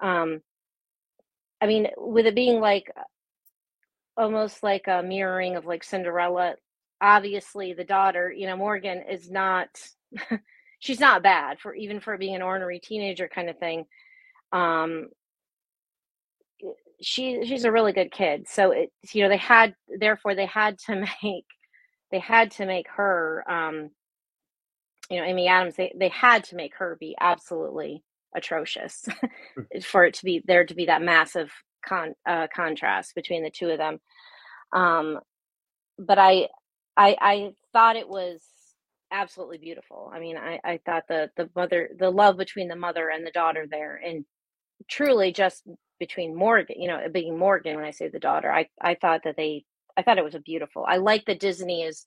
um 0.00 0.40
i 1.60 1.66
mean 1.66 1.88
with 1.96 2.26
it 2.26 2.34
being 2.34 2.60
like 2.60 2.90
almost 4.16 4.62
like 4.62 4.86
a 4.86 5.02
mirroring 5.02 5.56
of 5.56 5.66
like 5.66 5.82
cinderella 5.84 6.54
obviously 7.00 7.72
the 7.72 7.84
daughter 7.84 8.32
you 8.32 8.46
know 8.46 8.56
morgan 8.56 9.02
is 9.10 9.30
not 9.30 9.68
she's 10.84 11.00
not 11.00 11.22
bad 11.22 11.58
for 11.58 11.74
even 11.74 11.98
for 11.98 12.18
being 12.18 12.34
an 12.36 12.42
ornery 12.42 12.78
teenager 12.78 13.26
kind 13.26 13.48
of 13.48 13.58
thing. 13.58 13.86
Um, 14.52 15.08
she 17.00 17.44
she's 17.46 17.64
a 17.64 17.72
really 17.72 17.92
good 17.92 18.12
kid. 18.12 18.46
So 18.48 18.70
it 18.70 18.92
you 19.12 19.22
know 19.22 19.30
they 19.30 19.38
had 19.38 19.74
therefore 19.98 20.34
they 20.34 20.46
had 20.46 20.78
to 20.80 20.96
make 21.22 21.46
they 22.10 22.18
had 22.18 22.50
to 22.52 22.66
make 22.66 22.86
her 22.96 23.44
um, 23.50 23.90
you 25.10 25.18
know 25.18 25.24
Amy 25.24 25.48
Adams 25.48 25.76
they 25.76 25.92
they 25.98 26.10
had 26.10 26.44
to 26.44 26.56
make 26.56 26.74
her 26.76 26.96
be 27.00 27.16
absolutely 27.18 28.02
atrocious 28.34 29.04
hmm. 29.56 29.78
for 29.82 30.04
it 30.04 30.14
to 30.14 30.24
be 30.24 30.42
there 30.46 30.64
to 30.64 30.74
be 30.74 30.86
that 30.86 31.02
massive 31.02 31.52
con 31.86 32.14
uh, 32.26 32.46
contrast 32.54 33.14
between 33.14 33.42
the 33.42 33.50
two 33.50 33.70
of 33.70 33.78
them. 33.78 33.98
Um, 34.72 35.20
but 35.98 36.18
I 36.18 36.48
I 36.96 37.16
I 37.20 37.50
thought 37.72 37.96
it 37.96 38.08
was 38.08 38.42
absolutely 39.10 39.58
beautiful. 39.58 40.10
I 40.12 40.18
mean, 40.18 40.36
I, 40.36 40.60
I 40.64 40.80
thought 40.84 41.04
the 41.08 41.30
the 41.36 41.48
mother 41.54 41.90
the 41.98 42.10
love 42.10 42.36
between 42.36 42.68
the 42.68 42.76
mother 42.76 43.08
and 43.08 43.26
the 43.26 43.30
daughter 43.30 43.66
there 43.70 44.00
and 44.04 44.24
truly 44.88 45.32
just 45.32 45.62
between 46.00 46.34
Morgan, 46.34 46.80
you 46.80 46.88
know, 46.88 47.00
being 47.12 47.38
Morgan 47.38 47.76
when 47.76 47.84
I 47.84 47.92
say 47.92 48.08
the 48.08 48.18
daughter, 48.18 48.52
I 48.52 48.68
I 48.80 48.94
thought 48.94 49.22
that 49.24 49.36
they 49.36 49.64
I 49.96 50.02
thought 50.02 50.18
it 50.18 50.24
was 50.24 50.34
a 50.34 50.40
beautiful. 50.40 50.84
I 50.86 50.96
like 50.96 51.24
that 51.26 51.40
Disney 51.40 51.84
has 51.84 52.04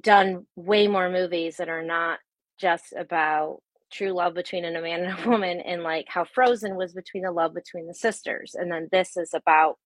done 0.00 0.46
way 0.56 0.88
more 0.88 1.10
movies 1.10 1.56
that 1.58 1.68
are 1.68 1.82
not 1.82 2.18
just 2.58 2.92
about 2.96 3.60
true 3.92 4.12
love 4.12 4.34
between 4.34 4.64
a 4.64 4.82
man 4.82 5.04
and 5.04 5.18
a 5.26 5.28
woman 5.28 5.60
and 5.60 5.82
like 5.82 6.06
how 6.08 6.24
Frozen 6.24 6.76
was 6.76 6.92
between 6.94 7.24
the 7.24 7.32
love 7.32 7.54
between 7.54 7.86
the 7.86 7.94
sisters 7.94 8.54
and 8.58 8.70
then 8.72 8.88
this 8.90 9.16
is 9.16 9.34
about 9.34 9.78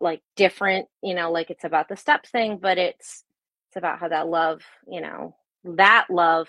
like 0.00 0.20
different, 0.36 0.88
you 1.02 1.14
know, 1.14 1.30
like 1.32 1.50
it's 1.50 1.64
about 1.64 1.88
the 1.88 1.96
step 1.96 2.26
thing, 2.26 2.58
but 2.60 2.78
it's 2.78 3.24
it's 3.68 3.76
about 3.76 4.00
how 4.00 4.08
that 4.08 4.28
love, 4.28 4.60
you 4.86 5.00
know, 5.00 5.36
that 5.64 6.06
love 6.10 6.48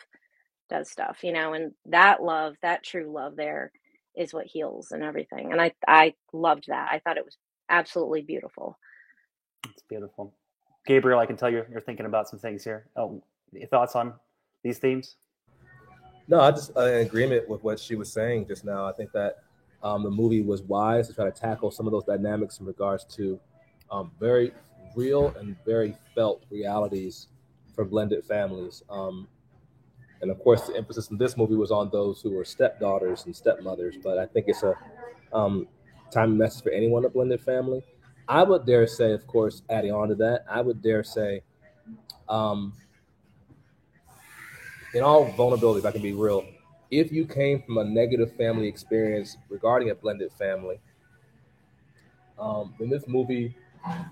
does 0.69 0.89
stuff, 0.89 1.19
you 1.23 1.31
know, 1.31 1.53
and 1.53 1.71
that 1.86 2.21
love, 2.21 2.55
that 2.62 2.83
true 2.83 3.12
love 3.13 3.36
there 3.36 3.71
is 4.15 4.33
what 4.33 4.45
heals 4.47 4.91
and 4.91 5.03
everything. 5.03 5.51
And 5.51 5.62
I 5.62 5.73
I 5.88 6.15
loved 6.33 6.65
that. 6.67 6.89
I 6.91 6.99
thought 6.99 7.17
it 7.17 7.25
was 7.25 7.38
absolutely 7.69 8.23
beautiful. 8.23 8.77
It's 9.69 9.83
beautiful. 9.88 10.33
Gabriel, 10.86 11.19
I 11.19 11.25
can 11.25 11.38
tell 11.38 11.49
you're, 11.49 11.67
you're 11.71 11.81
thinking 11.81 12.05
about 12.05 12.27
some 12.27 12.39
things 12.39 12.63
here. 12.63 12.88
Oh, 12.97 13.23
thoughts 13.69 13.95
on 13.95 14.13
these 14.63 14.79
themes? 14.79 15.15
No, 16.27 16.39
I 16.39 16.51
just 16.51 16.75
uh, 16.77 16.86
in 16.86 17.05
agreement 17.05 17.49
with 17.49 17.63
what 17.63 17.79
she 17.79 17.95
was 17.95 18.12
saying 18.12 18.47
just 18.47 18.63
now. 18.63 18.88
I 18.88 18.93
think 18.93 19.12
that 19.12 19.43
um, 19.83 20.03
the 20.03 20.09
movie 20.09 20.41
was 20.41 20.62
wise 20.62 21.07
to 21.07 21.13
try 21.13 21.25
to 21.25 21.31
tackle 21.31 21.71
some 21.71 21.86
of 21.86 21.91
those 21.91 22.05
dynamics 22.05 22.59
in 22.59 22.65
regards 22.65 23.03
to 23.15 23.39
um, 23.91 24.12
very 24.19 24.53
real 24.95 25.33
and 25.38 25.55
very 25.65 25.95
felt 26.15 26.43
realities 26.49 27.27
for 27.75 27.83
blended 27.83 28.23
families. 28.23 28.83
Um, 28.89 29.27
and 30.21 30.31
of 30.31 30.39
course, 30.39 30.67
the 30.67 30.77
emphasis 30.77 31.09
in 31.12 31.17
this 31.17 31.36
movie 31.36 31.55
was 31.55 31.71
on 31.71 31.89
those 31.91 32.21
who 32.21 32.31
were 32.31 32.45
stepdaughters 32.45 33.25
and 33.25 33.36
stepmothers. 33.36 33.95
But 34.01 34.17
I 34.17 34.25
think 34.25 34.45
it's 34.47 34.63
a 34.63 34.73
um, 35.33 35.67
time 36.12 36.38
message 36.38 36.63
for 36.63 36.69
anyone 36.69 37.03
a 37.03 37.09
blended 37.09 37.41
family. 37.41 37.83
I 38.29 38.43
would 38.43 38.65
dare 38.65 38.88
say, 38.88 39.12
of 39.12 39.27
course, 39.27 39.63
adding 39.69 39.91
on 39.91 40.07
to 40.07 40.15
that, 40.15 40.45
I 40.49 40.62
would 40.62 40.81
dare 40.81 41.03
say, 41.03 41.41
um, 42.29 42.73
in 44.93 45.03
all 45.03 45.25
vulnerability, 45.25 45.79
if 45.79 45.86
I 45.86 45.91
can 45.91 46.01
be 46.01 46.13
real, 46.13 46.45
if 46.91 47.12
you 47.12 47.25
came 47.25 47.62
from 47.63 47.77
a 47.79 47.84
negative 47.84 48.36
family 48.36 48.67
experience 48.67 49.38
regarding 49.49 49.89
a 49.89 49.95
blended 49.95 50.32
family, 50.34 50.79
um, 52.39 52.73
in 52.79 52.89
this 52.89 53.08
movie 53.08 53.56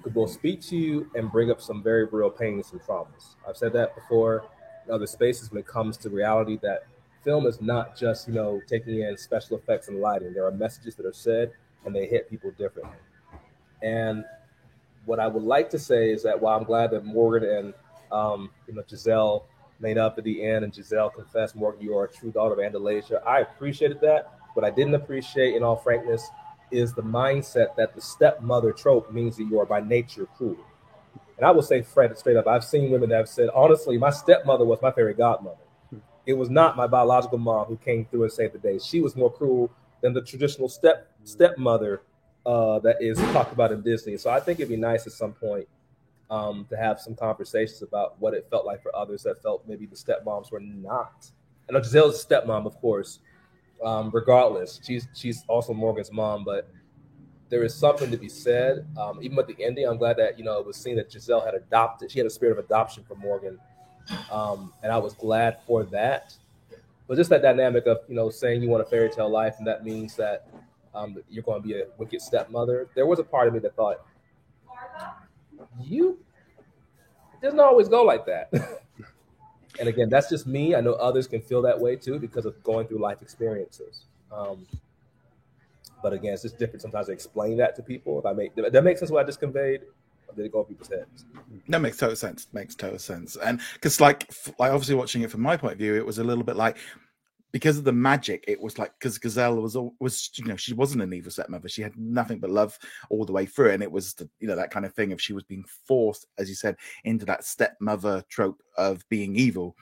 could 0.03 0.13
both 0.13 0.31
speak 0.31 0.61
to 0.61 0.75
you 0.75 1.09
and 1.15 1.31
bring 1.31 1.51
up 1.51 1.61
some 1.61 1.81
very 1.81 2.05
real 2.05 2.29
pains 2.29 2.71
and 2.71 2.81
traumas. 2.81 3.35
I've 3.47 3.57
said 3.57 3.73
that 3.73 3.95
before 3.95 4.45
in 4.87 4.93
other 4.93 5.07
spaces 5.07 5.51
when 5.51 5.59
it 5.59 5.67
comes 5.67 5.97
to 5.97 6.09
reality 6.09 6.57
that 6.61 6.85
film 7.23 7.45
is 7.45 7.61
not 7.61 7.95
just, 7.95 8.27
you 8.27 8.33
know, 8.33 8.59
taking 8.67 9.01
in 9.01 9.15
special 9.17 9.57
effects 9.57 9.87
and 9.87 10.01
lighting. 10.01 10.33
There 10.33 10.45
are 10.45 10.51
messages 10.51 10.95
that 10.95 11.05
are 11.05 11.13
said 11.13 11.51
and 11.85 11.95
they 11.95 12.07
hit 12.07 12.29
people 12.29 12.51
differently. 12.51 12.97
And 13.83 14.25
what 15.05 15.19
I 15.19 15.27
would 15.27 15.43
like 15.43 15.69
to 15.71 15.79
say 15.79 16.11
is 16.11 16.23
that 16.23 16.39
while 16.39 16.57
I'm 16.57 16.65
glad 16.65 16.91
that 16.91 17.05
Morgan 17.05 17.49
and 17.49 17.73
um, 18.11 18.49
you 18.67 18.73
know 18.73 18.83
Giselle 18.87 19.45
made 19.81 19.97
up 19.97 20.17
at 20.17 20.23
the 20.23 20.43
end 20.43 20.63
and 20.63 20.73
Giselle 20.73 21.09
confessed, 21.09 21.55
Morgan, 21.55 21.81
you 21.81 21.97
are 21.97 22.05
a 22.05 22.11
true 22.11 22.31
daughter 22.31 22.53
of 22.53 22.59
Andalasia. 22.59 23.25
I 23.25 23.39
appreciated 23.39 23.99
that. 24.01 24.31
What 24.53 24.65
I 24.65 24.69
didn't 24.69 24.95
appreciate, 24.95 25.55
in 25.55 25.63
all 25.63 25.77
frankness, 25.77 26.27
is 26.71 26.93
the 26.93 27.03
mindset 27.03 27.75
that 27.77 27.95
the 27.95 28.01
stepmother 28.01 28.71
trope 28.71 29.11
means 29.11 29.37
that 29.37 29.43
you 29.43 29.59
are 29.59 29.65
by 29.65 29.81
nature 29.81 30.27
cruel. 30.37 30.57
And 31.37 31.45
I 31.45 31.51
will 31.51 31.61
say, 31.61 31.81
Fred, 31.81 32.17
straight 32.17 32.37
up, 32.37 32.47
I've 32.47 32.63
seen 32.63 32.91
women 32.91 33.09
that 33.09 33.17
have 33.17 33.29
said, 33.29 33.49
honestly, 33.53 33.97
my 33.97 34.09
stepmother 34.09 34.65
was 34.65 34.79
my 34.81 34.91
fairy 34.91 35.13
godmother. 35.13 35.57
It 36.25 36.33
was 36.33 36.49
not 36.49 36.77
my 36.77 36.87
biological 36.87 37.39
mom 37.39 37.65
who 37.65 37.77
came 37.77 38.05
through 38.05 38.23
and 38.23 38.31
saved 38.31 38.53
the 38.53 38.59
day. 38.59 38.77
She 38.77 39.01
was 39.01 39.15
more 39.15 39.31
cruel 39.31 39.71
than 40.01 40.13
the 40.13 40.21
traditional 40.21 40.69
step 40.69 41.11
stepmother 41.23 42.03
uh, 42.45 42.79
that 42.79 42.97
is 43.01 43.17
talked 43.33 43.53
about 43.53 43.71
in 43.71 43.81
Disney. 43.81 44.17
So 44.17 44.29
I 44.29 44.39
think 44.39 44.59
it'd 44.59 44.69
be 44.69 44.77
nice 44.77 45.07
at 45.07 45.13
some 45.13 45.33
point 45.33 45.67
um, 46.31 46.65
to 46.69 46.77
have 46.77 46.99
some 46.99 47.13
conversations 47.13 47.81
about 47.83 48.19
what 48.19 48.33
it 48.33 48.47
felt 48.49 48.65
like 48.65 48.81
for 48.81 48.95
others 48.95 49.21
that 49.23 49.43
felt 49.43 49.67
maybe 49.67 49.85
the 49.85 49.95
stepmoms 49.95 50.51
were 50.51 50.61
not. 50.61 51.29
I 51.69 51.73
know 51.73 51.81
Giselle's 51.81 52.25
stepmom, 52.25 52.65
of 52.65 52.79
course. 52.79 53.19
Um, 53.83 54.09
regardless, 54.13 54.79
she's 54.83 55.07
she's 55.13 55.43
also 55.47 55.73
Morgan's 55.73 56.11
mom, 56.11 56.43
but 56.43 56.71
there 57.49 57.63
is 57.63 57.75
something 57.75 58.09
to 58.11 58.17
be 58.17 58.29
said. 58.29 58.87
Um, 58.97 59.19
even 59.21 59.35
with 59.35 59.47
the 59.47 59.61
ending, 59.63 59.85
I'm 59.85 59.97
glad 59.97 60.17
that 60.17 60.39
you 60.39 60.45
know 60.45 60.57
it 60.59 60.65
was 60.65 60.77
seen 60.77 60.95
that 60.95 61.11
Giselle 61.11 61.43
had 61.43 61.53
adopted. 61.53 62.11
She 62.11 62.19
had 62.19 62.25
a 62.25 62.29
spirit 62.29 62.57
of 62.57 62.63
adoption 62.63 63.03
for 63.07 63.15
Morgan, 63.15 63.59
um, 64.31 64.73
and 64.83 64.91
I 64.91 64.97
was 64.97 65.13
glad 65.13 65.57
for 65.67 65.83
that. 65.85 66.33
But 67.07 67.17
just 67.17 67.29
that 67.31 67.41
dynamic 67.41 67.87
of 67.87 67.99
you 68.07 68.15
know 68.15 68.29
saying 68.29 68.61
you 68.63 68.69
want 68.69 68.83
a 68.83 68.85
fairy 68.85 69.09
tale 69.09 69.29
life, 69.29 69.55
and 69.57 69.67
that 69.67 69.83
means 69.83 70.15
that 70.15 70.47
um, 70.93 71.17
you're 71.29 71.43
going 71.43 71.61
to 71.61 71.67
be 71.67 71.73
a 71.73 71.85
wicked 71.97 72.21
stepmother. 72.21 72.87
There 72.95 73.05
was 73.05 73.19
a 73.19 73.23
part 73.23 73.47
of 73.47 73.53
me 73.53 73.59
that 73.59 73.75
thought, 73.75 74.05
you 75.79 76.17
it 77.41 77.45
doesn't 77.45 77.59
always 77.59 77.87
go 77.87 78.03
like 78.03 78.25
that. 78.27 78.51
and 79.79 79.89
again, 79.89 80.09
that's 80.09 80.29
just 80.29 80.45
me. 80.45 80.75
I 80.75 80.81
know 80.81 80.93
others 80.93 81.27
can 81.27 81.41
feel 81.41 81.61
that 81.63 81.79
way 81.79 81.95
too 81.95 82.19
because 82.19 82.45
of 82.45 82.61
going 82.63 82.87
through 82.87 82.99
life 82.99 83.21
experiences. 83.21 84.05
Um, 84.31 84.67
but 86.03 86.13
again, 86.13 86.33
it's 86.33 86.43
just 86.43 86.57
different 86.57 86.81
sometimes 86.81 87.07
to 87.07 87.13
explain 87.13 87.57
that 87.57 87.75
to 87.77 87.83
people. 87.83 88.19
If 88.19 88.25
I 88.25 88.33
make 88.33 88.55
that 88.55 88.83
makes 88.83 88.99
sense 88.99 89.11
what 89.11 89.23
I 89.23 89.25
just 89.25 89.39
conveyed, 89.39 89.81
did 90.35 90.45
it 90.45 90.51
go 90.51 90.59
over 90.59 90.69
people's 90.69 90.89
heads? 90.89 91.25
That 91.67 91.79
makes 91.79 91.97
total 91.97 92.15
sense. 92.15 92.47
Makes 92.53 92.75
total 92.75 92.99
sense. 92.99 93.35
And 93.37 93.59
because 93.73 93.99
like 93.99 94.31
like 94.59 94.71
obviously 94.71 94.95
watching 94.95 95.21
it 95.23 95.31
from 95.31 95.41
my 95.41 95.57
point 95.57 95.73
of 95.73 95.79
view, 95.79 95.95
it 95.95 96.05
was 96.05 96.19
a 96.19 96.23
little 96.23 96.43
bit 96.43 96.55
like 96.55 96.77
because 97.51 97.77
of 97.77 97.83
the 97.83 97.91
magic, 97.91 98.45
it 98.47 98.61
was 98.61 98.79
like 98.79 98.93
because 98.97 99.19
Giselle 99.21 99.61
was 99.61 99.77
was 99.99 100.29
you 100.35 100.45
know 100.45 100.55
she 100.55 100.73
wasn't 100.73 101.03
an 101.03 101.13
evil 101.13 101.31
stepmother. 101.31 101.67
She 101.67 101.81
had 101.81 101.97
nothing 101.97 102.39
but 102.39 102.49
love 102.49 102.77
all 103.09 103.25
the 103.25 103.33
way 103.33 103.45
through, 103.45 103.71
and 103.71 103.83
it 103.83 103.91
was 103.91 104.13
the, 104.13 104.29
you 104.39 104.47
know 104.47 104.55
that 104.55 104.71
kind 104.71 104.85
of 104.85 104.93
thing 104.93 105.11
If 105.11 105.21
she 105.21 105.33
was 105.33 105.43
being 105.43 105.65
forced, 105.87 106.27
as 106.37 106.49
you 106.49 106.55
said, 106.55 106.77
into 107.03 107.25
that 107.25 107.43
stepmother 107.43 108.23
trope 108.29 108.61
of 108.77 109.07
being 109.09 109.35
evil. 109.35 109.75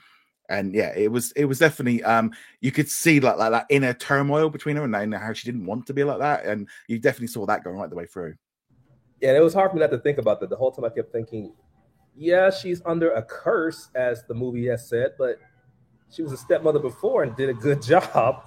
And 0.48 0.74
yeah, 0.74 0.92
it 0.96 1.12
was 1.12 1.30
it 1.32 1.44
was 1.44 1.60
definitely 1.60 2.02
um 2.02 2.32
you 2.60 2.72
could 2.72 2.88
see 2.88 3.20
like 3.20 3.36
like 3.36 3.52
that 3.52 3.66
inner 3.70 3.94
turmoil 3.94 4.50
between 4.50 4.76
her 4.76 4.84
and 4.84 5.14
how 5.14 5.32
she 5.32 5.46
didn't 5.46 5.66
want 5.66 5.86
to 5.86 5.94
be 5.94 6.02
like 6.02 6.18
that, 6.18 6.44
and 6.44 6.68
you 6.88 6.98
definitely 6.98 7.28
saw 7.28 7.46
that 7.46 7.62
going 7.62 7.76
right 7.76 7.88
the 7.88 7.96
way 7.96 8.06
through. 8.06 8.34
Yeah, 9.20 9.36
it 9.36 9.42
was 9.42 9.54
hard 9.54 9.70
for 9.70 9.76
me 9.76 9.82
not 9.82 9.90
to 9.92 9.98
think 9.98 10.18
about 10.18 10.40
that. 10.40 10.50
The 10.50 10.56
whole 10.56 10.72
time 10.72 10.86
I 10.86 10.88
kept 10.88 11.12
thinking, 11.12 11.52
yeah, 12.16 12.50
she's 12.50 12.82
under 12.84 13.12
a 13.12 13.22
curse, 13.22 13.90
as 13.94 14.24
the 14.26 14.34
movie 14.34 14.66
has 14.66 14.88
said, 14.88 15.12
but 15.18 15.38
she 16.10 16.22
was 16.22 16.32
a 16.32 16.36
stepmother 16.36 16.78
before 16.78 17.22
and 17.22 17.36
did 17.36 17.48
a 17.48 17.54
good 17.54 17.82
job. 17.92 18.46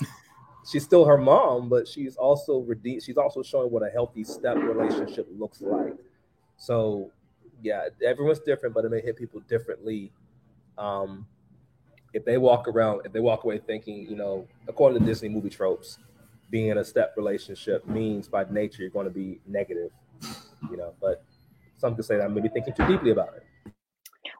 she's 0.69 0.84
still 0.84 1.06
her 1.06 1.17
mom, 1.17 1.69
but 1.69 1.88
she's 1.88 2.15
also 2.15 2.60
redeemed. 2.60 3.04
She's 3.04 3.17
also 3.17 3.41
showing 3.43 3.71
what 3.71 3.84
a 3.84 3.89
healthy 3.89 4.23
step 4.23 4.58
relationship 4.58 5.28
looks 5.38 5.62
like. 5.62 5.95
So, 6.58 7.12
yeah, 7.62 7.88
everyone's 8.06 8.39
different, 8.39 8.76
but 8.76 8.86
it 8.86 8.91
may 8.91 9.02
hit 9.02 9.17
people 9.17 9.39
differently. 9.41 10.12
Um, 10.78 11.26
if 12.13 12.26
they 12.26 12.38
walk 12.38 12.67
around, 12.67 13.02
if 13.06 13.12
they 13.12 13.19
walk 13.19 13.43
away 13.43 13.58
thinking, 13.58 14.08
you 14.08 14.15
know, 14.15 14.47
according 14.67 14.99
to 14.99 15.06
Disney 15.06 15.30
movie 15.30 15.49
tropes, 15.49 15.97
being 16.49 16.67
in 16.67 16.78
a 16.78 16.86
step 16.86 17.15
relationship 17.17 17.88
means 17.88 18.28
by 18.28 18.45
nature 18.49 18.84
you're 18.84 18.91
going 18.91 19.08
to 19.08 19.12
be 19.12 19.39
negative, 19.47 19.89
you 20.69 20.78
know. 20.78 20.93
But 21.02 21.23
some 21.78 21.95
could 21.95 22.06
say 22.06 22.17
that 22.17 22.26
I'm 22.26 22.34
maybe 22.36 22.49
thinking 22.49 22.73
too 22.73 22.86
deeply 22.86 23.12
about 23.12 23.34
it. 23.36 23.43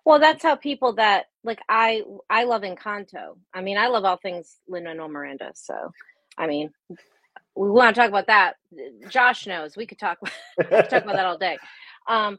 Well, 0.06 0.20
that's 0.20 0.44
how 0.44 0.56
people 0.56 0.94
that 0.94 1.26
like 1.44 1.62
I 1.70 2.04
I 2.30 2.44
love 2.44 2.64
Encanto. 2.64 3.38
I 3.54 3.62
mean, 3.62 3.78
I 3.78 3.88
love 3.88 4.06
all 4.06 4.18
things 4.18 4.58
Lin 4.68 4.84
Manuel 4.86 5.10
Miranda. 5.10 5.52
So, 5.56 5.92
I 6.38 6.48
mean, 6.48 6.72
we 7.56 7.70
want 7.70 7.96
to 7.96 8.02
talk 8.02 8.10
about 8.10 8.28
that. 8.28 8.56
Josh 9.10 9.48
knows 9.48 9.78
we 9.78 9.86
could 9.86 10.00
talk, 10.00 10.18
we 10.58 10.64
could 10.66 10.90
talk 10.90 11.04
about 11.04 11.16
that 11.16 11.26
all 11.26 11.38
day. 11.38 11.58
Um, 12.08 12.38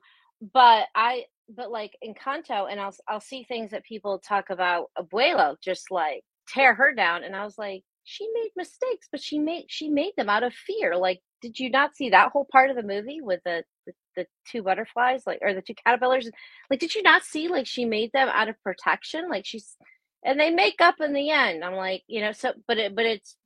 but 0.53 0.87
I 0.95 1.25
but 1.55 1.71
like 1.71 1.97
Encanto, 2.05 2.71
and 2.71 2.81
I'll 2.81 2.95
I'll 3.09 3.21
see 3.21 3.45
things 3.45 3.71
that 3.71 3.85
people 3.85 4.19
talk 4.19 4.51
about 4.51 4.91
Abuela, 4.99 5.57
just 5.63 5.91
like 5.91 6.25
tear 6.49 6.75
her 6.75 6.95
down, 6.95 7.25
and 7.25 7.35
I 7.37 7.45
was 7.45 7.59
like, 7.59 7.83
she 8.05 8.29
made 8.35 8.51
mistakes, 8.57 9.09
but 9.11 9.23
she 9.23 9.39
made 9.39 9.67
she 9.69 9.89
made 9.89 10.13
them 10.17 10.29
out 10.29 10.43
of 10.43 10.53
fear. 10.55 10.97
Like, 10.97 11.21
did 11.41 11.59
you 11.59 11.71
not 11.71 11.97
see 11.97 12.11
that 12.11 12.33
whole 12.33 12.47
part 12.51 12.71
of 12.71 12.77
the 12.77 12.83
movie 12.83 13.21
with 13.21 13.41
the 13.45 13.65
the, 13.87 13.93
the 14.17 14.27
two 14.47 14.63
butterflies, 14.63 15.23
like 15.27 15.39
or 15.43 15.55
the 15.55 15.63
two 15.63 15.75
caterpillars? 15.75 16.31
Like, 16.71 16.81
did 16.81 16.95
you 16.95 17.03
not 17.03 17.25
see 17.25 17.49
like 17.49 17.67
she 17.67 17.85
made 17.85 18.13
them 18.13 18.29
out 18.29 18.49
of 18.49 18.63
protection? 18.63 19.29
Like 19.29 19.47
she's 19.47 19.77
and 20.25 20.41
they 20.41 20.51
make 20.51 20.81
up 20.81 20.97
in 21.01 21.13
the 21.13 21.31
end. 21.31 21.65
I'm 21.65 21.75
like, 21.75 22.03
you 22.07 22.21
know, 22.21 22.33
so 22.33 22.53
but 22.69 22.79
it 22.79 22.95
but 22.97 23.07
it's 23.07 23.37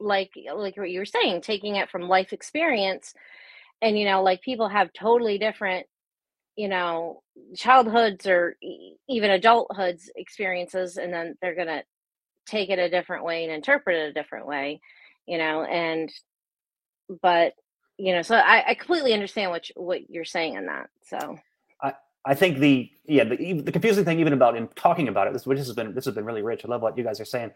like 0.00 0.32
like 0.54 0.76
what 0.76 0.90
you 0.90 1.00
were 1.00 1.04
saying, 1.06 1.42
taking 1.42 1.76
it 1.76 1.90
from 1.90 2.08
life 2.08 2.32
experience, 2.32 3.14
and 3.82 3.98
you 3.98 4.04
know, 4.04 4.22
like 4.22 4.42
people 4.42 4.68
have 4.68 4.92
totally 4.92 5.38
different 5.38 5.86
you 6.56 6.68
know 6.68 7.22
childhoods 7.54 8.26
or 8.26 8.56
even 9.08 9.30
adulthoods 9.30 10.08
experiences 10.16 10.96
and 10.96 11.12
then 11.12 11.36
they're 11.42 11.54
going 11.54 11.66
to 11.66 11.82
take 12.46 12.70
it 12.70 12.78
a 12.78 12.88
different 12.88 13.24
way 13.24 13.44
and 13.44 13.52
interpret 13.52 13.96
it 13.96 14.10
a 14.10 14.12
different 14.12 14.46
way, 14.46 14.80
you 15.26 15.38
know, 15.38 15.62
and 15.62 16.10
but 17.22 17.52
you 17.98 18.12
know, 18.12 18.22
so 18.22 18.36
I, 18.36 18.64
I 18.68 18.74
completely 18.74 19.12
understand 19.14 19.50
what 19.50 19.68
you, 19.68 19.74
what 19.76 20.10
you're 20.10 20.24
saying 20.24 20.54
in 20.54 20.66
that. 20.66 20.90
So 21.08 21.38
I 21.82 21.94
I 22.24 22.34
think 22.34 22.58
the 22.58 22.90
yeah 23.06 23.24
the 23.24 23.60
the 23.60 23.72
confusing 23.72 24.04
thing 24.04 24.20
even 24.20 24.32
about 24.32 24.56
in 24.56 24.68
talking 24.76 25.08
about 25.08 25.26
it, 25.26 25.32
this 25.32 25.46
which 25.46 25.58
has 25.58 25.72
been 25.72 25.94
this 25.94 26.04
has 26.04 26.14
been 26.14 26.24
really 26.24 26.42
rich. 26.42 26.64
I 26.64 26.68
love 26.68 26.82
what 26.82 26.96
you 26.98 27.04
guys 27.04 27.20
are 27.20 27.24
saying. 27.24 27.52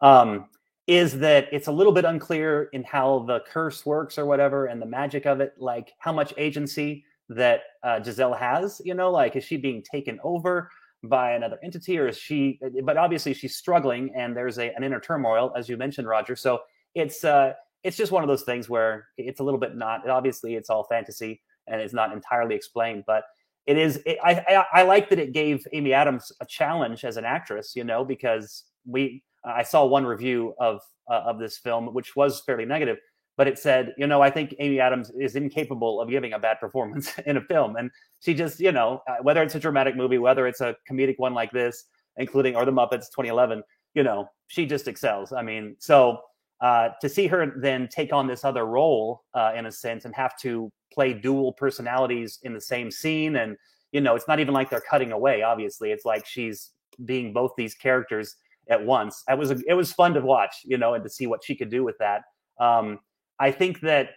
Um, 0.00 0.46
is 0.86 1.18
that 1.20 1.46
it's 1.52 1.68
a 1.68 1.72
little 1.72 1.92
bit 1.92 2.04
unclear 2.04 2.64
in 2.72 2.82
how 2.82 3.20
the 3.28 3.40
curse 3.48 3.86
works 3.86 4.18
or 4.18 4.26
whatever, 4.26 4.66
and 4.66 4.82
the 4.82 4.86
magic 4.86 5.26
of 5.26 5.40
it, 5.40 5.54
like 5.58 5.92
how 5.98 6.12
much 6.12 6.34
agency 6.36 7.04
that 7.28 7.60
uh, 7.82 8.02
Giselle 8.02 8.34
has. 8.34 8.80
You 8.84 8.94
know, 8.94 9.10
like 9.10 9.36
is 9.36 9.44
she 9.44 9.56
being 9.56 9.82
taken 9.82 10.18
over? 10.24 10.70
by 11.04 11.32
another 11.32 11.58
entity 11.64 11.98
or 11.98 12.06
is 12.06 12.16
she 12.16 12.60
but 12.84 12.96
obviously 12.96 13.34
she's 13.34 13.56
struggling 13.56 14.12
and 14.14 14.36
there's 14.36 14.58
a, 14.58 14.72
an 14.76 14.84
inner 14.84 15.00
turmoil 15.00 15.52
as 15.56 15.68
you 15.68 15.76
mentioned 15.76 16.06
roger 16.06 16.36
so 16.36 16.60
it's 16.94 17.24
uh 17.24 17.52
it's 17.84 17.96
just 17.96 18.12
one 18.12 18.22
of 18.22 18.28
those 18.28 18.42
things 18.42 18.68
where 18.68 19.08
it's 19.16 19.40
a 19.40 19.44
little 19.44 19.60
bit 19.60 19.76
not 19.76 20.08
obviously 20.08 20.54
it's 20.54 20.70
all 20.70 20.84
fantasy 20.84 21.40
and 21.66 21.80
it's 21.80 21.94
not 21.94 22.12
entirely 22.12 22.54
explained 22.54 23.04
but 23.06 23.24
it 23.66 23.78
is 23.78 24.00
it, 24.06 24.18
I, 24.22 24.32
I, 24.48 24.80
I 24.80 24.82
like 24.82 25.08
that 25.10 25.18
it 25.18 25.32
gave 25.32 25.66
amy 25.72 25.92
adams 25.92 26.32
a 26.40 26.46
challenge 26.46 27.04
as 27.04 27.16
an 27.16 27.24
actress 27.24 27.72
you 27.74 27.84
know 27.84 28.04
because 28.04 28.64
we 28.86 29.22
i 29.44 29.62
saw 29.62 29.84
one 29.84 30.04
review 30.04 30.54
of 30.58 30.80
uh, 31.10 31.22
of 31.26 31.38
this 31.38 31.58
film 31.58 31.92
which 31.94 32.16
was 32.16 32.40
fairly 32.40 32.64
negative 32.64 32.98
but 33.36 33.48
it 33.48 33.58
said, 33.58 33.94
you 33.96 34.06
know, 34.06 34.20
I 34.20 34.30
think 34.30 34.54
Amy 34.58 34.78
Adams 34.78 35.10
is 35.18 35.36
incapable 35.36 36.00
of 36.00 36.10
giving 36.10 36.34
a 36.34 36.38
bad 36.38 36.60
performance 36.60 37.12
in 37.26 37.36
a 37.36 37.40
film. 37.40 37.76
And 37.76 37.90
she 38.20 38.34
just, 38.34 38.60
you 38.60 38.72
know, 38.72 39.02
uh, 39.08 39.16
whether 39.22 39.42
it's 39.42 39.54
a 39.54 39.60
dramatic 39.60 39.96
movie, 39.96 40.18
whether 40.18 40.46
it's 40.46 40.60
a 40.60 40.76
comedic 40.90 41.14
one 41.16 41.34
like 41.34 41.50
this, 41.50 41.84
including 42.16 42.56
or 42.56 42.64
the 42.64 42.72
Muppets 42.72 43.08
2011, 43.10 43.62
you 43.94 44.02
know, 44.02 44.28
she 44.48 44.66
just 44.66 44.86
excels. 44.86 45.32
I 45.32 45.42
mean, 45.42 45.76
so 45.78 46.20
uh, 46.62 46.90
to 47.00 47.08
see 47.08 47.26
her 47.26 47.54
then 47.58 47.88
take 47.88 48.12
on 48.12 48.26
this 48.26 48.44
other 48.44 48.64
role 48.64 49.24
uh, 49.34 49.52
in 49.54 49.66
a 49.66 49.72
sense 49.72 50.04
and 50.04 50.14
have 50.14 50.38
to 50.38 50.70
play 50.92 51.12
dual 51.12 51.52
personalities 51.52 52.38
in 52.44 52.54
the 52.54 52.60
same 52.60 52.90
scene, 52.90 53.36
and 53.36 53.56
you 53.90 54.00
know, 54.00 54.14
it's 54.14 54.28
not 54.28 54.40
even 54.40 54.54
like 54.54 54.70
they're 54.70 54.80
cutting 54.80 55.12
away. 55.12 55.42
Obviously, 55.42 55.90
it's 55.90 56.04
like 56.04 56.24
she's 56.24 56.70
being 57.04 57.32
both 57.32 57.52
these 57.56 57.74
characters 57.74 58.36
at 58.68 58.82
once. 58.82 59.24
It 59.28 59.36
was 59.36 59.50
a, 59.50 59.58
it 59.66 59.74
was 59.74 59.92
fun 59.92 60.14
to 60.14 60.20
watch, 60.20 60.56
you 60.64 60.78
know, 60.78 60.94
and 60.94 61.02
to 61.02 61.10
see 61.10 61.26
what 61.26 61.44
she 61.44 61.56
could 61.56 61.68
do 61.68 61.84
with 61.84 61.96
that. 61.98 62.22
Um, 62.60 63.00
I 63.40 63.50
think 63.50 63.80
that 63.80 64.10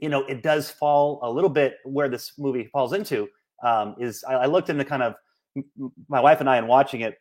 you 0.00 0.08
know 0.08 0.24
it 0.24 0.42
does 0.42 0.70
fall 0.70 1.20
a 1.22 1.30
little 1.30 1.50
bit 1.50 1.76
where 1.84 2.08
this 2.08 2.32
movie 2.38 2.68
falls 2.72 2.94
into 2.94 3.28
um, 3.62 3.94
is 3.98 4.24
I, 4.26 4.34
I 4.34 4.46
looked 4.46 4.70
into 4.70 4.84
kind 4.84 5.02
of 5.02 5.14
my 6.08 6.20
wife 6.20 6.40
and 6.40 6.48
I 6.48 6.56
in 6.56 6.66
watching 6.66 7.02
it. 7.02 7.18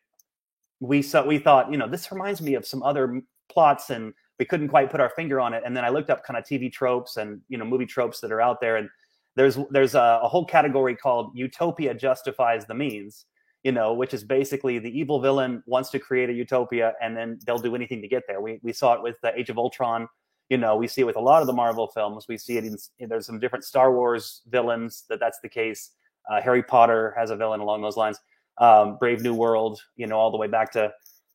We 0.79 1.01
saw 1.01 1.25
we 1.25 1.37
thought 1.37 1.69
you 1.69 1.77
know 1.77 1.87
this 1.87 2.11
reminds 2.11 2.41
me 2.41 2.53
of 2.53 2.65
some 2.65 2.81
other 2.81 3.21
plots 3.49 3.89
and 3.89 4.13
we 4.39 4.45
couldn't 4.45 4.67
quite 4.67 4.91
put 4.91 4.99
our 4.99 5.09
finger 5.09 5.39
on 5.39 5.53
it. 5.53 5.63
And 5.65 5.75
then 5.75 5.83
I 5.83 5.89
looked 5.89 6.09
up 6.09 6.23
kind 6.23 6.38
of 6.38 6.43
TV 6.43 6.71
tropes 6.71 7.17
and 7.17 7.41
you 7.49 7.57
know 7.57 7.65
movie 7.65 7.85
tropes 7.85 8.19
that 8.21 8.31
are 8.31 8.41
out 8.41 8.61
there 8.61 8.77
and 8.77 8.89
there's 9.35 9.57
there's 9.69 9.95
a, 9.95 10.19
a 10.23 10.27
whole 10.27 10.45
category 10.45 10.95
called 10.95 11.31
utopia 11.35 11.93
justifies 11.93 12.65
the 12.65 12.73
means 12.73 13.25
you 13.63 13.71
know, 13.71 13.91
which 13.91 14.13
is 14.13 14.23
basically 14.23 14.79
the 14.79 14.97
evil 14.97 15.19
villain 15.19 15.61
wants 15.65 15.89
to 15.89 15.99
create 15.99 16.29
a 16.29 16.33
utopia 16.33 16.93
and 17.01 17.17
then 17.17 17.38
they'll 17.45 17.57
do 17.57 17.75
anything 17.75 18.01
to 18.01 18.07
get 18.07 18.23
there. 18.27 18.39
We, 18.39 18.59
we 18.61 18.71
saw 18.71 18.93
it 18.93 19.01
with 19.01 19.19
the 19.21 19.38
Age 19.38 19.49
of 19.49 19.57
Ultron 19.57 20.07
you 20.49 20.57
know 20.57 20.77
we 20.77 20.88
see 20.88 21.01
it 21.01 21.03
with 21.03 21.17
a 21.17 21.21
lot 21.21 21.41
of 21.41 21.47
the 21.47 21.53
marvel 21.53 21.88
films 21.88 22.25
we 22.29 22.38
see 22.38 22.57
it 22.57 22.63
in 22.63 23.09
there's 23.09 23.25
some 23.25 23.38
different 23.38 23.65
star 23.65 23.91
wars 23.91 24.43
villains 24.47 25.03
that 25.09 25.19
that's 25.19 25.41
the 25.41 25.49
case 25.49 25.91
uh, 26.31 26.39
harry 26.39 26.63
potter 26.63 27.13
has 27.17 27.31
a 27.31 27.35
villain 27.35 27.59
along 27.59 27.81
those 27.81 27.97
lines 27.97 28.17
um, 28.59 28.97
Brave 28.97 29.21
New 29.21 29.33
World, 29.33 29.81
you 29.95 30.07
know, 30.07 30.17
all 30.17 30.31
the 30.31 30.38
way 30.38 30.47
back 30.47 30.71
to 30.73 30.91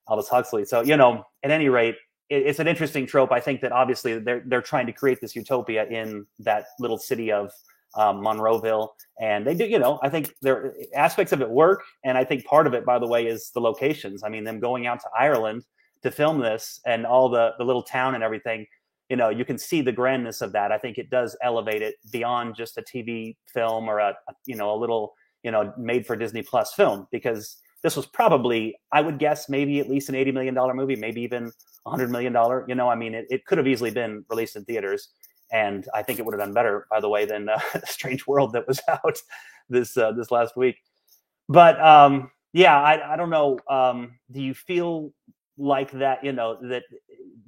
Aldous 0.09 0.29
Huxley. 0.29 0.65
So, 0.65 0.83
you 0.83 0.97
know, 0.97 1.25
at 1.43 1.51
any 1.51 1.69
rate, 1.69 1.97
it, 2.33 2.47
it's 2.47 2.59
an 2.59 2.67
interesting 2.67 3.07
trope. 3.07 3.31
I 3.31 3.41
think 3.41 3.61
that 3.61 3.73
obviously 3.73 4.19
they're 4.19 4.43
they're 4.47 4.63
trying 4.63 4.87
to 4.87 4.93
create 4.93 5.21
this 5.21 5.37
utopia 5.37 5.87
in 5.87 6.27
that 6.41 6.67
little 6.81 6.99
city 6.99 7.31
of 7.31 7.53
um, 7.95 8.23
Monroeville, 8.23 8.89
and 9.21 9.47
they 9.47 9.55
do. 9.55 9.67
You 9.67 9.79
know, 9.79 10.01
I 10.03 10.09
think 10.09 10.35
there 10.41 10.73
aspects 10.95 11.33
of 11.33 11.43
it 11.43 11.51
work, 11.51 11.83
and 12.05 12.17
I 12.17 12.25
think 12.25 12.45
part 12.45 12.67
of 12.67 12.75
it, 12.75 12.85
by 12.85 12.99
the 12.99 13.07
way, 13.07 13.27
is 13.27 13.51
the 13.55 13.61
locations. 13.61 14.25
I 14.25 14.29
mean, 14.31 14.45
them 14.45 14.61
going 14.61 14.87
out 14.87 15.01
to 15.01 15.09
Ireland 15.19 15.65
to 16.03 16.11
film 16.11 16.41
this 16.41 16.81
and 16.87 17.07
all 17.07 17.29
the 17.29 17.53
the 17.59 17.65
little 17.65 17.83
town 17.83 18.15
and 18.15 18.25
everything. 18.25 18.67
You 19.11 19.17
know, 19.17 19.29
you 19.29 19.45
can 19.45 19.59
see 19.59 19.83
the 19.83 19.93
grandness 19.93 20.41
of 20.41 20.53
that. 20.53 20.73
I 20.73 20.79
think 20.79 20.97
it 20.97 21.11
does 21.11 21.37
elevate 21.43 21.83
it 21.83 21.97
beyond 22.11 22.57
just 22.57 22.79
a 22.79 22.83
TV 22.83 23.37
film 23.47 23.89
or 23.89 23.99
a, 23.99 24.17
a 24.29 24.33
you 24.47 24.57
know 24.57 24.75
a 24.75 24.79
little 24.79 25.15
you 25.43 25.51
know 25.51 25.73
made 25.77 26.07
for 26.07 26.17
Disney 26.17 26.43
Plus 26.43 26.73
film 26.73 27.07
because 27.13 27.59
this 27.83 27.97
was 27.97 28.07
probably 28.07 28.77
I 28.93 29.01
would 29.01 29.19
guess 29.19 29.49
maybe 29.49 29.81
at 29.81 29.91
least 29.91 30.09
an 30.09 30.15
eighty 30.15 30.33
million 30.33 30.55
dollar 30.55 30.75
movie, 30.75 30.97
maybe 30.97 31.21
even 31.23 31.53
a 31.87 31.91
hundred 31.91 32.11
million 32.11 32.33
dollar. 32.33 32.65
You 32.69 32.75
know, 32.75 32.89
I 32.89 32.95
mean, 32.95 33.15
it, 33.15 33.27
it 33.31 33.45
could 33.45 33.59
have 33.59 33.67
easily 33.67 33.91
been 33.91 34.25
released 34.29 34.57
in 34.57 34.65
theaters, 34.65 35.11
and 35.53 35.87
I 35.95 36.03
think 36.03 36.19
it 36.19 36.25
would 36.25 36.33
have 36.33 36.41
done 36.41 36.55
better, 36.55 36.87
by 36.91 37.01
the 37.01 37.09
way, 37.09 37.25
than 37.25 37.49
uh, 37.49 37.59
Strange 37.85 38.27
World 38.27 38.53
that 38.53 38.67
was 38.67 38.81
out 38.89 39.19
this 39.69 39.97
uh, 39.97 40.13
this 40.13 40.31
last 40.31 40.57
week. 40.57 40.77
But 41.49 41.81
um, 41.81 42.31
yeah, 42.53 42.81
I, 42.81 43.15
I 43.15 43.17
don't 43.17 43.31
know. 43.31 43.59
Um, 43.69 44.19
do 44.31 44.41
you 44.41 44.55
feel 44.55 45.13
like 45.59 45.91
that? 45.93 46.25
You 46.25 46.33
know 46.33 46.59
that 46.69 46.85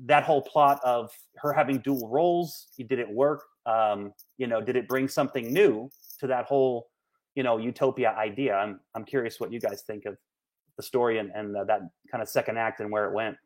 that 0.06 0.24
whole 0.24 0.42
plot 0.42 0.80
of 0.84 1.10
her 1.36 1.52
having 1.52 1.78
dual 1.78 2.08
roles, 2.08 2.68
did 2.76 2.98
it 2.98 3.08
work? 3.08 3.42
Um, 3.66 4.12
you 4.36 4.46
know, 4.46 4.60
did 4.60 4.76
it 4.76 4.88
bring 4.88 5.08
something 5.08 5.52
new 5.52 5.88
to 6.20 6.26
that 6.26 6.46
whole 6.46 6.88
you 7.34 7.42
know 7.42 7.58
utopia 7.58 8.10
idea. 8.12 8.54
I'm 8.54 8.80
i'm 8.94 9.04
curious 9.04 9.40
what 9.40 9.52
you 9.52 9.60
guys 9.60 9.82
think 9.82 10.04
of 10.06 10.16
the 10.76 10.82
story 10.82 11.18
and 11.18 11.30
and 11.34 11.56
uh, 11.56 11.64
that 11.64 11.80
kind 12.10 12.22
of 12.22 12.28
second 12.28 12.58
act 12.58 12.80
and 12.80 12.90
where 12.90 13.06
it 13.06 13.14
went. 13.14 13.36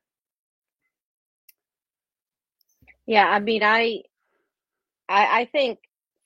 Yeah 3.07 3.27
i 3.27 3.41
mean 3.41 3.63
i 3.63 4.03
i, 5.09 5.41
I 5.41 5.45
think 5.47 5.79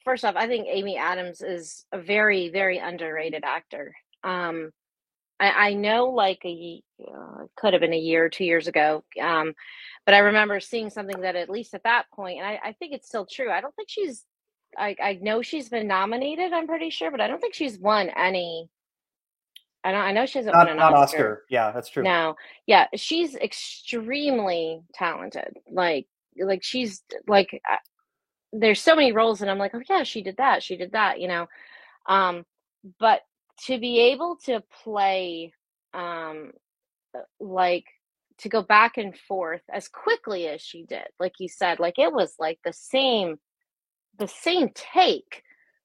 first 0.04 0.24
off 0.24 0.34
i 0.36 0.48
think 0.48 0.66
amy 0.68 0.96
adams 0.96 1.40
is 1.40 1.84
a 1.92 1.98
very 2.00 2.48
very 2.48 2.78
underrated 2.78 3.44
actor. 3.44 3.94
Um 4.24 4.72
i 5.38 5.68
i 5.68 5.74
know 5.74 6.06
like 6.06 6.40
a 6.44 6.82
uh, 7.00 7.46
could 7.56 7.72
have 7.72 7.80
been 7.80 7.92
a 7.92 7.98
year 7.98 8.24
or 8.24 8.28
two 8.28 8.44
years 8.44 8.66
ago 8.66 9.04
um 9.20 9.54
but 10.04 10.14
i 10.14 10.18
remember 10.18 10.58
seeing 10.60 10.90
something 10.90 11.20
that 11.20 11.36
at 11.36 11.50
least 11.50 11.74
at 11.74 11.84
that 11.84 12.04
point 12.12 12.38
and 12.38 12.46
i, 12.46 12.58
I 12.64 12.72
think 12.72 12.92
it's 12.94 13.08
still 13.08 13.26
true. 13.26 13.50
I 13.50 13.60
don't 13.60 13.74
think 13.76 13.88
she's 13.88 14.24
I, 14.76 14.96
I 15.02 15.18
know 15.20 15.42
she's 15.42 15.68
been 15.68 15.86
nominated. 15.86 16.52
I'm 16.52 16.66
pretty 16.66 16.90
sure, 16.90 17.10
but 17.10 17.20
I 17.20 17.28
don't 17.28 17.40
think 17.40 17.54
she's 17.54 17.78
won 17.78 18.10
any. 18.16 18.68
I 19.84 19.92
don't. 19.92 20.00
I 20.00 20.12
know 20.12 20.26
she 20.26 20.38
hasn't 20.38 20.54
not, 20.54 20.66
won 20.66 20.72
an 20.72 20.76
not 20.78 20.94
Oscar. 20.94 21.02
Oscar. 21.16 21.44
Yeah, 21.50 21.72
that's 21.72 21.88
true. 21.88 22.02
No, 22.02 22.36
yeah, 22.66 22.86
she's 22.94 23.34
extremely 23.34 24.80
talented. 24.94 25.58
Like, 25.70 26.06
like 26.38 26.62
she's 26.62 27.02
like, 27.26 27.60
uh, 27.70 27.76
there's 28.52 28.80
so 28.80 28.94
many 28.94 29.12
roles, 29.12 29.42
and 29.42 29.50
I'm 29.50 29.58
like, 29.58 29.74
oh 29.74 29.82
yeah, 29.88 30.04
she 30.04 30.22
did 30.22 30.36
that. 30.36 30.62
She 30.62 30.76
did 30.76 30.92
that. 30.92 31.20
You 31.20 31.28
know, 31.28 31.46
um, 32.08 32.44
but 33.00 33.22
to 33.66 33.78
be 33.78 33.98
able 33.98 34.36
to 34.44 34.62
play, 34.84 35.52
um, 35.94 36.52
uh, 37.16 37.22
like 37.40 37.86
to 38.38 38.48
go 38.48 38.62
back 38.62 38.98
and 38.98 39.16
forth 39.16 39.62
as 39.72 39.88
quickly 39.88 40.46
as 40.48 40.60
she 40.60 40.84
did, 40.84 41.06
like 41.18 41.34
you 41.38 41.48
said, 41.48 41.80
like 41.80 41.98
it 41.98 42.12
was 42.12 42.34
like 42.38 42.58
the 42.64 42.72
same 42.72 43.36
the 44.22 44.28
same 44.28 44.70
take 44.74 45.42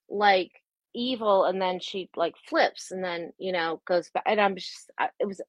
like 0.10 0.52
evil 0.94 1.46
and 1.46 1.62
then 1.62 1.80
she 1.80 2.10
like 2.16 2.36
flips 2.48 2.92
and 2.92 3.04
then 3.04 3.32
you 3.38 3.52
know 3.52 3.82
goes 3.88 4.10
back 4.12 4.24
and 4.26 4.40
i'm 4.40 4.56
just 4.56 4.92
it 5.20 5.28
was 5.28 5.42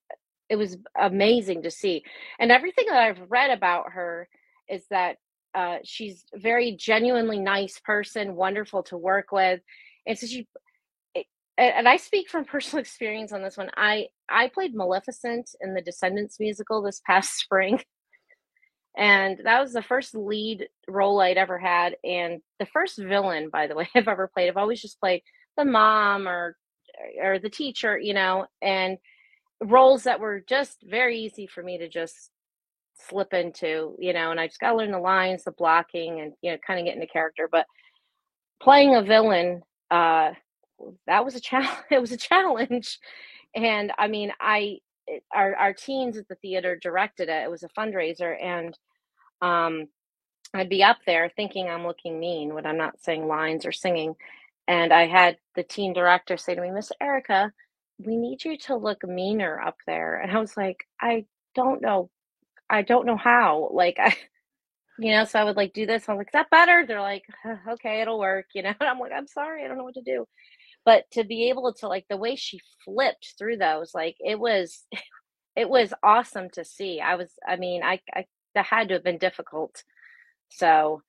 it 0.50 0.56
was 0.56 0.78
amazing 0.98 1.62
to 1.62 1.70
see. 1.70 2.02
And 2.38 2.50
everything 2.50 2.86
that 2.88 3.02
i've 3.02 3.30
read 3.30 3.50
about 3.50 3.92
her 3.92 4.28
is 4.68 4.84
that 4.90 5.16
uh, 5.54 5.78
she's 5.82 6.24
a 6.34 6.38
very 6.38 6.76
genuinely 6.76 7.38
nice 7.38 7.80
person 7.80 8.36
wonderful 8.36 8.82
to 8.84 8.96
work 8.96 9.32
with 9.32 9.60
and 10.06 10.18
so 10.18 10.26
she 10.26 10.46
and 11.56 11.88
i 11.88 11.96
speak 11.96 12.30
from 12.30 12.44
personal 12.54 12.80
experience 12.80 13.32
on 13.32 13.42
this 13.42 13.56
one. 13.56 13.70
I 13.76 14.08
i 14.28 14.48
played 14.48 14.74
maleficent 14.74 15.50
in 15.60 15.74
the 15.74 15.82
descendants 15.82 16.40
musical 16.40 16.80
this 16.82 17.02
past 17.06 17.36
spring 17.38 17.80
and 18.98 19.40
that 19.44 19.60
was 19.60 19.72
the 19.72 19.82
first 19.82 20.14
lead 20.16 20.68
role 20.88 21.20
I'd 21.20 21.38
ever 21.38 21.58
had, 21.58 21.96
and 22.04 22.42
the 22.60 22.66
first 22.66 22.98
villain, 22.98 23.50
by 23.50 23.68
the 23.68 23.76
way, 23.76 23.88
I've 23.96 24.08
ever 24.08 24.28
played. 24.28 24.48
I've 24.50 24.58
always 24.58 24.82
just 24.82 25.00
played 25.00 25.22
the 25.56 25.64
mom 25.64 26.28
or 26.28 26.56
or 27.22 27.38
the 27.38 27.50
teacher, 27.50 27.98
you 27.98 28.14
know, 28.14 28.46
and 28.60 28.98
roles 29.62 30.04
that 30.04 30.20
were 30.20 30.42
just 30.48 30.78
very 30.84 31.20
easy 31.20 31.46
for 31.46 31.62
me 31.62 31.78
to 31.78 31.88
just 31.88 32.30
slip 33.08 33.32
into, 33.34 33.96
you 34.00 34.12
know, 34.12 34.32
and 34.32 34.40
I 34.40 34.48
just 34.48 34.60
got 34.60 34.72
to 34.72 34.76
learn 34.76 34.92
the 34.92 34.98
lines, 34.98 35.44
the 35.44 35.52
blocking, 35.52 36.20
and 36.20 36.32
you 36.42 36.52
know, 36.52 36.58
kind 36.66 36.80
of 36.80 36.86
get 36.86 36.96
into 36.96 37.06
character. 37.06 37.48
But 37.50 37.66
playing 38.62 38.96
a 38.96 39.02
villain, 39.02 39.62
uh, 39.90 40.32
that 41.06 41.24
was 41.24 41.36
a 41.36 41.40
challenge. 41.42 41.70
It 41.90 42.00
was 42.00 42.12
a 42.12 42.16
challenge, 42.18 42.98
and 43.54 43.92
I 43.98 44.08
mean, 44.08 44.32
I 44.40 44.78
our 45.34 45.54
our 45.56 45.72
teens 45.72 46.16
at 46.18 46.28
the 46.28 46.36
theater 46.36 46.78
directed 46.82 47.28
it. 47.28 47.44
It 47.44 47.50
was 47.50 47.62
a 47.62 47.68
fundraiser, 47.80 48.36
and 48.42 48.76
um, 49.42 49.86
I'd 50.54 50.68
be 50.68 50.82
up 50.82 50.98
there 51.06 51.30
thinking 51.34 51.68
I'm 51.68 51.86
looking 51.86 52.18
mean 52.18 52.54
when 52.54 52.66
I'm 52.66 52.76
not 52.78 53.00
saying 53.00 53.26
lines 53.26 53.66
or 53.66 53.72
singing. 53.72 54.14
And 54.66 54.92
I 54.92 55.06
had 55.06 55.38
the 55.54 55.62
teen 55.62 55.92
director 55.92 56.36
say 56.36 56.54
to 56.54 56.60
me, 56.60 56.70
Miss 56.70 56.92
Erica, 57.00 57.52
we 57.98 58.16
need 58.16 58.44
you 58.44 58.58
to 58.58 58.76
look 58.76 59.06
meaner 59.06 59.60
up 59.60 59.76
there. 59.86 60.20
And 60.20 60.32
I 60.32 60.40
was 60.40 60.56
like, 60.56 60.78
I 61.00 61.26
don't 61.54 61.82
know. 61.82 62.10
I 62.70 62.82
don't 62.82 63.06
know 63.06 63.16
how. 63.16 63.70
Like, 63.72 63.96
I, 64.00 64.16
you 64.98 65.12
know, 65.12 65.24
so 65.24 65.40
I 65.40 65.44
would 65.44 65.56
like 65.56 65.72
do 65.74 65.86
this. 65.86 66.08
I'm 66.08 66.16
like, 66.16 66.28
is 66.28 66.32
that 66.34 66.50
better? 66.50 66.84
They're 66.86 67.00
like, 67.00 67.24
okay, 67.70 68.00
it'll 68.02 68.18
work. 68.18 68.46
You 68.54 68.62
know, 68.62 68.74
and 68.80 68.88
I'm 68.88 68.98
like, 68.98 69.12
I'm 69.16 69.28
sorry, 69.28 69.64
I 69.64 69.68
don't 69.68 69.78
know 69.78 69.84
what 69.84 69.94
to 69.94 70.02
do. 70.02 70.26
But 70.84 71.04
to 71.12 71.24
be 71.24 71.50
able 71.50 71.72
to 71.74 71.88
like 71.88 72.06
the 72.08 72.16
way 72.16 72.36
she 72.36 72.60
flipped 72.84 73.34
through 73.38 73.58
those, 73.58 73.92
like 73.94 74.16
it 74.20 74.38
was, 74.38 74.84
it 75.56 75.68
was 75.70 75.94
awesome 76.02 76.50
to 76.54 76.64
see. 76.64 77.00
I 77.00 77.16
was, 77.16 77.32
I 77.46 77.56
mean, 77.56 77.82
I, 77.82 78.00
I 78.14 78.26
that 78.58 78.66
had 78.66 78.88
to 78.88 78.94
have 78.94 79.04
been 79.04 79.18
difficult. 79.18 79.84
So, 80.48 81.02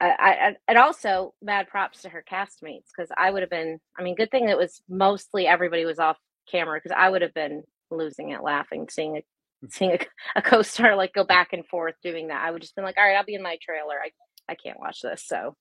I, 0.00 0.08
I 0.08 0.56
and 0.68 0.78
also 0.78 1.34
mad 1.42 1.68
props 1.68 2.02
to 2.02 2.08
her 2.08 2.24
castmates 2.30 2.86
because 2.96 3.10
I 3.18 3.30
would 3.30 3.42
have 3.42 3.50
been. 3.50 3.80
I 3.98 4.02
mean, 4.02 4.14
good 4.14 4.30
thing 4.30 4.48
it 4.48 4.56
was 4.56 4.82
mostly 4.88 5.46
everybody 5.46 5.84
was 5.84 5.98
off 5.98 6.16
camera 6.50 6.80
because 6.82 6.96
I 6.96 7.10
would 7.10 7.22
have 7.22 7.34
been 7.34 7.64
losing 7.90 8.30
it 8.30 8.42
laughing 8.42 8.86
seeing 8.88 9.16
a 9.16 9.22
seeing 9.68 9.92
a, 9.92 9.98
a 10.36 10.42
co-star 10.42 10.96
like 10.96 11.12
go 11.12 11.24
back 11.24 11.52
and 11.52 11.66
forth 11.66 11.94
doing 12.02 12.28
that. 12.28 12.42
I 12.42 12.50
would 12.50 12.62
just 12.62 12.74
been 12.74 12.84
like, 12.84 12.96
all 12.96 13.04
right, 13.04 13.16
I'll 13.16 13.24
be 13.24 13.34
in 13.34 13.42
my 13.42 13.58
trailer. 13.60 13.96
I 14.02 14.10
I 14.48 14.54
can't 14.54 14.80
watch 14.80 15.02
this. 15.02 15.24
So. 15.26 15.56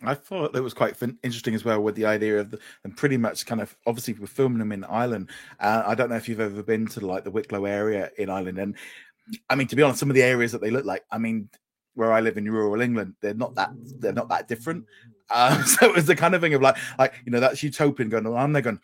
I 0.00 0.14
thought 0.14 0.52
that 0.52 0.62
was 0.62 0.74
quite 0.74 0.96
interesting 1.24 1.56
as 1.56 1.64
well 1.64 1.80
with 1.80 1.96
the 1.96 2.04
idea 2.04 2.38
of 2.38 2.52
the, 2.52 2.60
and 2.84 2.96
pretty 2.96 3.16
much 3.16 3.46
kind 3.46 3.60
of 3.60 3.76
obviously 3.84 4.14
we're 4.14 4.28
filming 4.28 4.60
them 4.60 4.70
in 4.70 4.84
Ireland. 4.84 5.28
Uh, 5.58 5.82
I 5.84 5.96
don't 5.96 6.08
know 6.08 6.14
if 6.14 6.28
you've 6.28 6.38
ever 6.38 6.62
been 6.62 6.86
to 6.88 7.04
like 7.04 7.24
the 7.24 7.32
Wicklow 7.32 7.64
area 7.64 8.10
in 8.16 8.30
Ireland, 8.30 8.58
and 8.58 8.76
I 9.48 9.54
mean, 9.54 9.66
to 9.68 9.76
be 9.76 9.82
honest, 9.82 10.00
some 10.00 10.10
of 10.10 10.14
the 10.14 10.22
areas 10.22 10.52
that 10.52 10.60
they 10.60 10.70
look 10.70 10.84
like, 10.84 11.04
I 11.10 11.18
mean, 11.18 11.48
where 11.94 12.12
I 12.12 12.20
live 12.20 12.38
in 12.38 12.50
rural 12.50 12.80
England, 12.80 13.14
they're 13.20 13.34
not 13.34 13.54
that 13.56 13.70
they're 13.98 14.12
not 14.12 14.28
that 14.28 14.48
different. 14.48 14.86
Um, 15.30 15.62
so 15.66 15.86
it 15.86 15.94
was 15.94 16.06
the 16.06 16.16
kind 16.16 16.34
of 16.34 16.40
thing 16.40 16.54
of 16.54 16.62
like, 16.62 16.76
like 16.98 17.14
you 17.24 17.32
know, 17.32 17.40
that's 17.40 17.62
utopian 17.62 18.08
going 18.08 18.26
on. 18.26 18.52
They're 18.52 18.62
going, 18.62 18.80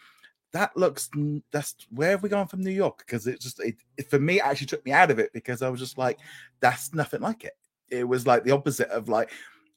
that 0.52 0.76
looks 0.76 1.10
that's 1.50 1.74
where 1.90 2.10
have 2.10 2.22
we 2.22 2.28
gone 2.28 2.46
from 2.46 2.62
New 2.62 2.70
York? 2.70 2.98
Because 2.98 3.26
it 3.26 3.40
just 3.40 3.60
it, 3.60 3.76
it, 3.96 4.08
for 4.08 4.18
me 4.18 4.36
it 4.36 4.46
actually 4.46 4.68
took 4.68 4.84
me 4.84 4.92
out 4.92 5.10
of 5.10 5.18
it 5.18 5.32
because 5.32 5.62
I 5.62 5.68
was 5.68 5.80
just 5.80 5.98
like, 5.98 6.18
that's 6.60 6.94
nothing 6.94 7.20
like 7.20 7.44
it. 7.44 7.54
It 7.90 8.04
was 8.04 8.26
like 8.26 8.44
the 8.44 8.52
opposite 8.52 8.88
of 8.88 9.08
like 9.08 9.30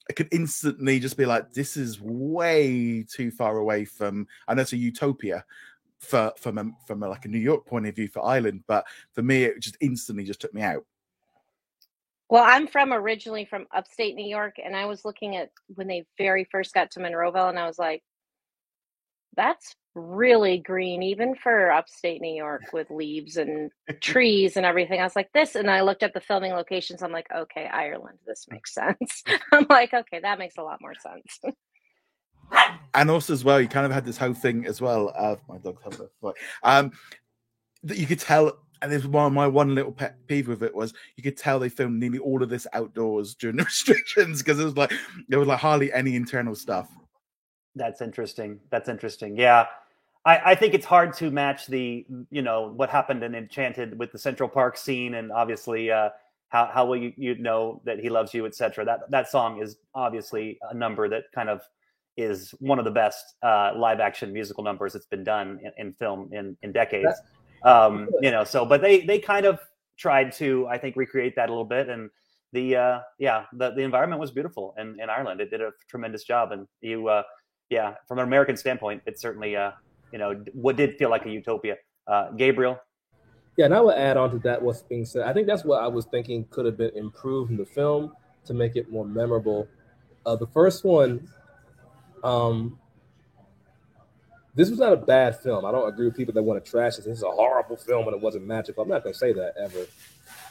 I 0.09 0.13
could 0.13 0.29
instantly 0.31 0.99
just 0.99 1.17
be 1.17 1.25
like, 1.25 1.51
this 1.51 1.75
is 1.77 1.99
way 2.01 3.05
too 3.09 3.31
far 3.31 3.57
away 3.57 3.85
from. 3.85 4.27
I 4.47 4.53
know 4.53 4.61
it's 4.61 4.73
a 4.73 4.77
utopia, 4.77 5.43
for 5.99 6.31
from 6.37 6.57
a, 6.57 6.71
from 6.85 7.03
a, 7.03 7.09
like 7.09 7.25
a 7.25 7.29
New 7.29 7.39
York 7.39 7.65
point 7.65 7.87
of 7.87 7.95
view 7.95 8.07
for 8.07 8.23
Ireland, 8.25 8.63
but 8.67 8.85
for 9.13 9.21
me, 9.21 9.43
it 9.43 9.59
just 9.59 9.77
instantly 9.81 10.23
just 10.23 10.41
took 10.41 10.53
me 10.53 10.61
out. 10.61 10.85
Well, 12.29 12.43
I'm 12.45 12.67
from 12.67 12.91
originally 12.91 13.45
from 13.45 13.67
upstate 13.73 14.15
New 14.15 14.27
York, 14.27 14.55
and 14.63 14.75
I 14.75 14.85
was 14.85 15.05
looking 15.05 15.37
at 15.37 15.49
when 15.75 15.87
they 15.87 16.05
very 16.17 16.45
first 16.51 16.73
got 16.73 16.91
to 16.91 16.99
Monroeville, 16.99 17.49
and 17.49 17.57
I 17.57 17.67
was 17.67 17.79
like, 17.79 18.03
"That's 19.35 19.75
really 19.95 20.57
green, 20.57 21.01
even 21.03 21.35
for 21.35 21.71
upstate 21.71 22.21
New 22.21 22.35
York 22.35 22.73
with 22.73 22.89
leaves 22.91 23.37
and 23.37 23.71
trees 24.01 24.57
and 24.57 24.65
everything." 24.65 24.99
I 24.99 25.03
was 25.03 25.15
like, 25.15 25.31
"This," 25.33 25.55
and 25.55 25.71
I 25.71 25.81
looked 25.81 26.03
at 26.03 26.13
the 26.13 26.19
filming 26.19 26.51
locations. 26.51 27.01
I'm 27.01 27.13
like, 27.13 27.27
"Okay, 27.33 27.67
Ireland, 27.67 28.19
this 28.27 28.45
makes 28.49 28.73
sense." 28.73 29.23
I'm 29.53 29.65
like, 29.69 29.93
"Okay, 29.93 30.19
that 30.19 30.39
makes 30.39 30.57
a 30.57 30.63
lot 30.63 30.81
more 30.81 30.95
sense." 30.95 31.55
and 32.97 33.11
also 33.11 33.31
as 33.31 33.43
well, 33.43 33.61
you 33.61 33.67
kind 33.67 33.85
of 33.85 33.91
had 33.91 34.05
this 34.05 34.17
whole 34.17 34.33
thing 34.33 34.65
as 34.65 34.81
well. 34.81 35.13
Uh, 35.15 35.35
my 35.47 35.57
dog's 35.59 35.83
having 35.83 36.07
a 36.23 36.33
Um, 36.63 36.91
that 37.83 37.97
you 37.97 38.07
could 38.07 38.19
tell, 38.19 38.57
and 38.81 38.91
this 38.91 39.05
one 39.05 39.33
my 39.33 39.47
one 39.47 39.75
little 39.75 39.91
pet 39.91 40.17
peeve 40.27 40.47
with 40.47 40.63
it 40.63 40.73
was 40.73 40.93
you 41.15 41.23
could 41.23 41.37
tell 41.37 41.59
they 41.59 41.69
filmed 41.69 41.99
nearly 41.99 42.17
all 42.17 42.41
of 42.41 42.49
this 42.49 42.65
outdoors 42.73 43.35
during 43.35 43.55
the 43.55 43.63
restrictions 43.65 44.41
because 44.41 44.59
it 44.59 44.65
was 44.65 44.75
like 44.75 44.91
there 45.29 45.39
was 45.39 45.47
like 45.47 45.59
hardly 45.59 45.93
any 45.93 46.15
internal 46.15 46.55
stuff. 46.55 46.89
That's 47.75 48.01
interesting. 48.01 48.59
That's 48.71 48.89
interesting. 48.89 49.37
Yeah. 49.37 49.67
I, 50.25 50.51
I, 50.51 50.55
think 50.55 50.73
it's 50.73 50.85
hard 50.85 51.13
to 51.13 51.31
match 51.31 51.67
the 51.67 52.05
you 52.31 52.41
know 52.41 52.73
what 52.75 52.89
happened 52.89 53.23
in 53.23 53.35
Enchanted 53.35 53.97
with 53.97 54.11
the 54.11 54.17
Central 54.17 54.49
Park 54.49 54.75
scene, 54.75 55.13
and 55.13 55.31
obviously 55.31 55.91
uh, 55.91 56.09
how 56.49 56.65
how 56.65 56.85
will 56.85 56.97
you 56.97 57.13
you 57.15 57.35
know 57.37 57.79
that 57.85 57.99
he 57.99 58.09
loves 58.09 58.33
you, 58.33 58.45
etc. 58.47 58.83
That 58.83 59.09
that 59.11 59.29
song 59.29 59.61
is 59.61 59.77
obviously 59.93 60.57
a 60.69 60.73
number 60.73 61.07
that 61.07 61.25
kind 61.33 61.49
of 61.49 61.61
is 62.17 62.51
one 62.59 62.79
of 62.79 62.85
the 62.85 62.91
best 62.91 63.35
uh, 63.43 63.71
live 63.75 63.99
action 63.99 64.33
musical 64.33 64.63
numbers 64.63 64.93
that's 64.93 65.05
been 65.05 65.23
done 65.23 65.59
in, 65.63 65.71
in 65.77 65.93
film 65.93 66.29
in 66.33 66.57
in 66.61 66.71
decades. 66.71 67.13
Um, 67.63 68.09
you 68.21 68.31
know, 68.31 68.43
so 68.43 68.65
but 68.65 68.81
they 68.81 69.01
they 69.01 69.19
kind 69.19 69.45
of 69.45 69.59
tried 69.97 70.31
to 70.33 70.67
I 70.67 70.77
think 70.77 70.95
recreate 70.95 71.35
that 71.35 71.49
a 71.49 71.51
little 71.51 71.65
bit 71.65 71.89
and 71.89 72.09
the 72.53 72.75
uh 72.77 72.99
yeah 73.19 73.43
the, 73.51 73.71
the 73.71 73.81
environment 73.81 74.21
was 74.21 74.31
beautiful 74.31 74.73
in, 74.77 74.97
in 75.01 75.09
ireland 75.09 75.41
it 75.41 75.49
did 75.49 75.59
a 75.59 75.71
tremendous 75.89 76.23
job 76.23 76.53
and 76.53 76.65
you 76.79 77.09
uh 77.09 77.21
yeah 77.69 77.95
from 78.07 78.19
an 78.19 78.23
american 78.23 78.55
standpoint 78.55 79.01
it 79.05 79.19
certainly 79.19 79.53
uh 79.57 79.71
you 80.11 80.19
know 80.19 80.43
what 80.53 80.75
did 80.75 80.97
feel 80.97 81.09
like 81.09 81.25
a 81.25 81.29
utopia. 81.29 81.75
Uh, 82.07 82.31
Gabriel. 82.31 82.79
Yeah, 83.57 83.65
and 83.65 83.73
I 83.73 83.81
would 83.81 83.95
add 83.95 84.17
on 84.17 84.31
to 84.31 84.39
that 84.39 84.61
what's 84.61 84.83
being 84.83 85.05
said. 85.05 85.23
I 85.23 85.33
think 85.33 85.47
that's 85.47 85.65
what 85.65 85.81
I 85.81 85.87
was 85.87 86.05
thinking 86.05 86.45
could 86.51 86.65
have 86.65 86.77
been 86.77 86.95
improved 86.95 87.51
in 87.51 87.57
the 87.57 87.65
film 87.65 88.13
to 88.45 88.53
make 88.53 88.75
it 88.75 88.91
more 88.91 89.05
memorable. 89.05 89.67
Uh, 90.25 90.35
the 90.35 90.47
first 90.47 90.85
one, 90.85 91.27
um, 92.27 92.77
this 94.53 94.69
was 94.69 94.79
not 94.79 94.91
a 94.91 94.97
bad 94.97 95.39
film. 95.39 95.65
I 95.65 95.71
don't 95.71 95.87
agree 95.87 96.07
with 96.07 96.17
people 96.17 96.33
that 96.33 96.43
want 96.43 96.63
to 96.63 96.69
trash 96.69 96.97
it. 96.97 97.05
This 97.05 97.17
is 97.17 97.23
a 97.23 97.29
horrible 97.31 97.77
film 97.77 98.07
and 98.07 98.15
it 98.15 98.21
wasn't 98.21 98.45
magical. 98.45 98.83
I'm 98.83 98.89
not 98.89 99.03
going 99.03 99.13
to 99.13 99.19
say 99.19 99.31
that 99.33 99.53
ever. 99.57 99.85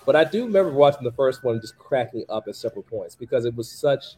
But 0.06 0.16
I 0.16 0.24
do 0.24 0.46
remember 0.46 0.72
watching 0.72 1.04
the 1.04 1.12
first 1.12 1.44
one 1.44 1.60
just 1.60 1.76
cracking 1.76 2.24
up 2.28 2.48
at 2.48 2.56
several 2.56 2.82
points 2.82 3.14
because 3.14 3.44
it 3.44 3.54
was 3.54 3.70
such 3.70 4.14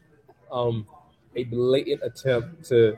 um, 0.53 0.87
a 1.35 1.45
blatant 1.45 2.03
attempt 2.05 2.65
to 2.67 2.97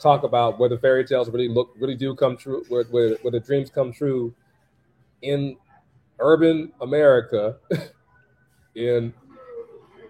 talk 0.00 0.22
about 0.22 0.58
whether 0.58 0.78
fairy 0.78 1.04
tales 1.04 1.28
really 1.28 1.48
look 1.48 1.74
really 1.78 1.94
do 1.94 2.14
come 2.14 2.36
true, 2.36 2.64
the 2.70 3.42
dreams 3.44 3.70
come 3.70 3.92
true 3.92 4.34
in 5.20 5.56
urban 6.18 6.72
America, 6.80 7.58
in 8.74 9.12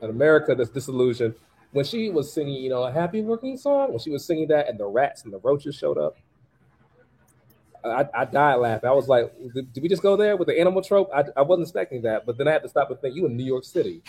an 0.01 0.11
America 0.11 0.55
that's 0.55 0.71
disillusioned. 0.71 1.35
When 1.73 1.85
she 1.85 2.11
was 2.11 2.33
singing, 2.33 2.55
you 2.55 2.71
know, 2.71 2.85
a 2.85 2.93
happy 2.93 3.23
working 3.23 3.57
song, 3.57 3.91
when 3.91 3.99
she 3.99 4.11
was 4.11 4.25
singing 4.25 4.49
that, 4.49 4.69
and 4.69 4.79
the 4.79 4.87
rats 4.87 5.25
and 5.25 5.33
the 5.33 5.39
roaches 5.39 5.77
showed 5.77 5.99
up, 5.99 6.17
I, 7.85 8.07
I 8.13 8.25
died 8.25 8.57
laughing. 8.57 8.89
I 8.89 8.93
was 8.93 9.09
like, 9.09 9.33
did, 9.55 9.73
did, 9.73 9.83
we 9.83 9.89
just 9.89 10.03
go 10.03 10.17
there 10.17 10.37
with 10.37 10.49
the 10.49 10.59
animal 10.59 10.83
trope? 10.83 11.09
I, 11.15 11.25
I 11.37 11.43
wasn't 11.43 11.69
expecting 11.69 12.03
that, 12.03 12.27
but 12.27 12.37
then 12.37 12.49
I 12.49 12.53
had 12.53 12.63
to 12.63 12.69
stop 12.69 12.91
and 12.91 13.01
think, 13.01 13.15
you 13.15 13.25
in 13.27 13.37
New 13.37 13.45
York 13.45 13.65
City, 13.65 14.03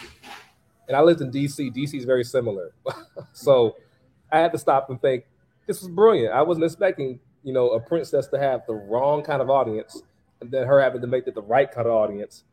and 0.88 0.98
I 0.98 1.02
lived 1.02 1.22
in 1.22 1.32
DC. 1.32 1.74
DC 1.74 1.94
is 1.94 2.06
very 2.06 2.24
similar, 2.24 2.74
so 3.34 3.76
I 4.32 4.40
had 4.40 4.52
to 4.54 4.58
stop 4.58 4.90
and 4.90 5.00
think, 5.02 5.26
this 5.68 5.82
was 5.82 5.90
brilliant. 5.90 6.34
I 6.34 6.42
wasn't 6.42 6.66
expecting, 6.66 7.20
you 7.44 7.54
know, 7.54 7.70
a 7.70 7.80
princess 7.80 8.28
to 8.28 8.40
have 8.40 8.66
the 8.68 8.74
wrong 8.74 9.24
kind 9.24 9.42
of 9.42 9.50
audience 9.50 10.02
and 10.42 10.52
then 10.52 10.68
her 10.68 10.82
having 10.82 11.02
to 11.02 11.08
make 11.08 11.28
it 11.28 11.36
the 11.36 11.42
right 11.42 11.72
kind 11.72 11.88
of 11.88 11.94
audience. 11.94 12.44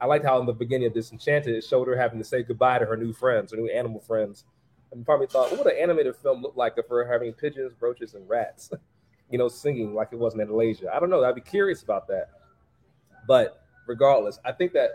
I 0.00 0.06
liked 0.06 0.24
how 0.24 0.40
in 0.40 0.46
the 0.46 0.52
beginning 0.52 0.86
of 0.86 0.94
Disenchanted, 0.94 1.54
it 1.54 1.64
showed 1.64 1.86
her 1.88 1.96
having 1.96 2.18
to 2.18 2.24
say 2.24 2.42
goodbye 2.42 2.78
to 2.78 2.86
her 2.86 2.96
new 2.96 3.12
friends, 3.12 3.52
her 3.52 3.58
new 3.58 3.68
animal 3.68 4.00
friends. 4.00 4.44
And 4.92 5.04
probably 5.04 5.26
thought, 5.26 5.50
what 5.50 5.64
would 5.64 5.72
an 5.72 5.78
animated 5.80 6.16
film 6.16 6.42
look 6.42 6.56
like 6.56 6.74
if 6.76 6.86
we're 6.88 7.10
having 7.10 7.32
pigeons, 7.32 7.72
roaches, 7.78 8.14
and 8.14 8.28
rats, 8.28 8.70
you 9.30 9.38
know, 9.38 9.48
singing 9.48 9.94
like 9.94 10.08
it 10.12 10.18
was 10.18 10.34
in 10.34 10.38
Malaysia? 10.38 10.90
I 10.92 10.98
don't 10.98 11.10
know. 11.10 11.22
I'd 11.22 11.34
be 11.34 11.40
curious 11.40 11.82
about 11.82 12.08
that. 12.08 12.30
But 13.28 13.62
regardless, 13.86 14.40
I 14.44 14.52
think 14.52 14.72
that 14.72 14.90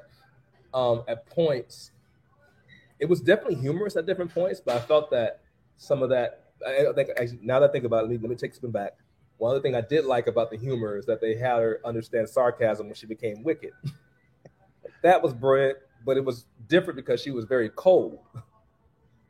um, 0.74 1.04
at 1.08 1.26
points, 1.28 1.92
it 3.00 3.08
was 3.08 3.22
definitely 3.22 3.56
humorous 3.56 3.96
at 3.96 4.06
different 4.06 4.34
points, 4.34 4.60
but 4.60 4.76
I 4.76 4.80
felt 4.80 5.12
that 5.12 5.42
some 5.78 6.02
of 6.02 6.10
that 6.10 6.46
I 6.66 6.92
think 6.94 7.10
now 7.42 7.60
that 7.60 7.70
I 7.70 7.72
think 7.72 7.86
about 7.86 8.00
it, 8.00 8.02
let 8.04 8.12
me, 8.12 8.18
let 8.18 8.30
me 8.30 8.36
take 8.36 8.54
spin 8.54 8.72
back. 8.72 8.94
One 9.38 9.52
other 9.52 9.62
thing 9.62 9.76
I 9.76 9.82
did 9.82 10.06
like 10.06 10.28
about 10.28 10.50
the 10.50 10.58
humor 10.58 10.98
is 10.98 11.06
that 11.06 11.20
they 11.20 11.36
had 11.36 11.60
her 11.60 11.82
understand 11.84 12.30
sarcasm 12.30 12.88
when 12.88 12.96
she 12.96 13.06
became 13.06 13.44
wicked. 13.44 13.72
that 15.06 15.22
was 15.22 15.36
brilliant, 15.36 15.78
but 16.04 16.18
it 16.18 16.26
was 16.26 16.48
different 16.68 16.96
because 16.96 17.22
she 17.22 17.30
was 17.30 17.46
very 17.46 17.70
cold. 17.70 18.20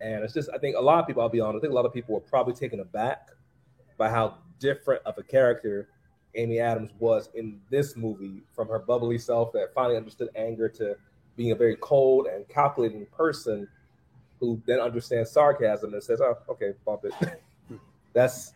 And 0.01 0.25
it's 0.25 0.33
just, 0.33 0.49
I 0.53 0.57
think 0.57 0.75
a 0.75 0.81
lot 0.81 0.99
of 0.99 1.07
people, 1.07 1.23
I'll 1.23 1.29
be 1.29 1.39
honest, 1.39 1.59
I 1.59 1.61
think 1.61 1.71
a 1.71 1.75
lot 1.75 1.85
of 1.85 1.93
people 1.93 2.13
were 2.13 2.19
probably 2.19 2.53
taken 2.53 2.81
aback 2.81 3.29
by 3.97 4.09
how 4.09 4.39
different 4.59 5.01
of 5.05 5.17
a 5.17 5.23
character 5.23 5.87
Amy 6.35 6.59
Adams 6.59 6.91
was 6.99 7.29
in 7.33 7.61
this 7.71 7.95
movie 7.95 8.43
from 8.53 8.67
her 8.67 8.77
bubbly 8.77 9.17
self 9.17 9.53
that 9.53 9.73
finally 9.73 9.95
understood 9.95 10.27
anger 10.35 10.67
to 10.67 10.97
being 11.37 11.53
a 11.53 11.55
very 11.55 11.77
cold 11.77 12.27
and 12.27 12.47
calculating 12.49 13.05
person 13.07 13.69
who 14.41 14.61
then 14.67 14.81
understands 14.81 15.31
sarcasm 15.31 15.93
and 15.93 16.03
says, 16.03 16.19
"Oh, 16.19 16.37
okay, 16.49 16.73
bump 16.85 17.05
it." 17.05 17.41
That's 18.13 18.51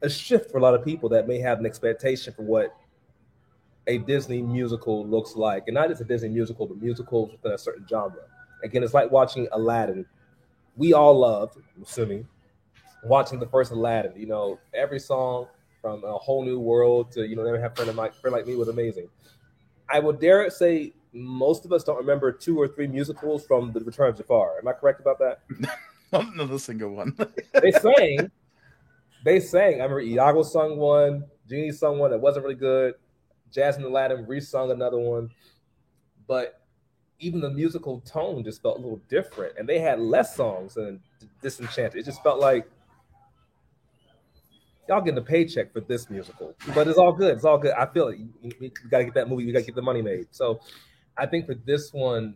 a 0.00 0.08
shift 0.08 0.50
for 0.50 0.58
a 0.58 0.62
lot 0.62 0.74
of 0.74 0.84
people 0.84 1.08
that 1.08 1.26
may 1.26 1.40
have 1.40 1.58
an 1.58 1.66
expectation 1.66 2.32
for 2.32 2.42
what 2.42 2.74
a 3.88 3.98
Disney 3.98 4.42
musical 4.42 5.04
looks 5.06 5.34
like, 5.34 5.64
and 5.66 5.74
not 5.74 5.88
just 5.88 6.00
a 6.00 6.04
Disney 6.04 6.28
musical, 6.28 6.66
but 6.66 6.80
musicals 6.80 7.32
within 7.32 7.52
a 7.52 7.58
certain 7.58 7.86
genre. 7.88 8.22
Again, 8.62 8.82
it's 8.82 8.94
like 8.94 9.10
watching 9.10 9.48
Aladdin. 9.52 10.06
We 10.76 10.92
all 10.92 11.18
loved, 11.18 11.56
I'm 11.76 11.82
assuming, 11.82 12.28
watching 13.02 13.40
the 13.40 13.46
first 13.46 13.72
Aladdin. 13.72 14.12
You 14.14 14.26
know, 14.26 14.58
every 14.74 15.00
song 15.00 15.48
from 15.80 16.04
a 16.04 16.12
whole 16.12 16.44
new 16.44 16.60
world 16.60 17.10
to 17.12 17.26
you 17.26 17.34
know, 17.34 17.44
never 17.44 17.60
have 17.60 17.74
friend 17.74 17.94
like 17.96 18.14
friend 18.14 18.34
like 18.34 18.46
me 18.46 18.56
was 18.56 18.68
amazing. 18.68 19.08
I 19.90 20.00
would 20.00 20.20
dare 20.20 20.48
say 20.50 20.92
most 21.12 21.64
of 21.64 21.72
us 21.72 21.82
don't 21.82 21.96
remember 21.96 22.30
two 22.30 22.60
or 22.60 22.68
three 22.68 22.86
musicals 22.86 23.46
from 23.46 23.72
The 23.72 23.80
Return 23.80 24.10
of 24.10 24.16
Jafar. 24.16 24.58
Am 24.60 24.68
I 24.68 24.72
correct 24.72 25.00
about 25.00 25.18
that? 25.18 25.40
Not 26.12 26.34
another 26.34 26.58
single 26.58 26.90
one. 26.90 27.16
they 27.62 27.72
sang. 27.72 28.30
They 29.24 29.40
sang. 29.40 29.80
I 29.80 29.84
remember 29.84 30.00
Iago 30.00 30.42
sung 30.42 30.76
one. 30.76 31.24
Genie 31.48 31.72
sung 31.72 31.98
one 31.98 32.10
that 32.10 32.20
wasn't 32.20 32.44
really 32.44 32.56
good. 32.56 32.94
Jasmine 33.52 33.86
Aladdin 33.86 34.26
resung 34.26 34.70
another 34.70 34.98
one. 34.98 35.30
But 36.26 36.60
even 37.20 37.40
the 37.40 37.50
musical 37.50 38.00
tone 38.00 38.44
just 38.44 38.62
felt 38.62 38.78
a 38.78 38.80
little 38.80 39.00
different. 39.08 39.54
And 39.58 39.68
they 39.68 39.78
had 39.78 40.00
less 40.00 40.36
songs 40.36 40.74
than 40.74 41.00
Disenchanted. 41.42 42.00
It 42.00 42.04
just 42.04 42.22
felt 42.22 42.40
like 42.40 42.68
y'all 44.88 45.00
getting 45.00 45.18
a 45.18 45.22
paycheck 45.22 45.72
for 45.72 45.80
this 45.80 46.08
musical, 46.08 46.54
but 46.74 46.88
it's 46.88 46.98
all 46.98 47.12
good. 47.12 47.34
It's 47.34 47.44
all 47.44 47.58
good. 47.58 47.72
I 47.72 47.86
feel 47.86 48.08
it. 48.08 48.18
We, 48.58 48.72
got 48.90 48.98
to 48.98 49.04
get 49.04 49.14
that 49.14 49.28
movie. 49.28 49.44
We 49.44 49.52
got 49.52 49.60
to 49.60 49.66
get 49.66 49.74
the 49.74 49.82
money 49.82 50.02
made. 50.02 50.28
So 50.30 50.60
I 51.16 51.26
think 51.26 51.46
for 51.46 51.54
this 51.54 51.92
one, 51.92 52.34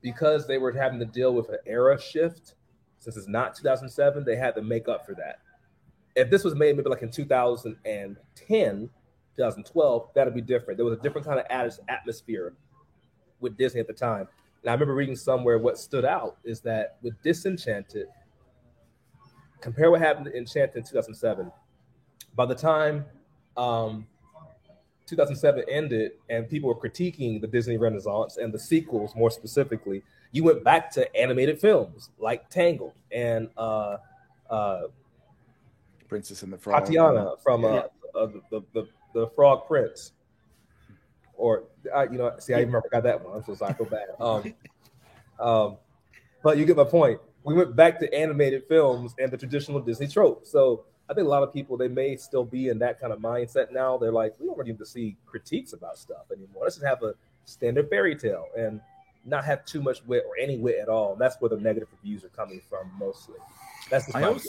because 0.00 0.46
they 0.46 0.58
were 0.58 0.72
having 0.72 0.98
to 1.00 1.04
deal 1.04 1.34
with 1.34 1.48
an 1.50 1.58
era 1.66 2.00
shift, 2.00 2.54
since 2.98 3.16
it's 3.16 3.28
not 3.28 3.54
2007, 3.54 4.24
they 4.24 4.36
had 4.36 4.54
to 4.54 4.62
make 4.62 4.88
up 4.88 5.04
for 5.04 5.14
that. 5.14 5.40
If 6.14 6.30
this 6.30 6.44
was 6.44 6.54
made 6.54 6.76
maybe 6.76 6.88
like 6.88 7.02
in 7.02 7.10
2010, 7.10 8.90
2012, 9.36 10.08
that'd 10.14 10.34
be 10.34 10.40
different. 10.40 10.76
There 10.76 10.84
was 10.84 10.98
a 10.98 11.02
different 11.02 11.26
kind 11.26 11.40
of 11.40 11.46
atmosphere 11.88 12.54
with 13.40 13.56
Disney 13.56 13.80
at 13.80 13.86
the 13.86 13.92
time. 13.92 14.28
And 14.62 14.70
I 14.70 14.72
remember 14.74 14.94
reading 14.94 15.16
somewhere 15.16 15.58
what 15.58 15.78
stood 15.78 16.04
out 16.04 16.36
is 16.44 16.60
that 16.60 16.96
with 17.02 17.20
Disenchanted, 17.22 18.06
compare 19.60 19.90
what 19.90 20.00
happened 20.00 20.28
in 20.28 20.34
Enchanted 20.34 20.76
in 20.76 20.82
2007. 20.84 21.50
By 22.34 22.46
the 22.46 22.54
time 22.54 23.04
um, 23.56 24.06
2007 25.06 25.64
ended 25.68 26.12
and 26.30 26.48
people 26.48 26.68
were 26.68 26.78
critiquing 26.78 27.40
the 27.40 27.46
Disney 27.46 27.76
Renaissance 27.76 28.36
and 28.36 28.52
the 28.52 28.58
sequels 28.58 29.14
more 29.16 29.30
specifically, 29.30 30.02
you 30.30 30.44
went 30.44 30.64
back 30.64 30.90
to 30.92 31.14
animated 31.16 31.60
films 31.60 32.10
like 32.18 32.48
Tangled 32.48 32.94
and 33.10 33.50
uh, 33.56 33.96
uh, 34.48 34.82
Princess 36.08 36.42
and 36.42 36.52
the 36.52 36.58
Frog. 36.58 36.84
Tatiana 36.84 37.32
from 37.42 37.64
uh, 37.64 37.82
uh, 38.14 38.26
the, 38.26 38.42
the, 38.50 38.62
the 38.72 38.88
Frog 39.34 39.66
Prince. 39.66 40.12
Or 41.36 41.64
uh, 41.94 42.06
you 42.10 42.18
know, 42.18 42.32
see, 42.38 42.54
I 42.54 42.60
even 42.60 42.72
forgot 42.72 43.02
that 43.02 43.24
one. 43.24 43.36
I'm 43.36 43.44
so 43.44 43.54
sorry, 43.54 43.72
I 43.72 43.74
feel 43.74 43.86
bad. 43.86 44.08
Um, 44.20 44.54
um, 45.40 45.76
but 46.42 46.58
you 46.58 46.64
get 46.64 46.76
my 46.76 46.84
point. 46.84 47.20
We 47.44 47.54
went 47.54 47.74
back 47.74 47.98
to 48.00 48.14
animated 48.14 48.64
films 48.68 49.14
and 49.18 49.30
the 49.30 49.36
traditional 49.36 49.80
Disney 49.80 50.06
trope. 50.06 50.46
So 50.46 50.84
I 51.10 51.14
think 51.14 51.26
a 51.26 51.30
lot 51.30 51.42
of 51.42 51.52
people 51.52 51.76
they 51.76 51.88
may 51.88 52.16
still 52.16 52.44
be 52.44 52.68
in 52.68 52.78
that 52.78 53.00
kind 53.00 53.12
of 53.12 53.18
mindset 53.18 53.72
now. 53.72 53.98
They're 53.98 54.12
like, 54.12 54.34
we 54.38 54.46
don't 54.46 54.56
really 54.56 54.72
need 54.72 54.78
to 54.78 54.86
see 54.86 55.16
critiques 55.26 55.72
about 55.72 55.98
stuff 55.98 56.30
anymore. 56.30 56.64
Let's 56.64 56.76
just 56.76 56.86
have 56.86 57.02
a 57.02 57.14
standard 57.44 57.90
fairy 57.90 58.14
tale 58.14 58.46
and 58.56 58.80
not 59.24 59.44
have 59.44 59.64
too 59.64 59.82
much 59.82 60.04
wit 60.06 60.24
or 60.26 60.34
any 60.40 60.58
wit 60.58 60.76
at 60.80 60.88
all. 60.88 61.12
And 61.12 61.20
that's 61.20 61.36
where 61.40 61.48
the 61.48 61.56
negative 61.56 61.88
reviews 61.92 62.24
are 62.24 62.28
coming 62.28 62.60
from 62.68 62.90
mostly. 62.98 63.36
That's 63.90 64.06
the 64.06 64.18
I 64.18 64.24
also, 64.24 64.48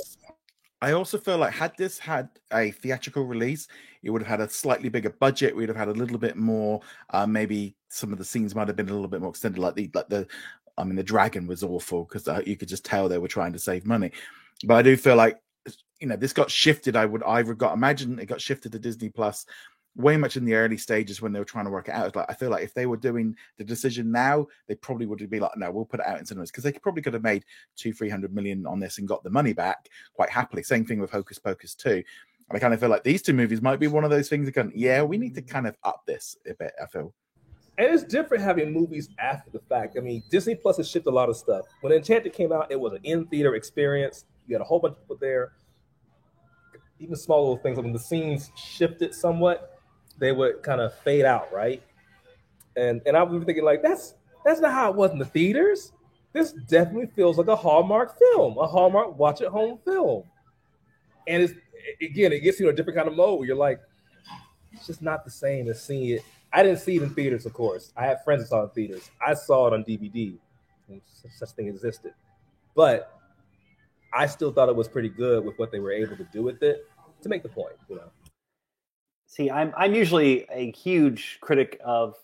I 0.84 0.92
also 0.92 1.18
feel 1.18 1.38
like 1.38 1.54
had 1.54 1.72
this 1.78 1.98
had 1.98 2.28
a 2.52 2.72
theatrical 2.72 3.24
release, 3.24 3.70
it 4.04 4.10
would 4.10 4.22
have 4.22 4.28
had 4.28 4.42
a 4.42 4.52
slightly 4.52 4.90
bigger 4.90 5.12
budget. 5.12 5.56
We'd 5.56 5.70
have 5.70 5.78
had 5.78 5.88
a 5.88 5.94
little 5.94 6.18
bit 6.18 6.36
more. 6.36 6.82
Uh, 7.10 7.26
maybe 7.26 7.78
some 7.88 8.12
of 8.12 8.18
the 8.18 8.26
scenes 8.26 8.54
might 8.54 8.68
have 8.68 8.76
been 8.76 8.90
a 8.90 8.94
little 8.94 9.08
bit 9.08 9.22
more 9.22 9.30
extended, 9.30 9.60
like 9.60 9.76
the 9.76 9.90
like 9.94 10.10
the. 10.10 10.28
I 10.78 10.84
mean, 10.84 10.98
the 10.98 11.04
dragon 11.04 11.48
was 11.48 11.64
awful 11.64 12.04
because 12.04 12.28
uh, 12.28 12.42
you 12.46 12.58
could 12.58 12.68
just 12.68 12.84
tell 12.84 13.08
they 13.08 13.18
were 13.18 13.30
trying 13.30 13.54
to 13.54 13.60
save 13.60 13.86
money. 13.86 14.12
But 14.66 14.74
I 14.74 14.82
do 14.82 14.98
feel 14.98 15.16
like 15.16 15.40
you 16.02 16.08
know 16.08 16.18
this 16.18 16.34
got 16.34 16.52
shifted 16.52 16.98
i 16.98 17.06
would 17.06 17.24
i 17.24 17.42
got 17.42 17.74
imagine 17.74 18.20
it 18.20 18.26
got 18.26 18.42
shifted 18.42 18.74
to 18.74 18.80
disney 18.80 19.08
plus 19.08 19.46
way 19.96 20.18
much 20.18 20.38
in 20.38 20.46
the 20.46 20.56
early 20.56 20.78
stages 20.78 21.22
when 21.22 21.32
they 21.32 21.39
were 21.39 21.46
trying 21.46 21.66
to 21.66 21.72
work 21.72 21.88
it 21.88 21.94
out 21.94 22.16
like 22.16 22.26
i 22.28 22.34
feel 22.34 22.50
like 22.50 22.64
if 22.64 22.74
they 22.74 22.88
were 22.88 22.98
doing 22.98 23.36
the 23.58 23.64
decision 23.64 24.12
now 24.12 24.48
they 24.68 24.74
probably 24.74 25.06
would 25.06 25.30
be 25.30 25.39
like 25.39 25.56
no 25.56 25.70
we'll 25.70 25.86
put 25.86 26.00
it 26.00 26.08
out 26.08 26.18
in 26.18 26.26
cinemas 26.26 26.50
because 26.50 26.64
they 26.64 26.72
probably 26.72 27.02
could 27.02 27.14
have 27.14 27.22
made 27.22 27.46
two 27.76 27.94
three 27.94 28.10
hundred 28.10 28.34
million 28.34 28.66
on 28.66 28.80
this 28.80 28.98
and 28.98 29.08
got 29.08 29.24
the 29.24 29.30
money 29.30 29.54
back 29.54 29.88
quite 30.14 30.32
happily 30.32 30.64
same 30.64 30.84
thing 30.84 31.00
with 31.00 31.12
hocus 31.12 31.38
pocus 31.38 31.76
2 31.76 32.04
I 32.52 32.60
kind 32.60 32.74
of 32.74 32.80
feel 32.80 32.89
like 32.89 33.04
these 33.04 33.22
two 33.22 33.34
movies 33.34 33.62
might 33.62 33.80
be 33.80 33.88
one 33.88 34.04
of 34.04 34.10
those 34.10 34.30
things 34.30 34.46
that 34.46 34.52
can, 34.52 34.72
yeah, 34.76 35.02
we 35.02 35.18
need 35.18 35.34
to 35.36 35.41
kind 35.41 35.66
of 35.68 35.76
up 35.84 36.04
this 36.06 36.38
a 36.48 36.54
bit. 36.54 36.74
I 36.82 36.86
feel. 36.86 37.14
And 37.78 37.88
it's 37.88 38.04
different 38.04 38.44
having 38.44 38.72
movies 38.72 39.10
after 39.18 39.50
the 39.50 39.60
fact. 39.60 39.98
I 39.98 40.02
mean, 40.02 40.22
Disney 40.30 40.54
Plus 40.54 40.78
has 40.78 40.88
shipped 40.88 41.08
a 41.08 41.12
lot 41.12 41.30
of 41.30 41.36
stuff. 41.36 41.66
When 41.82 41.91
Enchanted 41.91 42.34
came 42.34 42.52
out, 42.52 42.72
it 42.72 42.80
was 42.80 42.94
an 42.94 43.00
in 43.04 43.26
theater 43.28 43.56
experience. 43.56 44.26
You 44.46 44.54
had 44.56 44.62
a 44.62 44.66
whole 44.66 44.80
bunch 44.80 44.94
of 44.94 45.02
people 45.02 45.18
there. 45.20 45.54
Even 47.00 47.16
small 47.16 47.41
little 47.41 47.58
things. 47.58 47.80
When 47.80 47.91
the 47.91 48.00
scenes 48.00 48.52
shifted 48.56 49.16
somewhat, 49.16 49.73
they 50.18 50.32
would 50.32 50.64
kind 50.64 50.82
of 50.82 50.93
fade 50.99 51.26
out, 51.26 51.51
right? 51.53 51.82
And 52.76 53.01
and 53.05 53.16
I 53.16 53.24
was 53.24 53.43
thinking 53.43 53.64
like 53.64 53.82
that's 53.82 54.16
that's 54.45 54.59
not 54.59 54.74
how 54.74 54.89
it 54.89 54.95
was 54.95 55.11
in 55.11 55.20
the 55.20 55.26
theaters. 55.26 55.91
This 56.34 56.51
definitely 56.51 57.11
feels 57.16 57.38
like 57.38 57.47
a 57.47 57.55
Hallmark 57.55 58.18
film, 58.18 58.57
a 58.57 58.66
Hallmark 58.66 59.18
watch 59.18 59.41
at 59.41 59.49
home 59.49 59.80
film. 59.86 60.24
And 61.28 61.43
it's 61.43 61.53
again, 62.01 62.32
it 62.34 62.39
gets 62.39 62.59
you 62.59 62.68
in 62.68 62.74
a 62.74 62.76
different 62.76 62.97
kind 62.97 63.07
of 63.07 63.16
mode 63.16 63.39
where 63.39 63.47
you're 63.47 63.55
like, 63.55 63.80
it's 64.72 64.88
just 64.88 65.01
not 65.01 65.24
the 65.24 65.32
same 65.32 65.70
as 65.70 65.82
seeing 65.82 66.09
it. 66.09 66.24
I 66.51 66.64
didn't 66.64 66.80
see 66.80 66.97
it 66.97 67.03
in 67.03 67.14
theaters, 67.14 67.45
of 67.45 67.53
course. 67.53 67.91
I 67.95 68.05
had 68.05 68.24
friends 68.24 68.43
that 68.43 68.49
saw 68.49 68.61
it 68.61 68.64
in 68.66 68.70
theaters. 68.70 69.09
I 69.26 69.34
saw 69.34 69.68
it 69.68 69.74
on 69.74 69.84
DVD. 69.84 70.38
Such 71.38 71.49
a 71.49 71.53
thing 71.53 71.68
existed, 71.68 72.14
but 72.76 73.20
I 74.14 74.28
still 74.28 74.51
thought 74.51 74.70
it 74.70 74.76
was 74.76 74.88
pretty 74.88 75.09
good 75.09 75.43
with 75.43 75.57
what 75.57 75.72
they 75.72 75.80
were 75.80 75.91
able 75.91 76.16
to 76.18 76.28
do 76.32 76.43
with 76.43 76.61
it 76.61 76.88
to 77.22 77.30
make 77.30 77.41
the 77.41 77.49
point. 77.49 77.76
You 77.89 77.95
know. 77.95 78.11
See, 79.34 79.50
I'm 79.50 79.74
I'm 79.76 79.96
usually 79.96 80.46
a 80.52 80.72
huge 80.74 81.40
critic 81.42 81.82
of 81.84 82.16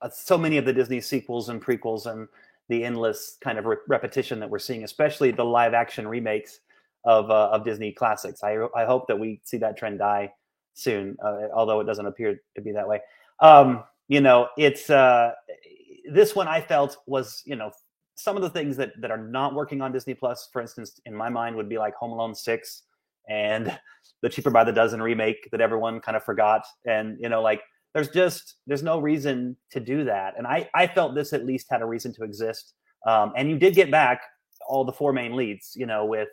uh, 0.00 0.08
so 0.08 0.38
many 0.38 0.56
of 0.56 0.64
the 0.64 0.72
Disney 0.72 1.00
sequels 1.00 1.48
and 1.48 1.60
prequels 1.60 2.06
and 2.06 2.28
the 2.68 2.84
endless 2.84 3.38
kind 3.42 3.58
of 3.58 3.64
re- 3.64 3.76
repetition 3.88 4.38
that 4.38 4.48
we're 4.48 4.60
seeing, 4.60 4.84
especially 4.84 5.32
the 5.32 5.44
live 5.44 5.74
action 5.74 6.06
remakes 6.06 6.60
of 7.04 7.28
uh, 7.28 7.48
of 7.50 7.64
Disney 7.64 7.90
classics. 7.90 8.44
I 8.44 8.68
I 8.76 8.84
hope 8.84 9.08
that 9.08 9.18
we 9.18 9.40
see 9.42 9.56
that 9.56 9.76
trend 9.76 9.98
die 9.98 10.32
soon, 10.74 11.16
uh, 11.24 11.48
although 11.52 11.80
it 11.80 11.86
doesn't 11.86 12.06
appear 12.06 12.40
to 12.54 12.62
be 12.62 12.70
that 12.70 12.86
way. 12.86 13.00
Um, 13.40 13.82
you 14.06 14.20
know, 14.20 14.46
it's 14.56 14.90
uh, 14.90 15.32
this 16.08 16.36
one 16.36 16.46
I 16.46 16.60
felt 16.60 16.98
was 17.06 17.42
you 17.44 17.56
know 17.56 17.72
some 18.14 18.36
of 18.36 18.42
the 18.42 18.50
things 18.50 18.76
that 18.76 18.92
that 19.00 19.10
are 19.10 19.18
not 19.18 19.54
working 19.54 19.80
on 19.80 19.90
Disney 19.90 20.14
Plus, 20.14 20.48
for 20.52 20.62
instance, 20.62 21.00
in 21.04 21.16
my 21.16 21.28
mind 21.28 21.56
would 21.56 21.68
be 21.68 21.78
like 21.78 21.96
Home 21.96 22.12
Alone 22.12 22.32
six 22.32 22.84
and 23.28 23.76
the 24.22 24.28
Cheaper 24.28 24.50
by 24.50 24.64
the 24.64 24.72
Dozen 24.72 25.02
remake 25.02 25.48
that 25.52 25.60
everyone 25.60 26.00
kind 26.00 26.16
of 26.16 26.24
forgot, 26.24 26.64
and 26.86 27.18
you 27.20 27.28
know 27.28 27.42
like 27.42 27.62
there's 27.94 28.08
just 28.08 28.56
there's 28.66 28.82
no 28.82 28.98
reason 28.98 29.56
to 29.70 29.80
do 29.80 30.04
that, 30.04 30.34
and 30.36 30.46
I 30.46 30.68
I 30.74 30.86
felt 30.86 31.14
this 31.14 31.32
at 31.32 31.44
least 31.44 31.66
had 31.70 31.82
a 31.82 31.86
reason 31.86 32.12
to 32.14 32.24
exist. 32.24 32.74
Um, 33.06 33.32
and 33.36 33.50
you 33.50 33.58
did 33.58 33.74
get 33.74 33.90
back 33.90 34.20
all 34.66 34.84
the 34.84 34.92
four 34.92 35.12
main 35.12 35.36
leads, 35.36 35.72
you 35.76 35.86
know, 35.86 36.06
with 36.06 36.28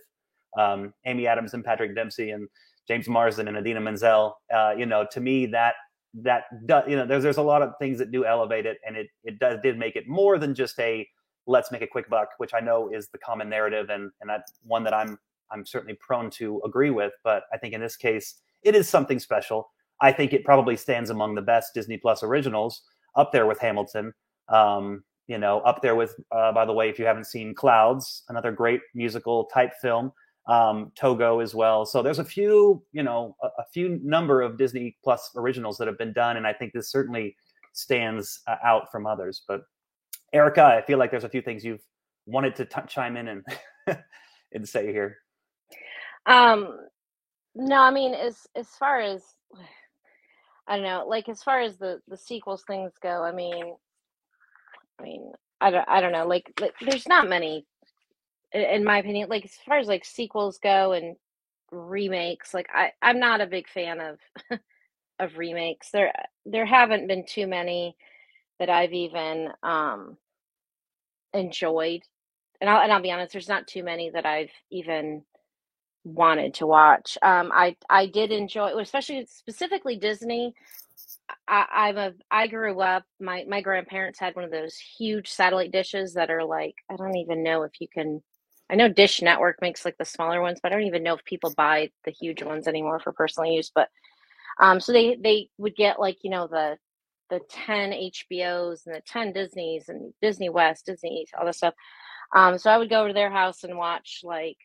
um, 0.57 0.93
Amy 1.05 1.27
Adams 1.27 1.53
and 1.53 1.63
Patrick 1.63 1.95
Dempsey 1.95 2.31
and 2.31 2.47
James 2.87 3.07
Marsden 3.07 3.47
and 3.47 3.57
Idina 3.57 3.81
Menzel. 3.81 4.37
Uh, 4.53 4.73
you 4.77 4.85
know, 4.85 5.05
to 5.11 5.19
me 5.19 5.45
that 5.47 5.75
that 6.13 6.43
does, 6.65 6.83
you 6.87 6.95
know 6.95 7.05
there's 7.05 7.23
there's 7.23 7.37
a 7.37 7.41
lot 7.41 7.61
of 7.61 7.73
things 7.79 7.97
that 7.99 8.11
do 8.11 8.25
elevate 8.25 8.65
it, 8.65 8.77
and 8.85 8.97
it 8.97 9.07
it 9.23 9.39
does 9.39 9.59
did 9.63 9.77
make 9.77 9.95
it 9.95 10.07
more 10.07 10.37
than 10.37 10.53
just 10.53 10.79
a 10.79 11.07
let's 11.47 11.71
make 11.71 11.81
a 11.81 11.87
quick 11.87 12.09
buck, 12.09 12.29
which 12.37 12.53
I 12.53 12.59
know 12.59 12.89
is 12.89 13.07
the 13.09 13.17
common 13.17 13.49
narrative, 13.49 13.89
and 13.89 14.11
and 14.21 14.29
that's 14.29 14.53
one 14.63 14.83
that 14.83 14.93
I'm 14.93 15.17
I'm 15.51 15.65
certainly 15.65 15.97
prone 15.99 16.29
to 16.31 16.61
agree 16.65 16.89
with. 16.89 17.13
But 17.23 17.43
I 17.53 17.57
think 17.57 17.73
in 17.73 17.81
this 17.81 17.95
case, 17.95 18.35
it 18.63 18.75
is 18.75 18.87
something 18.87 19.19
special. 19.19 19.69
I 20.01 20.11
think 20.11 20.33
it 20.33 20.43
probably 20.43 20.77
stands 20.77 21.09
among 21.09 21.35
the 21.35 21.41
best 21.41 21.73
Disney 21.73 21.97
Plus 21.97 22.23
originals, 22.23 22.81
up 23.15 23.31
there 23.31 23.45
with 23.45 23.59
Hamilton. 23.59 24.13
Um, 24.49 25.03
you 25.27 25.37
know, 25.37 25.59
up 25.61 25.81
there 25.81 25.95
with, 25.95 26.15
uh, 26.31 26.51
by 26.51 26.65
the 26.65 26.73
way, 26.73 26.89
if 26.89 26.99
you 26.99 27.05
haven't 27.05 27.25
seen 27.25 27.53
Clouds, 27.53 28.23
another 28.29 28.51
great 28.51 28.81
musical 28.93 29.45
type 29.45 29.73
film 29.81 30.11
um, 30.47 30.91
Togo 30.95 31.39
as 31.39 31.53
well. 31.53 31.85
So 31.85 32.01
there's 32.01 32.19
a 32.19 32.25
few, 32.25 32.83
you 32.91 33.03
know, 33.03 33.35
a, 33.41 33.47
a, 33.59 33.65
few 33.71 33.99
number 34.03 34.41
of 34.41 34.57
Disney 34.57 34.97
Plus 35.03 35.31
originals 35.35 35.77
that 35.77 35.87
have 35.87 35.97
been 35.97 36.13
done, 36.13 36.37
and 36.37 36.47
I 36.47 36.53
think 36.53 36.73
this 36.73 36.89
certainly 36.89 37.35
stands 37.73 38.41
uh, 38.47 38.55
out 38.63 38.91
from 38.91 39.05
others. 39.05 39.43
But 39.47 39.61
Erica, 40.33 40.63
I 40.63 40.81
feel 40.81 40.97
like 40.97 41.11
there's 41.11 41.23
a 41.23 41.29
few 41.29 41.41
things 41.41 41.63
you've 41.63 41.83
wanted 42.25 42.55
to 42.55 42.65
t- 42.65 42.81
chime 42.87 43.17
in 43.17 43.27
and 43.27 43.45
and 44.53 44.67
say 44.67 44.91
here. 44.91 45.17
Um, 46.26 46.78
no, 47.55 47.78
I 47.82 47.91
mean 47.91 48.13
as 48.13 48.47
as 48.55 48.69
far 48.69 49.01
as 49.01 49.24
I 50.67 50.76
don't 50.78 50.86
know, 50.86 51.05
like 51.07 51.30
as 51.30 51.43
far 51.43 51.61
as 51.61 51.78
the 51.78 52.01
the 52.07 52.17
sequels 52.17 52.63
things 52.65 52.93
go, 53.01 53.24
I 53.24 53.32
mean, 53.32 53.76
I 54.99 55.03
mean, 55.03 55.32
I 55.59 55.72
don't 55.72 55.88
I 55.88 56.01
don't 56.01 56.11
know, 56.11 56.28
like, 56.28 56.51
like 56.59 56.74
there's 56.82 57.07
not 57.07 57.28
many 57.30 57.65
in 58.53 58.84
my 58.84 58.99
opinion 58.99 59.30
like 59.30 59.45
as 59.45 59.55
far 59.65 59.78
as 59.80 59.88
like 59.88 60.05
sequels 60.05 60.57
go 60.59 60.93
and 60.93 61.15
remakes 61.72 62.53
like 62.53 62.67
i 62.74 62.91
i'm 63.01 63.19
not 63.19 63.41
a 63.41 63.47
big 63.47 63.67
fan 63.69 63.99
of 64.01 64.19
of 65.19 65.38
remakes. 65.38 65.91
There 65.91 66.13
there 66.45 66.65
haven't 66.65 67.07
been 67.07 67.26
too 67.26 67.47
many 67.47 67.95
that 68.59 68.69
i've 68.69 68.93
even 68.93 69.49
um 69.63 70.17
enjoyed. 71.34 72.01
And 72.59 72.69
I'll, 72.69 72.82
and 72.82 72.91
I'll 72.91 73.01
be 73.01 73.11
honest 73.11 73.34
there's 73.34 73.49
not 73.49 73.67
too 73.67 73.84
many 73.84 74.09
that 74.11 74.26
i've 74.26 74.51
even 74.72 75.24
wanted 76.03 76.53
to 76.55 76.67
watch 76.67 77.17
um 77.23 77.51
i 77.53 77.75
i 77.89 78.05
did 78.07 78.31
enjoy 78.31 78.77
especially 78.79 79.25
specifically 79.29 79.97
disney 79.97 80.53
I, 81.47 81.65
I'm 81.71 81.97
a 81.97 82.13
I 82.31 82.47
grew 82.47 82.79
up 82.81 83.03
my 83.19 83.45
my 83.47 83.61
grandparents 83.61 84.19
had 84.19 84.35
one 84.35 84.45
of 84.45 84.51
those 84.51 84.75
huge 84.77 85.29
satellite 85.29 85.71
dishes 85.71 86.15
that 86.15 86.31
are 86.31 86.45
like 86.45 86.75
I 86.91 86.97
don't 86.97 87.17
even 87.17 87.43
know 87.43 87.63
if 87.63 87.73
you 87.81 87.87
can 87.93 88.21
I 88.71 88.75
know 88.75 88.89
Dish 88.89 89.21
Network 89.21 89.61
makes 89.61 89.85
like 89.85 89.97
the 89.99 90.05
smaller 90.05 90.41
ones, 90.41 90.59
but 90.63 90.71
I 90.73 90.75
don't 90.75 90.87
even 90.87 91.03
know 91.03 91.15
if 91.15 91.25
people 91.25 91.53
buy 91.55 91.91
the 92.05 92.11
huge 92.11 92.43
ones 92.43 92.67
anymore 92.67 92.99
for 92.99 93.13
personal 93.13 93.51
use. 93.51 93.71
But 93.73 93.89
um, 94.61 94.79
so 94.81 94.93
they 94.93 95.17
they 95.21 95.49
would 95.57 95.75
get 95.75 95.99
like 95.99 96.19
you 96.23 96.31
know 96.31 96.47
the 96.47 96.77
the 97.29 97.41
ten 97.49 97.91
HBOs 97.91 98.85
and 98.87 98.95
the 98.95 99.01
ten 99.07 99.33
Disney's 99.33 99.89
and 99.89 100.13
Disney 100.21 100.49
West, 100.49 100.87
Disney 100.87 101.27
all 101.39 101.45
this 101.45 101.57
stuff. 101.59 101.75
Um, 102.35 102.57
so 102.57 102.71
I 102.71 102.77
would 102.77 102.89
go 102.89 103.07
to 103.07 103.13
their 103.13 103.31
house 103.31 103.63
and 103.63 103.77
watch 103.77 104.21
like 104.23 104.57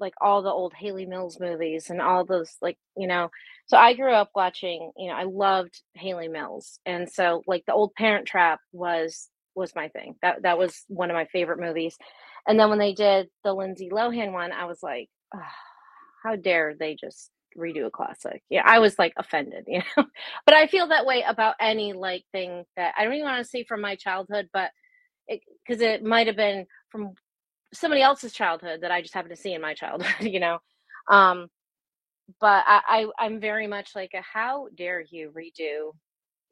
like 0.00 0.14
all 0.20 0.42
the 0.42 0.50
old 0.50 0.72
Hayley 0.74 1.06
Mills 1.06 1.38
movies 1.40 1.90
and 1.90 2.00
all 2.00 2.24
those 2.24 2.56
like 2.60 2.78
you 2.96 3.06
know. 3.06 3.30
So 3.66 3.76
I 3.76 3.94
grew 3.94 4.12
up 4.12 4.30
watching. 4.34 4.90
You 4.96 5.10
know, 5.10 5.14
I 5.16 5.24
loved 5.24 5.80
Hayley 5.94 6.28
Mills, 6.28 6.80
and 6.86 7.08
so 7.10 7.42
like 7.46 7.64
the 7.66 7.74
old 7.74 7.94
Parent 7.94 8.26
Trap 8.26 8.60
was 8.72 9.28
was 9.54 9.74
my 9.74 9.88
thing. 9.88 10.16
That 10.22 10.42
that 10.42 10.58
was 10.58 10.84
one 10.88 11.10
of 11.10 11.14
my 11.14 11.26
favorite 11.26 11.60
movies. 11.60 11.96
And 12.46 12.58
then 12.58 12.70
when 12.70 12.78
they 12.78 12.94
did 12.94 13.28
the 13.44 13.52
Lindsay 13.52 13.90
Lohan 13.90 14.32
one, 14.32 14.52
I 14.52 14.64
was 14.64 14.82
like, 14.82 15.08
oh, 15.34 15.40
how 16.24 16.36
dare 16.36 16.74
they 16.78 16.96
just 16.98 17.30
redo 17.56 17.86
a 17.86 17.90
classic? 17.90 18.42
Yeah, 18.48 18.62
I 18.64 18.78
was 18.78 18.98
like 18.98 19.12
offended, 19.16 19.64
you 19.68 19.82
know. 19.96 20.04
but 20.46 20.54
I 20.54 20.66
feel 20.66 20.88
that 20.88 21.06
way 21.06 21.24
about 21.26 21.54
any 21.60 21.92
like 21.92 22.24
thing 22.32 22.64
that 22.76 22.94
I 22.96 23.04
don't 23.04 23.14
even 23.14 23.26
want 23.26 23.44
to 23.44 23.48
say 23.48 23.64
from 23.64 23.80
my 23.80 23.96
childhood, 23.96 24.48
but 24.52 24.70
because 25.28 25.80
it, 25.80 26.00
it 26.00 26.04
might 26.04 26.26
have 26.26 26.36
been 26.36 26.66
from 26.90 27.14
somebody 27.72 28.02
else's 28.02 28.32
childhood 28.32 28.80
that 28.82 28.90
I 28.90 29.02
just 29.02 29.14
happen 29.14 29.30
to 29.30 29.36
see 29.36 29.54
in 29.54 29.60
my 29.60 29.74
childhood, 29.74 30.14
you 30.20 30.40
know. 30.40 30.58
Um, 31.08 31.48
but 32.40 32.64
I, 32.66 32.80
I 33.18 33.24
I'm 33.24 33.40
very 33.40 33.66
much 33.66 33.92
like 33.94 34.12
a 34.14 34.22
how 34.22 34.68
dare 34.76 35.04
you 35.10 35.32
redo 35.36 35.92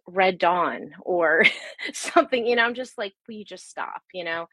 Red 0.09 0.39
Dawn 0.39 0.93
or 1.03 1.45
something, 1.93 2.47
you 2.47 2.57
know, 2.57 2.64
I'm 2.64 2.75
just 2.75 2.99
like, 2.99 3.14
will 3.27 3.35
you 3.37 3.45
just 3.45 3.69
stop, 3.69 4.03
you 4.12 4.25
know? 4.25 4.47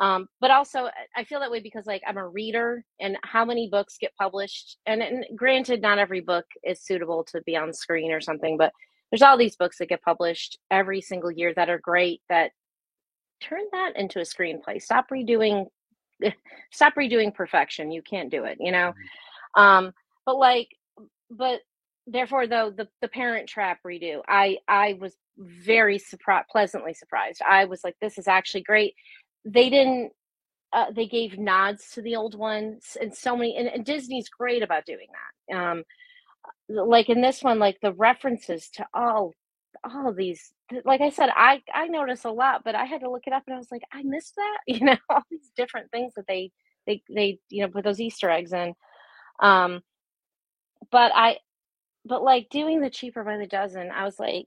Um, 0.00 0.28
but 0.40 0.50
also, 0.52 0.88
I 1.16 1.24
feel 1.24 1.40
that 1.40 1.50
way 1.50 1.60
because, 1.60 1.86
like, 1.86 2.02
I'm 2.06 2.18
a 2.18 2.28
reader, 2.28 2.84
and 3.00 3.16
how 3.24 3.44
many 3.44 3.68
books 3.68 3.96
get 4.00 4.12
published? 4.16 4.78
And, 4.86 5.02
and 5.02 5.24
granted, 5.34 5.82
not 5.82 5.98
every 5.98 6.20
book 6.20 6.46
is 6.62 6.84
suitable 6.84 7.24
to 7.32 7.42
be 7.46 7.56
on 7.56 7.72
screen 7.72 8.12
or 8.12 8.20
something, 8.20 8.56
but 8.56 8.72
there's 9.10 9.22
all 9.22 9.36
these 9.36 9.56
books 9.56 9.78
that 9.78 9.88
get 9.88 10.02
published 10.02 10.58
every 10.70 11.00
single 11.00 11.32
year 11.32 11.52
that 11.54 11.68
are 11.70 11.80
great. 11.80 12.20
That 12.28 12.52
turn 13.40 13.62
that 13.72 13.92
into 13.96 14.20
a 14.20 14.22
screenplay. 14.22 14.80
Stop 14.80 15.06
redoing, 15.10 15.66
stop 16.72 16.94
redoing 16.96 17.34
perfection. 17.34 17.90
You 17.90 18.02
can't 18.02 18.30
do 18.30 18.44
it, 18.44 18.58
you 18.60 18.72
know. 18.72 18.92
Mm-hmm. 19.56 19.60
Um, 19.60 19.92
but 20.26 20.36
like, 20.36 20.68
but 21.30 21.60
therefore 22.08 22.46
though 22.46 22.70
the 22.70 22.88
the 23.02 23.08
parent 23.08 23.48
trap 23.48 23.78
redo 23.86 24.22
i 24.28 24.56
i 24.66 24.96
was 24.98 25.14
very 25.36 25.98
surprised 25.98 26.48
pleasantly 26.48 26.94
surprised 26.94 27.40
i 27.48 27.64
was 27.66 27.84
like 27.84 27.94
this 28.00 28.18
is 28.18 28.26
actually 28.26 28.62
great 28.62 28.94
they 29.44 29.68
didn't 29.68 30.10
uh, 30.72 30.90
they 30.94 31.06
gave 31.06 31.38
nods 31.38 31.90
to 31.92 32.02
the 32.02 32.16
old 32.16 32.34
ones 32.34 32.96
and 33.00 33.14
so 33.14 33.36
many 33.36 33.56
and, 33.56 33.68
and, 33.68 33.84
disney's 33.84 34.28
great 34.28 34.62
about 34.62 34.84
doing 34.84 35.06
that 35.48 35.56
um 35.56 35.84
like 36.68 37.08
in 37.08 37.20
this 37.20 37.42
one 37.42 37.58
like 37.58 37.78
the 37.82 37.92
references 37.92 38.68
to 38.70 38.84
all 38.94 39.34
all 39.84 40.12
these 40.12 40.52
like 40.84 41.00
i 41.00 41.10
said 41.10 41.30
i 41.36 41.60
i 41.74 41.86
notice 41.88 42.24
a 42.24 42.30
lot 42.30 42.62
but 42.64 42.74
i 42.74 42.84
had 42.84 43.00
to 43.00 43.10
look 43.10 43.22
it 43.26 43.32
up 43.32 43.42
and 43.46 43.54
i 43.54 43.58
was 43.58 43.70
like 43.70 43.82
i 43.92 44.02
missed 44.02 44.34
that 44.36 44.58
you 44.66 44.84
know 44.84 44.96
all 45.10 45.22
these 45.30 45.50
different 45.56 45.90
things 45.90 46.12
that 46.16 46.26
they 46.28 46.50
they 46.86 47.02
they 47.10 47.38
you 47.48 47.62
know 47.62 47.68
put 47.68 47.84
those 47.84 48.00
easter 48.00 48.30
eggs 48.30 48.52
in 48.52 48.74
um 49.40 49.80
but 50.90 51.12
i 51.14 51.36
but 52.04 52.22
like 52.22 52.48
doing 52.50 52.80
the 52.80 52.90
cheaper 52.90 53.24
by 53.24 53.36
the 53.36 53.46
dozen 53.46 53.90
i 53.90 54.04
was 54.04 54.18
like 54.18 54.46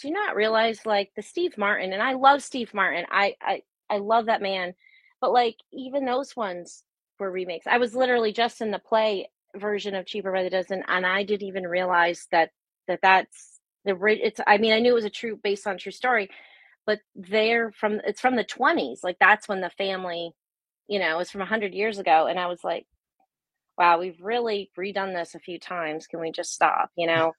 do 0.00 0.08
you 0.08 0.14
not 0.14 0.36
realize 0.36 0.86
like 0.86 1.10
the 1.16 1.22
steve 1.22 1.56
martin 1.58 1.92
and 1.92 2.02
i 2.02 2.12
love 2.14 2.42
steve 2.42 2.72
martin 2.72 3.04
i 3.10 3.34
i 3.42 3.60
I 3.90 3.98
love 3.98 4.26
that 4.26 4.42
man. 4.42 4.74
But 5.20 5.32
like 5.32 5.56
even 5.72 6.04
those 6.04 6.36
ones 6.36 6.84
were 7.18 7.30
remakes. 7.30 7.66
I 7.66 7.78
was 7.78 7.94
literally 7.94 8.32
just 8.32 8.60
in 8.60 8.70
the 8.70 8.78
play 8.78 9.30
version 9.56 9.94
of 9.94 10.06
Cheaper 10.06 10.32
by 10.32 10.42
the 10.42 10.50
Dozen, 10.50 10.84
and 10.88 11.06
I 11.06 11.22
didn't 11.22 11.48
even 11.48 11.66
realize 11.66 12.26
that 12.30 12.50
that 12.88 13.00
that's 13.02 13.55
the 13.86 13.96
it's. 14.22 14.40
I 14.46 14.58
mean, 14.58 14.74
I 14.74 14.80
knew 14.80 14.92
it 14.92 14.94
was 14.94 15.06
a 15.06 15.10
true 15.10 15.40
based 15.42 15.66
on 15.68 15.78
true 15.78 15.92
story, 15.92 16.30
but 16.86 17.00
they're 17.16 17.72
from 17.72 18.00
it's 18.06 18.20
from 18.20 18.36
the 18.36 18.44
20s. 18.44 19.00
Like 19.04 19.18
that's 19.20 19.48
when 19.48 19.62
the 19.62 19.70
family, 19.70 20.32
you 20.88 21.00
know, 21.00 21.20
it's 21.20 21.32
from 21.32 21.40
100 21.40 21.74
years 21.74 21.98
ago, 21.98 22.26
and 22.28 22.40
I 22.40 22.48
was 22.48 22.64
like, 22.64 22.86
wow, 23.78 23.98
we've 24.00 24.20
really 24.22 24.70
redone 24.78 25.14
this 25.14 25.34
a 25.34 25.40
few 25.40 25.58
times. 25.60 26.06
Can 26.08 26.20
we 26.20 26.32
just 26.32 26.54
stop? 26.54 26.90
You 26.96 27.08
know. 27.08 27.34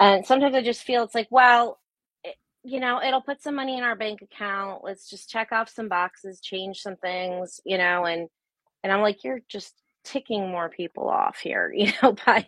And 0.00 0.26
sometimes 0.26 0.54
I 0.56 0.62
just 0.62 0.82
feel 0.84 1.04
it's 1.04 1.14
like, 1.14 1.28
well, 1.30 1.78
it, 2.24 2.36
you 2.64 2.80
know, 2.80 3.02
it'll 3.02 3.20
put 3.22 3.42
some 3.42 3.54
money 3.54 3.78
in 3.78 3.84
our 3.84 3.96
bank 3.96 4.22
account. 4.22 4.82
Let's 4.84 5.10
just 5.10 5.30
check 5.30 5.52
off 5.52 5.68
some 5.70 5.88
boxes, 5.88 6.40
change 6.40 6.80
some 6.80 6.96
things, 6.96 7.60
you 7.66 7.78
know, 7.78 8.06
and 8.06 8.28
and 8.84 8.92
I'm 8.92 9.02
like, 9.02 9.24
you're 9.24 9.42
just 9.48 9.74
ticking 10.04 10.50
more 10.50 10.70
people 10.70 11.08
off 11.08 11.38
here, 11.40 11.72
you 11.76 11.92
know, 12.02 12.14
by 12.26 12.46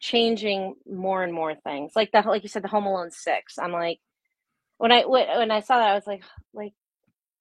changing 0.00 0.74
more 0.90 1.22
and 1.22 1.32
more 1.32 1.54
things. 1.54 1.92
Like 1.94 2.12
the 2.12 2.22
like 2.22 2.42
you 2.42 2.48
said, 2.48 2.62
the 2.62 2.68
Home 2.68 2.86
Alone 2.86 3.10
six. 3.10 3.58
I'm 3.58 3.72
like, 3.72 3.98
when 4.78 4.92
I 4.92 5.04
when 5.04 5.50
I 5.50 5.60
saw 5.60 5.78
that, 5.78 5.90
I 5.90 5.94
was 5.94 6.06
like, 6.06 6.22
like 6.54 6.72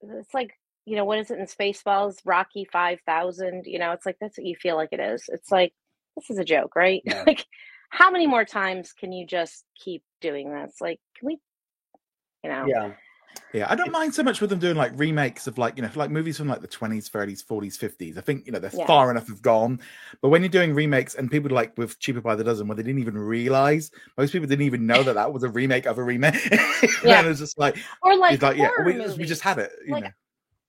it's 0.01 0.33
like 0.33 0.53
you 0.85 0.95
know 0.95 1.05
what 1.05 1.19
is 1.19 1.31
it 1.31 1.39
in 1.39 1.45
Spaceballs? 1.47 2.17
Rocky 2.25 2.67
five 2.71 2.99
thousand. 3.05 3.65
You 3.65 3.79
know, 3.79 3.91
it's 3.91 4.05
like 4.05 4.17
that's 4.19 4.37
what 4.37 4.45
you 4.47 4.55
feel 4.55 4.75
like 4.75 4.89
it 4.91 4.99
is. 4.99 5.25
It's 5.29 5.51
like 5.51 5.73
this 6.15 6.29
is 6.29 6.37
a 6.37 6.45
joke, 6.45 6.75
right? 6.75 7.01
Yeah. 7.05 7.23
like 7.25 7.45
how 7.89 8.11
many 8.11 8.27
more 8.27 8.45
times 8.45 8.93
can 8.93 9.11
you 9.11 9.25
just 9.25 9.63
keep 9.75 10.03
doing 10.21 10.51
this? 10.51 10.75
Like, 10.81 10.99
can 11.17 11.27
we, 11.27 11.37
you 12.43 12.49
know? 12.49 12.65
Yeah. 12.67 12.91
Yeah, 13.53 13.67
I 13.69 13.75
don't 13.75 13.91
mind 13.91 14.13
so 14.13 14.23
much 14.23 14.41
with 14.41 14.49
them 14.49 14.59
doing 14.59 14.75
like 14.75 14.91
remakes 14.95 15.47
of 15.47 15.57
like, 15.57 15.77
you 15.77 15.83
know, 15.83 15.89
like 15.95 16.09
movies 16.09 16.37
from 16.37 16.47
like 16.47 16.61
the 16.61 16.67
20s, 16.67 17.09
30s, 17.09 17.45
40s, 17.45 17.77
50s. 17.77 18.17
I 18.17 18.21
think, 18.21 18.45
you 18.45 18.51
know, 18.51 18.59
they're 18.59 18.71
yeah. 18.73 18.85
far 18.85 19.09
enough 19.09 19.27
have 19.27 19.41
gone. 19.41 19.79
But 20.21 20.29
when 20.29 20.41
you're 20.41 20.49
doing 20.49 20.73
remakes 20.73 21.15
and 21.15 21.31
people 21.31 21.51
like 21.51 21.77
with 21.77 21.99
Cheaper 21.99 22.21
by 22.21 22.35
the 22.35 22.43
Dozen, 22.43 22.67
where 22.67 22.75
they 22.75 22.83
didn't 22.83 23.01
even 23.01 23.17
realize, 23.17 23.91
most 24.17 24.31
people 24.31 24.47
didn't 24.47 24.65
even 24.65 24.85
know 24.85 25.03
that 25.03 25.13
that 25.13 25.31
was 25.31 25.43
a 25.43 25.49
remake 25.49 25.85
of 25.85 25.97
a 25.97 26.03
remake. 26.03 26.35
yeah. 27.03 27.19
and 27.19 27.27
it's 27.27 27.39
just 27.39 27.57
like, 27.57 27.77
or 28.01 28.17
like, 28.17 28.41
like 28.41 28.57
yeah, 28.57 28.71
we, 28.85 28.99
we, 29.15 29.25
just 29.25 29.41
had 29.41 29.57
it. 29.57 29.71
like, 29.87 30.03
know. 30.03 30.09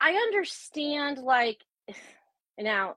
I 0.00 0.12
understand, 0.12 1.18
like, 1.18 1.58
now 2.58 2.96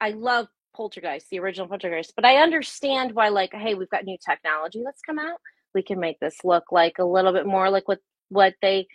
I 0.00 0.10
love 0.10 0.48
Poltergeist, 0.74 1.28
the 1.30 1.40
original 1.40 1.66
Poltergeist. 1.66 2.14
But 2.14 2.24
I 2.24 2.36
understand 2.36 3.12
why, 3.12 3.28
like, 3.28 3.52
hey, 3.52 3.74
we've 3.74 3.90
got 3.90 4.04
new 4.04 4.16
technology 4.24 4.82
that's 4.84 5.02
come 5.02 5.18
out. 5.18 5.40
We 5.74 5.82
can 5.82 6.00
make 6.00 6.18
this 6.20 6.36
look 6.44 6.72
like 6.72 6.98
a 6.98 7.04
little 7.04 7.32
bit 7.32 7.46
more 7.46 7.70
like 7.70 7.86
what 7.86 8.00
what 8.30 8.54
they 8.62 8.86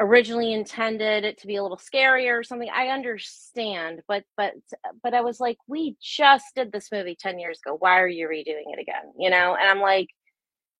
originally 0.00 0.52
intended 0.54 1.24
it 1.24 1.38
to 1.38 1.46
be 1.46 1.56
a 1.56 1.62
little 1.62 1.78
scarier 1.78 2.38
or 2.38 2.42
something. 2.42 2.68
I 2.74 2.88
understand, 2.88 4.00
but 4.08 4.24
but 4.36 4.54
but 5.02 5.14
I 5.14 5.20
was 5.20 5.38
like, 5.38 5.58
we 5.68 5.96
just 6.02 6.46
did 6.56 6.72
this 6.72 6.90
movie 6.90 7.16
ten 7.18 7.38
years 7.38 7.60
ago. 7.64 7.76
Why 7.78 8.00
are 8.00 8.08
you 8.08 8.26
redoing 8.28 8.72
it 8.72 8.80
again? 8.80 9.12
You 9.18 9.30
know? 9.30 9.56
And 9.60 9.68
I'm 9.68 9.80
like, 9.80 10.08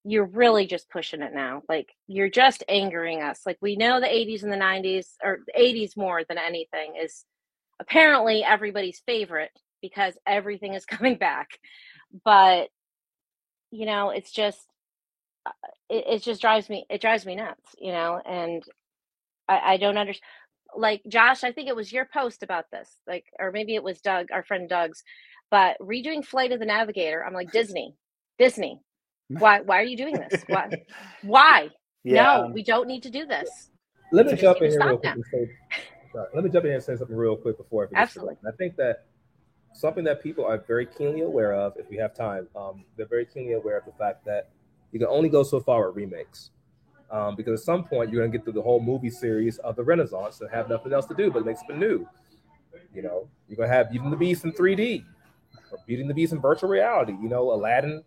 you're 0.04 0.24
really 0.26 0.66
just 0.66 0.88
pushing 0.90 1.22
it 1.22 1.34
now. 1.34 1.62
Like 1.68 1.90
you're 2.06 2.30
just 2.30 2.64
angering 2.68 3.22
us. 3.22 3.40
Like 3.44 3.58
we 3.60 3.76
know 3.76 4.00
the 4.00 4.06
80s 4.06 4.42
and 4.42 4.52
the 4.52 4.56
90s, 4.56 5.06
or 5.22 5.40
80s 5.58 5.96
more 5.96 6.22
than 6.26 6.38
anything, 6.38 6.94
is 7.00 7.24
apparently 7.80 8.42
everybody's 8.42 9.02
favorite 9.06 9.52
because 9.82 10.14
everything 10.26 10.74
is 10.74 10.84
coming 10.86 11.16
back. 11.16 11.48
But 12.24 12.68
you 13.70 13.86
know, 13.86 14.10
it's 14.10 14.32
just 14.32 14.58
uh, 15.46 15.50
it, 15.88 16.04
it 16.08 16.22
just 16.22 16.40
drives 16.40 16.68
me 16.70 16.86
it 16.88 17.00
drives 17.00 17.26
me 17.26 17.36
nuts, 17.36 17.74
you 17.78 17.92
know, 17.92 18.20
and 18.24 18.64
I, 19.50 19.72
I 19.72 19.76
don't 19.76 19.98
understand 19.98 20.26
like 20.76 21.02
Josh, 21.08 21.44
I 21.44 21.52
think 21.52 21.68
it 21.68 21.76
was 21.76 21.92
your 21.92 22.08
post 22.12 22.42
about 22.42 22.66
this, 22.70 22.88
like, 23.06 23.24
or 23.38 23.50
maybe 23.52 23.74
it 23.74 23.82
was 23.82 24.00
Doug, 24.00 24.26
our 24.32 24.44
friend 24.44 24.68
Doug's, 24.68 25.02
but 25.50 25.76
redoing 25.80 26.24
Flight 26.24 26.52
of 26.52 26.60
the 26.60 26.66
Navigator. 26.66 27.24
I'm 27.24 27.34
like 27.34 27.50
Disney, 27.52 27.94
Disney. 28.38 28.80
Why? 29.28 29.60
Why 29.60 29.78
are 29.80 29.84
you 29.84 29.96
doing 29.96 30.14
this? 30.14 30.42
Why? 30.48 30.70
Why? 31.22 31.68
Yeah. 32.02 32.22
No, 32.22 32.50
we 32.52 32.62
don't 32.62 32.88
need 32.88 33.02
to 33.04 33.10
do 33.10 33.26
this. 33.26 33.70
Let 34.12 34.26
me 34.26 34.34
jump 34.34 34.60
in 34.62 34.70
here 34.70 34.80
real 34.80 34.98
quick. 34.98 35.14
Say, 35.32 35.50
let 36.34 36.42
me 36.42 36.50
jump 36.50 36.64
in 36.64 36.70
here 36.70 36.74
and 36.74 36.82
say 36.82 36.96
something 36.96 37.16
real 37.16 37.36
quick 37.36 37.56
before 37.56 37.88
I 37.94 38.00
Absolutely. 38.00 38.36
I 38.46 38.50
think 38.56 38.76
that 38.76 39.06
something 39.72 40.02
that 40.04 40.20
people 40.22 40.44
are 40.44 40.58
very 40.66 40.86
keenly 40.86 41.20
aware 41.20 41.52
of, 41.52 41.74
if 41.76 41.88
we 41.88 41.96
have 41.98 42.14
time, 42.14 42.48
um, 42.56 42.84
they're 42.96 43.06
very 43.06 43.26
keenly 43.26 43.52
aware 43.52 43.78
of 43.78 43.84
the 43.84 43.92
fact 43.92 44.24
that 44.24 44.50
you 44.90 44.98
can 44.98 45.08
only 45.08 45.28
go 45.28 45.44
so 45.44 45.60
far 45.60 45.86
with 45.86 45.96
remakes. 45.96 46.50
Um, 47.10 47.34
because 47.34 47.60
at 47.60 47.64
some 47.64 47.84
point 47.84 48.10
you're 48.10 48.20
going 48.20 48.30
to 48.30 48.38
get 48.38 48.44
through 48.44 48.52
the 48.52 48.62
whole 48.62 48.80
movie 48.80 49.10
series 49.10 49.58
of 49.58 49.74
the 49.74 49.82
Renaissance 49.82 50.40
and 50.40 50.50
have 50.50 50.68
nothing 50.68 50.92
else 50.92 51.06
to 51.06 51.14
do 51.14 51.30
but 51.30 51.44
make 51.44 51.56
something 51.56 51.78
new. 51.78 52.06
You 52.94 53.02
know, 53.02 53.28
you're 53.48 53.56
going 53.56 53.68
to 53.68 53.74
have 53.74 53.90
Beauty 53.90 54.04
and 54.04 54.12
the 54.12 54.16
Beast 54.16 54.44
in 54.44 54.52
3D, 54.52 55.04
or 55.72 55.78
Beauty 55.86 56.02
and 56.02 56.10
the 56.10 56.14
Beast 56.14 56.32
in 56.32 56.40
virtual 56.40 56.68
reality. 56.68 57.12
You 57.20 57.28
know, 57.28 57.52
Aladdin 57.52 58.04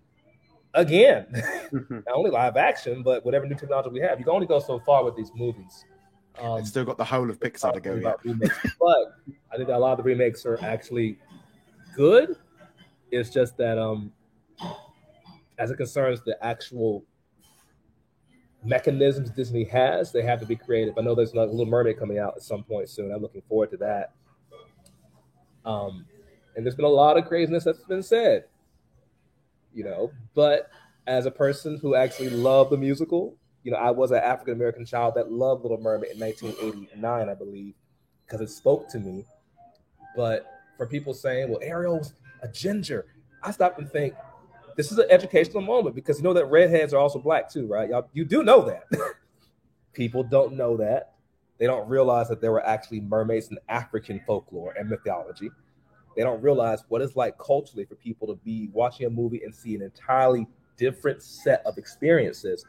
again, 0.73 1.27
not 1.71 2.15
only 2.15 2.31
live 2.31 2.57
action, 2.57 3.03
but 3.03 3.23
whatever 3.25 3.45
new 3.45 3.55
technology 3.55 3.89
we 3.89 3.99
have. 3.99 4.19
You 4.19 4.25
can 4.25 4.33
only 4.33 4.47
go 4.47 4.59
so 4.59 4.79
far 4.79 5.03
with 5.03 5.15
these 5.15 5.31
movies. 5.35 5.85
Um, 6.39 6.59
it's 6.59 6.69
still 6.69 6.83
got 6.83 6.97
the 6.97 7.03
whole 7.03 7.29
of 7.29 7.39
Pixar 7.39 7.73
to 7.73 7.79
go. 7.79 7.95
Yet. 7.95 8.23
Remakes, 8.23 8.57
but 8.79 9.15
I 9.51 9.57
think 9.57 9.67
that 9.67 9.77
a 9.77 9.79
lot 9.79 9.91
of 9.91 9.97
the 9.97 10.03
remakes 10.03 10.45
are 10.45 10.59
actually 10.63 11.19
good. 11.95 12.35
It's 13.11 13.29
just 13.29 13.55
that 13.57 13.77
um, 13.77 14.11
as 15.59 15.69
it 15.69 15.77
concerns 15.77 16.21
the 16.25 16.43
actual 16.43 17.05
mechanisms 18.63 19.29
Disney 19.29 19.63
has, 19.65 20.11
they 20.11 20.21
have 20.21 20.39
to 20.39 20.45
be 20.45 20.55
creative. 20.55 20.97
I 20.97 21.01
know 21.01 21.15
there's 21.15 21.33
a 21.33 21.39
Little 21.39 21.65
Mermaid 21.65 21.99
coming 21.99 22.19
out 22.19 22.33
at 22.35 22.43
some 22.43 22.63
point 22.63 22.89
soon. 22.89 23.11
I'm 23.11 23.21
looking 23.21 23.41
forward 23.47 23.71
to 23.71 23.77
that. 23.77 24.13
Um, 25.65 26.05
and 26.55 26.65
there's 26.65 26.75
been 26.75 26.85
a 26.85 26.89
lot 26.89 27.17
of 27.17 27.25
craziness 27.25 27.63
that's 27.63 27.83
been 27.83 28.03
said, 28.03 28.45
you 29.73 29.83
know. 29.83 30.11
But 30.35 30.69
as 31.07 31.25
a 31.25 31.31
person 31.31 31.77
who 31.77 31.95
actually 31.95 32.29
loved 32.29 32.71
the 32.71 32.77
musical, 32.77 33.35
you 33.63 33.71
know, 33.71 33.77
I 33.77 33.91
was 33.91 34.11
an 34.11 34.17
African 34.17 34.53
American 34.53 34.85
child 34.85 35.15
that 35.15 35.31
loved 35.31 35.63
Little 35.63 35.79
Mermaid 35.79 36.11
in 36.11 36.19
1989, 36.19 37.29
I 37.29 37.33
believe, 37.33 37.73
because 38.25 38.41
it 38.41 38.49
spoke 38.49 38.89
to 38.89 38.99
me. 38.99 39.25
But 40.15 40.45
for 40.77 40.85
people 40.85 41.13
saying, 41.13 41.49
well, 41.49 41.59
Ariel's 41.61 42.13
a 42.41 42.47
ginger. 42.47 43.05
I 43.41 43.51
stop 43.51 43.77
and 43.79 43.89
think, 43.89 44.13
this 44.75 44.91
is 44.91 44.97
an 44.97 45.05
educational 45.09 45.61
moment 45.61 45.95
because 45.95 46.17
you 46.17 46.23
know 46.23 46.33
that 46.33 46.45
redheads 46.45 46.93
are 46.93 46.99
also 46.99 47.19
black 47.19 47.51
too, 47.51 47.67
right? 47.67 47.89
Y'all, 47.89 48.09
you 48.13 48.25
do 48.25 48.43
know 48.43 48.65
that. 48.65 48.83
people 49.93 50.23
don't 50.23 50.53
know 50.53 50.77
that. 50.77 51.13
They 51.59 51.67
don't 51.67 51.87
realize 51.87 52.27
that 52.29 52.41
there 52.41 52.51
were 52.51 52.65
actually 52.65 53.01
mermaids 53.01 53.49
in 53.49 53.57
African 53.69 54.21
folklore 54.25 54.73
and 54.77 54.89
mythology. 54.89 55.51
They 56.15 56.23
don't 56.23 56.41
realize 56.41 56.83
what 56.89 57.01
it's 57.01 57.15
like 57.15 57.37
culturally 57.37 57.85
for 57.85 57.95
people 57.95 58.27
to 58.27 58.35
be 58.43 58.69
watching 58.73 59.07
a 59.07 59.09
movie 59.09 59.41
and 59.43 59.53
see 59.53 59.75
an 59.75 59.81
entirely 59.81 60.47
different 60.77 61.21
set 61.21 61.61
of 61.65 61.77
experiences. 61.77 62.65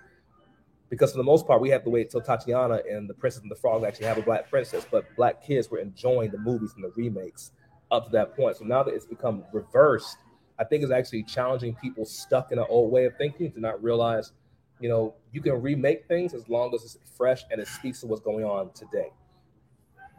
Because 0.90 1.12
for 1.12 1.18
the 1.18 1.24
most 1.24 1.46
part, 1.46 1.60
we 1.60 1.70
have 1.70 1.82
to 1.84 1.90
wait 1.90 2.10
till 2.10 2.20
Tatiana 2.20 2.80
and 2.88 3.08
the 3.08 3.14
Princess 3.14 3.42
and 3.42 3.50
the 3.50 3.56
Frog 3.56 3.84
actually 3.84 4.06
have 4.06 4.18
a 4.18 4.22
black 4.22 4.48
princess, 4.48 4.86
but 4.90 5.04
black 5.16 5.42
kids 5.42 5.70
were 5.70 5.78
enjoying 5.78 6.30
the 6.30 6.38
movies 6.38 6.72
and 6.76 6.84
the 6.84 6.90
remakes 6.90 7.52
up 7.90 8.04
to 8.04 8.10
that 8.12 8.36
point. 8.36 8.56
So 8.56 8.64
now 8.64 8.82
that 8.82 8.94
it's 8.94 9.06
become 9.06 9.44
reversed, 9.52 10.18
I 10.58 10.64
think 10.64 10.82
it's 10.82 10.92
actually 10.92 11.24
challenging 11.24 11.74
people 11.74 12.04
stuck 12.04 12.52
in 12.52 12.58
an 12.58 12.66
old 12.68 12.92
way 12.92 13.06
of 13.06 13.16
thinking 13.16 13.50
to 13.52 13.60
not 13.60 13.82
realize, 13.82 14.32
you 14.80 14.88
know, 14.88 15.14
you 15.32 15.40
can 15.40 15.60
remake 15.60 16.06
things 16.06 16.34
as 16.34 16.48
long 16.48 16.72
as 16.74 16.84
it's 16.84 16.98
fresh 17.16 17.44
and 17.50 17.60
it 17.60 17.66
speaks 17.66 18.00
to 18.00 18.06
what's 18.06 18.22
going 18.22 18.44
on 18.44 18.70
today. 18.72 19.10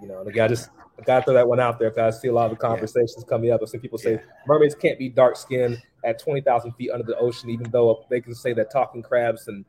You 0.02 0.10
know, 0.10 0.20
and 0.20 0.28
again, 0.28 0.46
I 0.46 0.48
just 0.50 0.70
I 1.00 1.04
gotta 1.04 1.24
throw 1.24 1.34
that 1.36 1.48
one 1.48 1.60
out 1.60 1.80
there 1.80 1.90
because 1.90 2.16
I 2.16 2.20
see 2.20 2.28
a 2.28 2.34
lot 2.34 2.52
of 2.52 2.60
conversations 2.60 3.16
yeah. 3.20 3.30
coming 3.30 3.52
up. 3.52 3.62
I've 3.62 3.70
seen 3.70 3.80
people 3.80 3.98
say 3.98 4.14
yeah. 4.14 4.22
mermaids 4.46 4.76
can't 4.76 5.00
be 5.00 5.08
dark 5.08 5.38
skinned 5.38 5.82
at 6.04 6.20
20,000 6.20 6.74
feet 6.74 6.92
under 6.92 7.06
the 7.06 7.18
ocean, 7.18 7.50
even 7.50 7.70
though 7.72 8.06
they 8.10 8.20
can 8.20 8.36
say 8.36 8.54
that 8.54 8.72
talking 8.72 9.02
crabs 9.02 9.48
and 9.48 9.64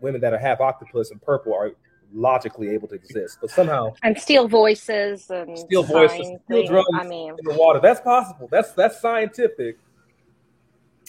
women 0.00 0.20
that 0.20 0.32
are 0.32 0.38
half 0.38 0.60
octopus 0.60 1.10
and 1.10 1.20
purple 1.22 1.54
are 1.54 1.72
logically 2.12 2.68
able 2.70 2.86
to 2.88 2.94
exist, 2.94 3.38
but 3.40 3.50
somehow 3.50 3.92
and 4.02 4.18
steal 4.18 4.46
voices 4.46 5.28
and 5.30 5.58
steal 5.58 5.82
voices, 5.82 6.30
steal 6.44 6.66
drums 6.66 6.86
I 6.94 7.04
mean, 7.04 7.30
in 7.30 7.44
the 7.44 7.54
water. 7.58 7.80
That's 7.80 8.00
possible. 8.00 8.48
That's 8.50 8.72
that's 8.72 9.00
scientific. 9.00 9.78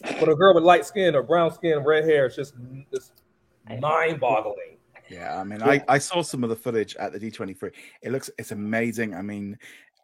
But 0.01 0.29
a 0.29 0.35
girl 0.35 0.53
with 0.53 0.63
light 0.63 0.85
skin 0.85 1.15
or 1.15 1.23
brown 1.23 1.53
skin, 1.53 1.79
red 1.79 2.05
hair, 2.05 2.25
it's 2.25 2.35
just 2.35 2.53
just 2.93 3.23
mind-boggling. 3.79 4.77
Yeah, 5.09 5.39
I 5.39 5.43
mean, 5.43 5.61
I, 5.61 5.83
I 5.87 5.99
saw 5.99 6.21
some 6.21 6.43
of 6.43 6.49
the 6.49 6.55
footage 6.55 6.95
at 6.95 7.13
the 7.13 7.19
D23. 7.19 7.71
It 8.01 8.11
looks 8.11 8.29
it's 8.37 8.51
amazing. 8.51 9.13
I 9.13 9.21
mean, 9.21 9.57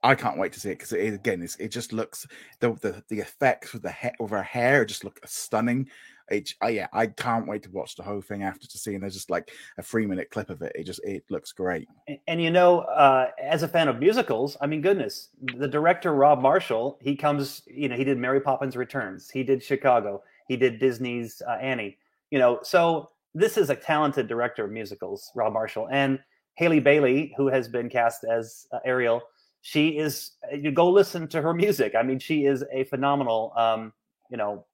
I 0.04 0.16
can't 0.16 0.38
wait 0.38 0.54
to 0.54 0.60
see 0.60 0.70
it 0.70 0.80
because 0.80 0.94
it, 0.94 1.14
again, 1.14 1.48
it 1.60 1.68
just 1.70 1.94
looks 1.94 2.28
the, 2.60 2.74
the 2.74 3.04
the 3.10 3.20
effects 3.20 3.74
with 3.74 3.82
the 3.84 3.89
hair 3.89 4.14
with 4.20 4.32
her 4.32 4.44
hair 4.44 4.86
just 4.86 5.04
look 5.04 5.20
stunning. 5.26 5.89
It, 6.30 6.53
uh, 6.63 6.67
yeah, 6.67 6.88
I 6.93 7.07
can't 7.07 7.47
wait 7.47 7.63
to 7.63 7.72
watch 7.72 7.95
the 7.95 8.03
whole 8.03 8.22
thing 8.22 8.43
after 8.43 8.67
to 8.67 8.78
see. 8.78 8.93
And 8.93 9.03
there's 9.03 9.13
just 9.13 9.30
like 9.30 9.51
a 9.78 9.84
three 9.84 10.05
minute 10.05 10.30
clip 10.30 10.49
of 10.49 10.61
it. 10.61 10.72
It 10.76 10.84
just 10.84 11.03
it 11.03 11.24
looks 11.30 11.51
great. 11.51 11.88
And, 12.07 12.19
and 12.28 12.41
you 12.41 12.51
know, 12.51 12.80
uh, 12.80 13.32
as 13.41 13.63
a 13.63 13.67
fan 13.67 13.88
of 13.88 13.99
musicals, 13.99 14.57
I 14.61 14.67
mean, 14.67 14.82
goodness, 14.82 15.30
the 15.57 15.67
director 15.67 16.13
Rob 16.13 16.41
Marshall, 16.41 16.97
he 17.01 17.15
comes, 17.15 17.63
you 17.67 17.89
know, 17.89 17.95
he 17.95 18.03
did 18.03 18.17
Mary 18.17 18.41
Poppins 18.41 18.76
Returns, 18.76 19.30
he 19.30 19.43
did 19.43 19.63
Chicago, 19.63 20.24
he 20.47 20.57
did 20.57 20.80
Disney's 20.80 21.41
uh, 21.47 21.53
Annie. 21.53 21.97
You 22.30 22.39
know, 22.39 22.59
so 22.63 23.09
this 23.34 23.57
is 23.57 23.69
a 23.69 23.76
talented 23.76 24.28
director 24.28 24.65
of 24.65 24.72
musicals, 24.72 25.32
Rob 25.36 25.53
Marshall, 25.53 25.88
and 25.91 26.19
Halle 26.55 26.80
Bailey, 26.80 27.34
who 27.38 27.47
has 27.47 27.67
been 27.67 27.89
cast 27.89 28.24
as 28.24 28.67
uh, 28.72 28.80
Ariel. 28.86 29.22
She 29.61 29.89
is. 29.89 30.32
You 30.51 30.72
go 30.72 30.89
listen 30.89 31.28
to 31.30 31.41
her 31.41 31.53
music. 31.53 31.93
I 31.95 32.03
mean, 32.03 32.19
she 32.19 32.45
is 32.45 32.63
a 32.72 32.84
phenomenal 32.86 33.53
um, 33.55 33.93
you 34.32 34.38
know 34.38 34.65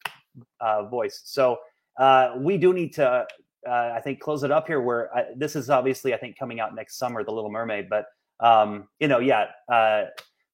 uh, 0.60 0.84
voice. 0.84 1.22
So 1.26 1.58
uh, 1.98 2.34
we 2.38 2.58
do 2.58 2.74
need 2.74 2.94
to, 2.96 3.26
uh, 3.68 3.92
I 3.96 4.02
think, 4.02 4.20
close 4.20 4.44
it 4.44 4.52
up 4.52 4.68
here. 4.68 4.82
Where 4.82 5.16
I, 5.16 5.26
this 5.36 5.56
is 5.56 5.70
obviously, 5.70 6.14
I 6.14 6.18
think, 6.18 6.38
coming 6.38 6.60
out 6.60 6.76
next 6.76 6.98
summer, 6.98 7.24
The 7.24 7.32
Little 7.32 7.52
Mermaid. 7.52 7.90
But 7.90 8.06
um, 8.40 8.88
you 9.00 9.08
know, 9.08 9.20
yeah, 9.20 9.48
uh, 9.72 10.06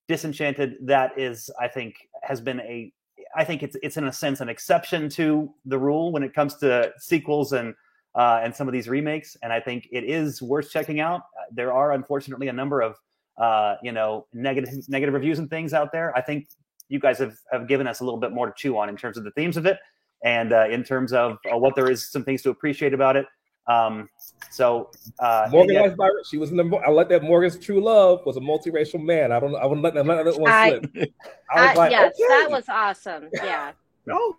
Disenchanted. 0.07 0.75
That 0.81 1.17
is, 1.17 1.49
I 1.59 1.67
think, 1.67 1.95
has 2.23 2.41
been 2.41 2.59
a. 2.61 2.91
I 3.35 3.43
think 3.43 3.63
it's 3.63 3.75
it's 3.81 3.97
in 3.97 4.05
a 4.05 4.13
sense 4.13 4.41
an 4.41 4.49
exception 4.49 5.09
to 5.09 5.53
the 5.65 5.77
rule 5.77 6.11
when 6.11 6.23
it 6.23 6.33
comes 6.33 6.55
to 6.57 6.91
sequels 6.99 7.53
and 7.53 7.73
uh, 8.15 8.41
and 8.43 8.55
some 8.55 8.67
of 8.67 8.73
these 8.73 8.87
remakes. 8.87 9.37
And 9.41 9.51
I 9.51 9.59
think 9.59 9.87
it 9.91 10.03
is 10.03 10.41
worth 10.41 10.69
checking 10.69 10.99
out. 10.99 11.21
There 11.51 11.73
are 11.73 11.93
unfortunately 11.93 12.47
a 12.47 12.53
number 12.53 12.81
of 12.81 12.95
uh, 13.37 13.75
you 13.81 13.91
know 13.91 14.27
negative 14.33 14.69
negative 14.87 15.13
reviews 15.13 15.39
and 15.39 15.49
things 15.49 15.73
out 15.73 15.91
there. 15.91 16.15
I 16.15 16.21
think 16.21 16.47
you 16.93 16.99
guys 16.99 17.17
have 17.17 17.35
have 17.51 17.67
given 17.67 17.87
us 17.87 18.01
a 18.01 18.03
little 18.05 18.19
bit 18.19 18.31
more 18.31 18.45
to 18.45 18.53
chew 18.55 18.77
on 18.77 18.87
in 18.87 18.95
terms 18.95 19.17
of 19.17 19.23
the 19.23 19.31
themes 19.31 19.57
of 19.57 19.65
it 19.65 19.79
and 20.23 20.53
uh, 20.53 20.67
in 20.69 20.83
terms 20.83 21.11
of 21.11 21.39
uh, 21.51 21.57
what 21.57 21.75
there 21.75 21.89
is 21.89 22.07
some 22.07 22.23
things 22.23 22.43
to 22.43 22.51
appreciate 22.51 22.93
about 22.93 23.17
it. 23.17 23.25
Um, 23.67 24.09
so 24.51 24.91
uh, 25.19 25.47
Morgan 25.51 25.75
yeah. 25.75 25.87
Byron, 25.89 26.21
she 26.29 26.37
was 26.37 26.51
in 26.51 26.57
the. 26.57 26.65
I 26.85 26.91
let 26.91 27.09
that 27.09 27.23
Morgan's 27.23 27.57
true 27.57 27.81
love 27.83 28.23
was 28.27 28.37
a 28.37 28.41
multiracial 28.41 29.03
man. 29.03 29.31
I 29.31 29.39
don't. 29.39 29.55
I 29.55 29.65
wouldn't 29.65 29.83
let 29.83 29.95
that, 29.95 30.05
let 30.05 30.23
that 30.23 30.39
one 30.39 30.69
slip. 30.69 31.11
I, 31.49 31.67
was 31.67 31.77
like, 31.77 31.91
yes, 31.91 32.13
okay. 32.13 32.27
that 32.27 32.51
was 32.51 32.65
awesome. 32.69 33.29
Yeah. 33.33 33.71
no, 34.05 34.37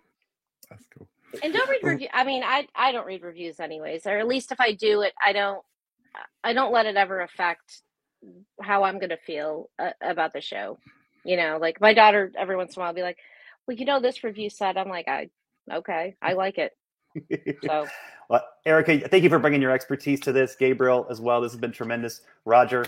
that's 0.69 0.85
cool. 0.97 1.07
And 1.43 1.53
don't 1.53 1.69
read 1.69 1.83
review. 1.83 2.07
I 2.13 2.23
mean, 2.23 2.43
I 2.43 2.67
I 2.73 2.93
don't 2.93 3.05
read 3.05 3.21
reviews 3.21 3.59
anyways, 3.59 4.05
or 4.05 4.17
at 4.17 4.27
least 4.27 4.51
if 4.53 4.61
I 4.61 4.71
do 4.73 5.01
it, 5.01 5.13
I 5.23 5.33
don't. 5.33 5.61
I 6.43 6.53
don't 6.53 6.71
let 6.71 6.85
it 6.85 6.95
ever 6.95 7.21
affect 7.21 7.81
how 8.61 8.83
I'm 8.83 8.99
going 8.99 9.09
to 9.09 9.17
feel 9.17 9.69
uh, 9.77 9.89
about 10.01 10.31
the 10.31 10.39
show. 10.39 10.77
You 11.25 11.37
know, 11.37 11.57
like 11.59 11.81
my 11.81 11.93
daughter 11.93 12.31
every 12.37 12.55
once 12.55 12.75
in 12.75 12.79
a 12.79 12.83
while 12.83 12.91
will 12.91 12.95
be 12.95 13.01
like, 13.01 13.17
"Well, 13.67 13.75
you 13.75 13.85
know, 13.85 13.99
this 13.99 14.23
review 14.23 14.49
said." 14.49 14.77
I'm 14.77 14.89
like, 14.89 15.07
"I 15.07 15.29
okay, 15.71 16.15
I 16.21 16.33
like 16.43 16.57
it." 16.57 16.77
So, 17.63 17.87
well, 18.29 18.45
Erica, 18.65 19.07
thank 19.09 19.23
you 19.23 19.29
for 19.29 19.39
bringing 19.39 19.61
your 19.61 19.71
expertise 19.71 20.19
to 20.21 20.31
this. 20.31 20.55
Gabriel 20.55 21.07
as 21.09 21.19
well. 21.19 21.41
This 21.41 21.51
has 21.51 21.59
been 21.59 21.71
tremendous. 21.71 22.21
Roger. 22.45 22.85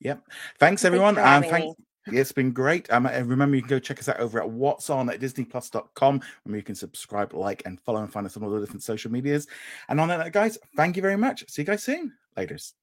Yep. 0.00 0.22
Thanks 0.58 0.84
everyone. 0.84 1.14
Thanks 1.14 1.46
um, 1.46 1.50
thanks. 1.50 1.80
It's 2.08 2.32
been 2.32 2.52
great. 2.52 2.90
Um, 2.92 3.06
remember, 3.06 3.56
you 3.56 3.62
can 3.62 3.68
go 3.68 3.78
check 3.78 3.98
us 3.98 4.08
out 4.08 4.20
over 4.20 4.40
at 4.40 4.48
what's 4.48 4.90
on 4.90 5.10
at 5.10 5.20
disneyplus.com. 5.20 6.20
Remember, 6.44 6.56
you 6.56 6.62
can 6.62 6.76
subscribe, 6.76 7.34
like, 7.34 7.62
and 7.66 7.80
follow 7.80 8.00
and 8.00 8.12
find 8.12 8.26
us 8.26 8.36
on 8.36 8.44
all 8.44 8.50
the 8.50 8.60
different 8.60 8.84
social 8.84 9.10
medias. 9.10 9.48
And 9.88 10.00
on 10.00 10.08
that, 10.08 10.32
guys, 10.32 10.56
thank 10.76 10.96
you 10.96 11.02
very 11.02 11.16
much. 11.16 11.44
See 11.48 11.62
you 11.62 11.66
guys 11.66 11.82
soon. 11.82 12.12
Laters. 12.36 12.74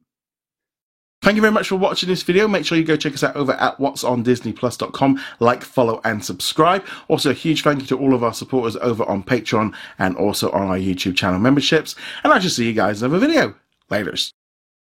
Thank 1.23 1.37
you 1.37 1.41
very 1.41 1.53
much 1.53 1.69
for 1.69 1.77
watching 1.77 2.09
this 2.09 2.21
video. 2.21 2.49
Make 2.49 2.65
sure 2.65 2.77
you 2.77 2.83
go 2.83 2.97
check 2.97 3.13
us 3.13 3.23
out 3.23 3.37
over 3.37 3.53
at 3.53 3.79
what's 3.79 4.03
on 4.03 4.25
disneyplus.com. 4.25 5.21
Like, 5.39 5.63
follow, 5.63 6.01
and 6.03 6.23
subscribe. 6.23 6.85
Also, 7.07 7.29
a 7.29 7.33
huge 7.33 7.63
thank 7.63 7.79
you 7.79 7.87
to 7.87 7.97
all 7.97 8.13
of 8.13 8.25
our 8.25 8.33
supporters 8.33 8.75
over 8.75 9.05
on 9.05 9.23
Patreon 9.23 9.73
and 9.99 10.17
also 10.17 10.51
on 10.51 10.67
our 10.67 10.77
YouTube 10.77 11.15
channel 11.15 11.39
memberships. 11.39 11.95
And 12.25 12.33
I 12.33 12.39
shall 12.39 12.49
see 12.49 12.67
you 12.67 12.73
guys 12.73 13.01
in 13.01 13.09
another 13.09 13.25
video. 13.25 13.55
Laters. 13.89 14.33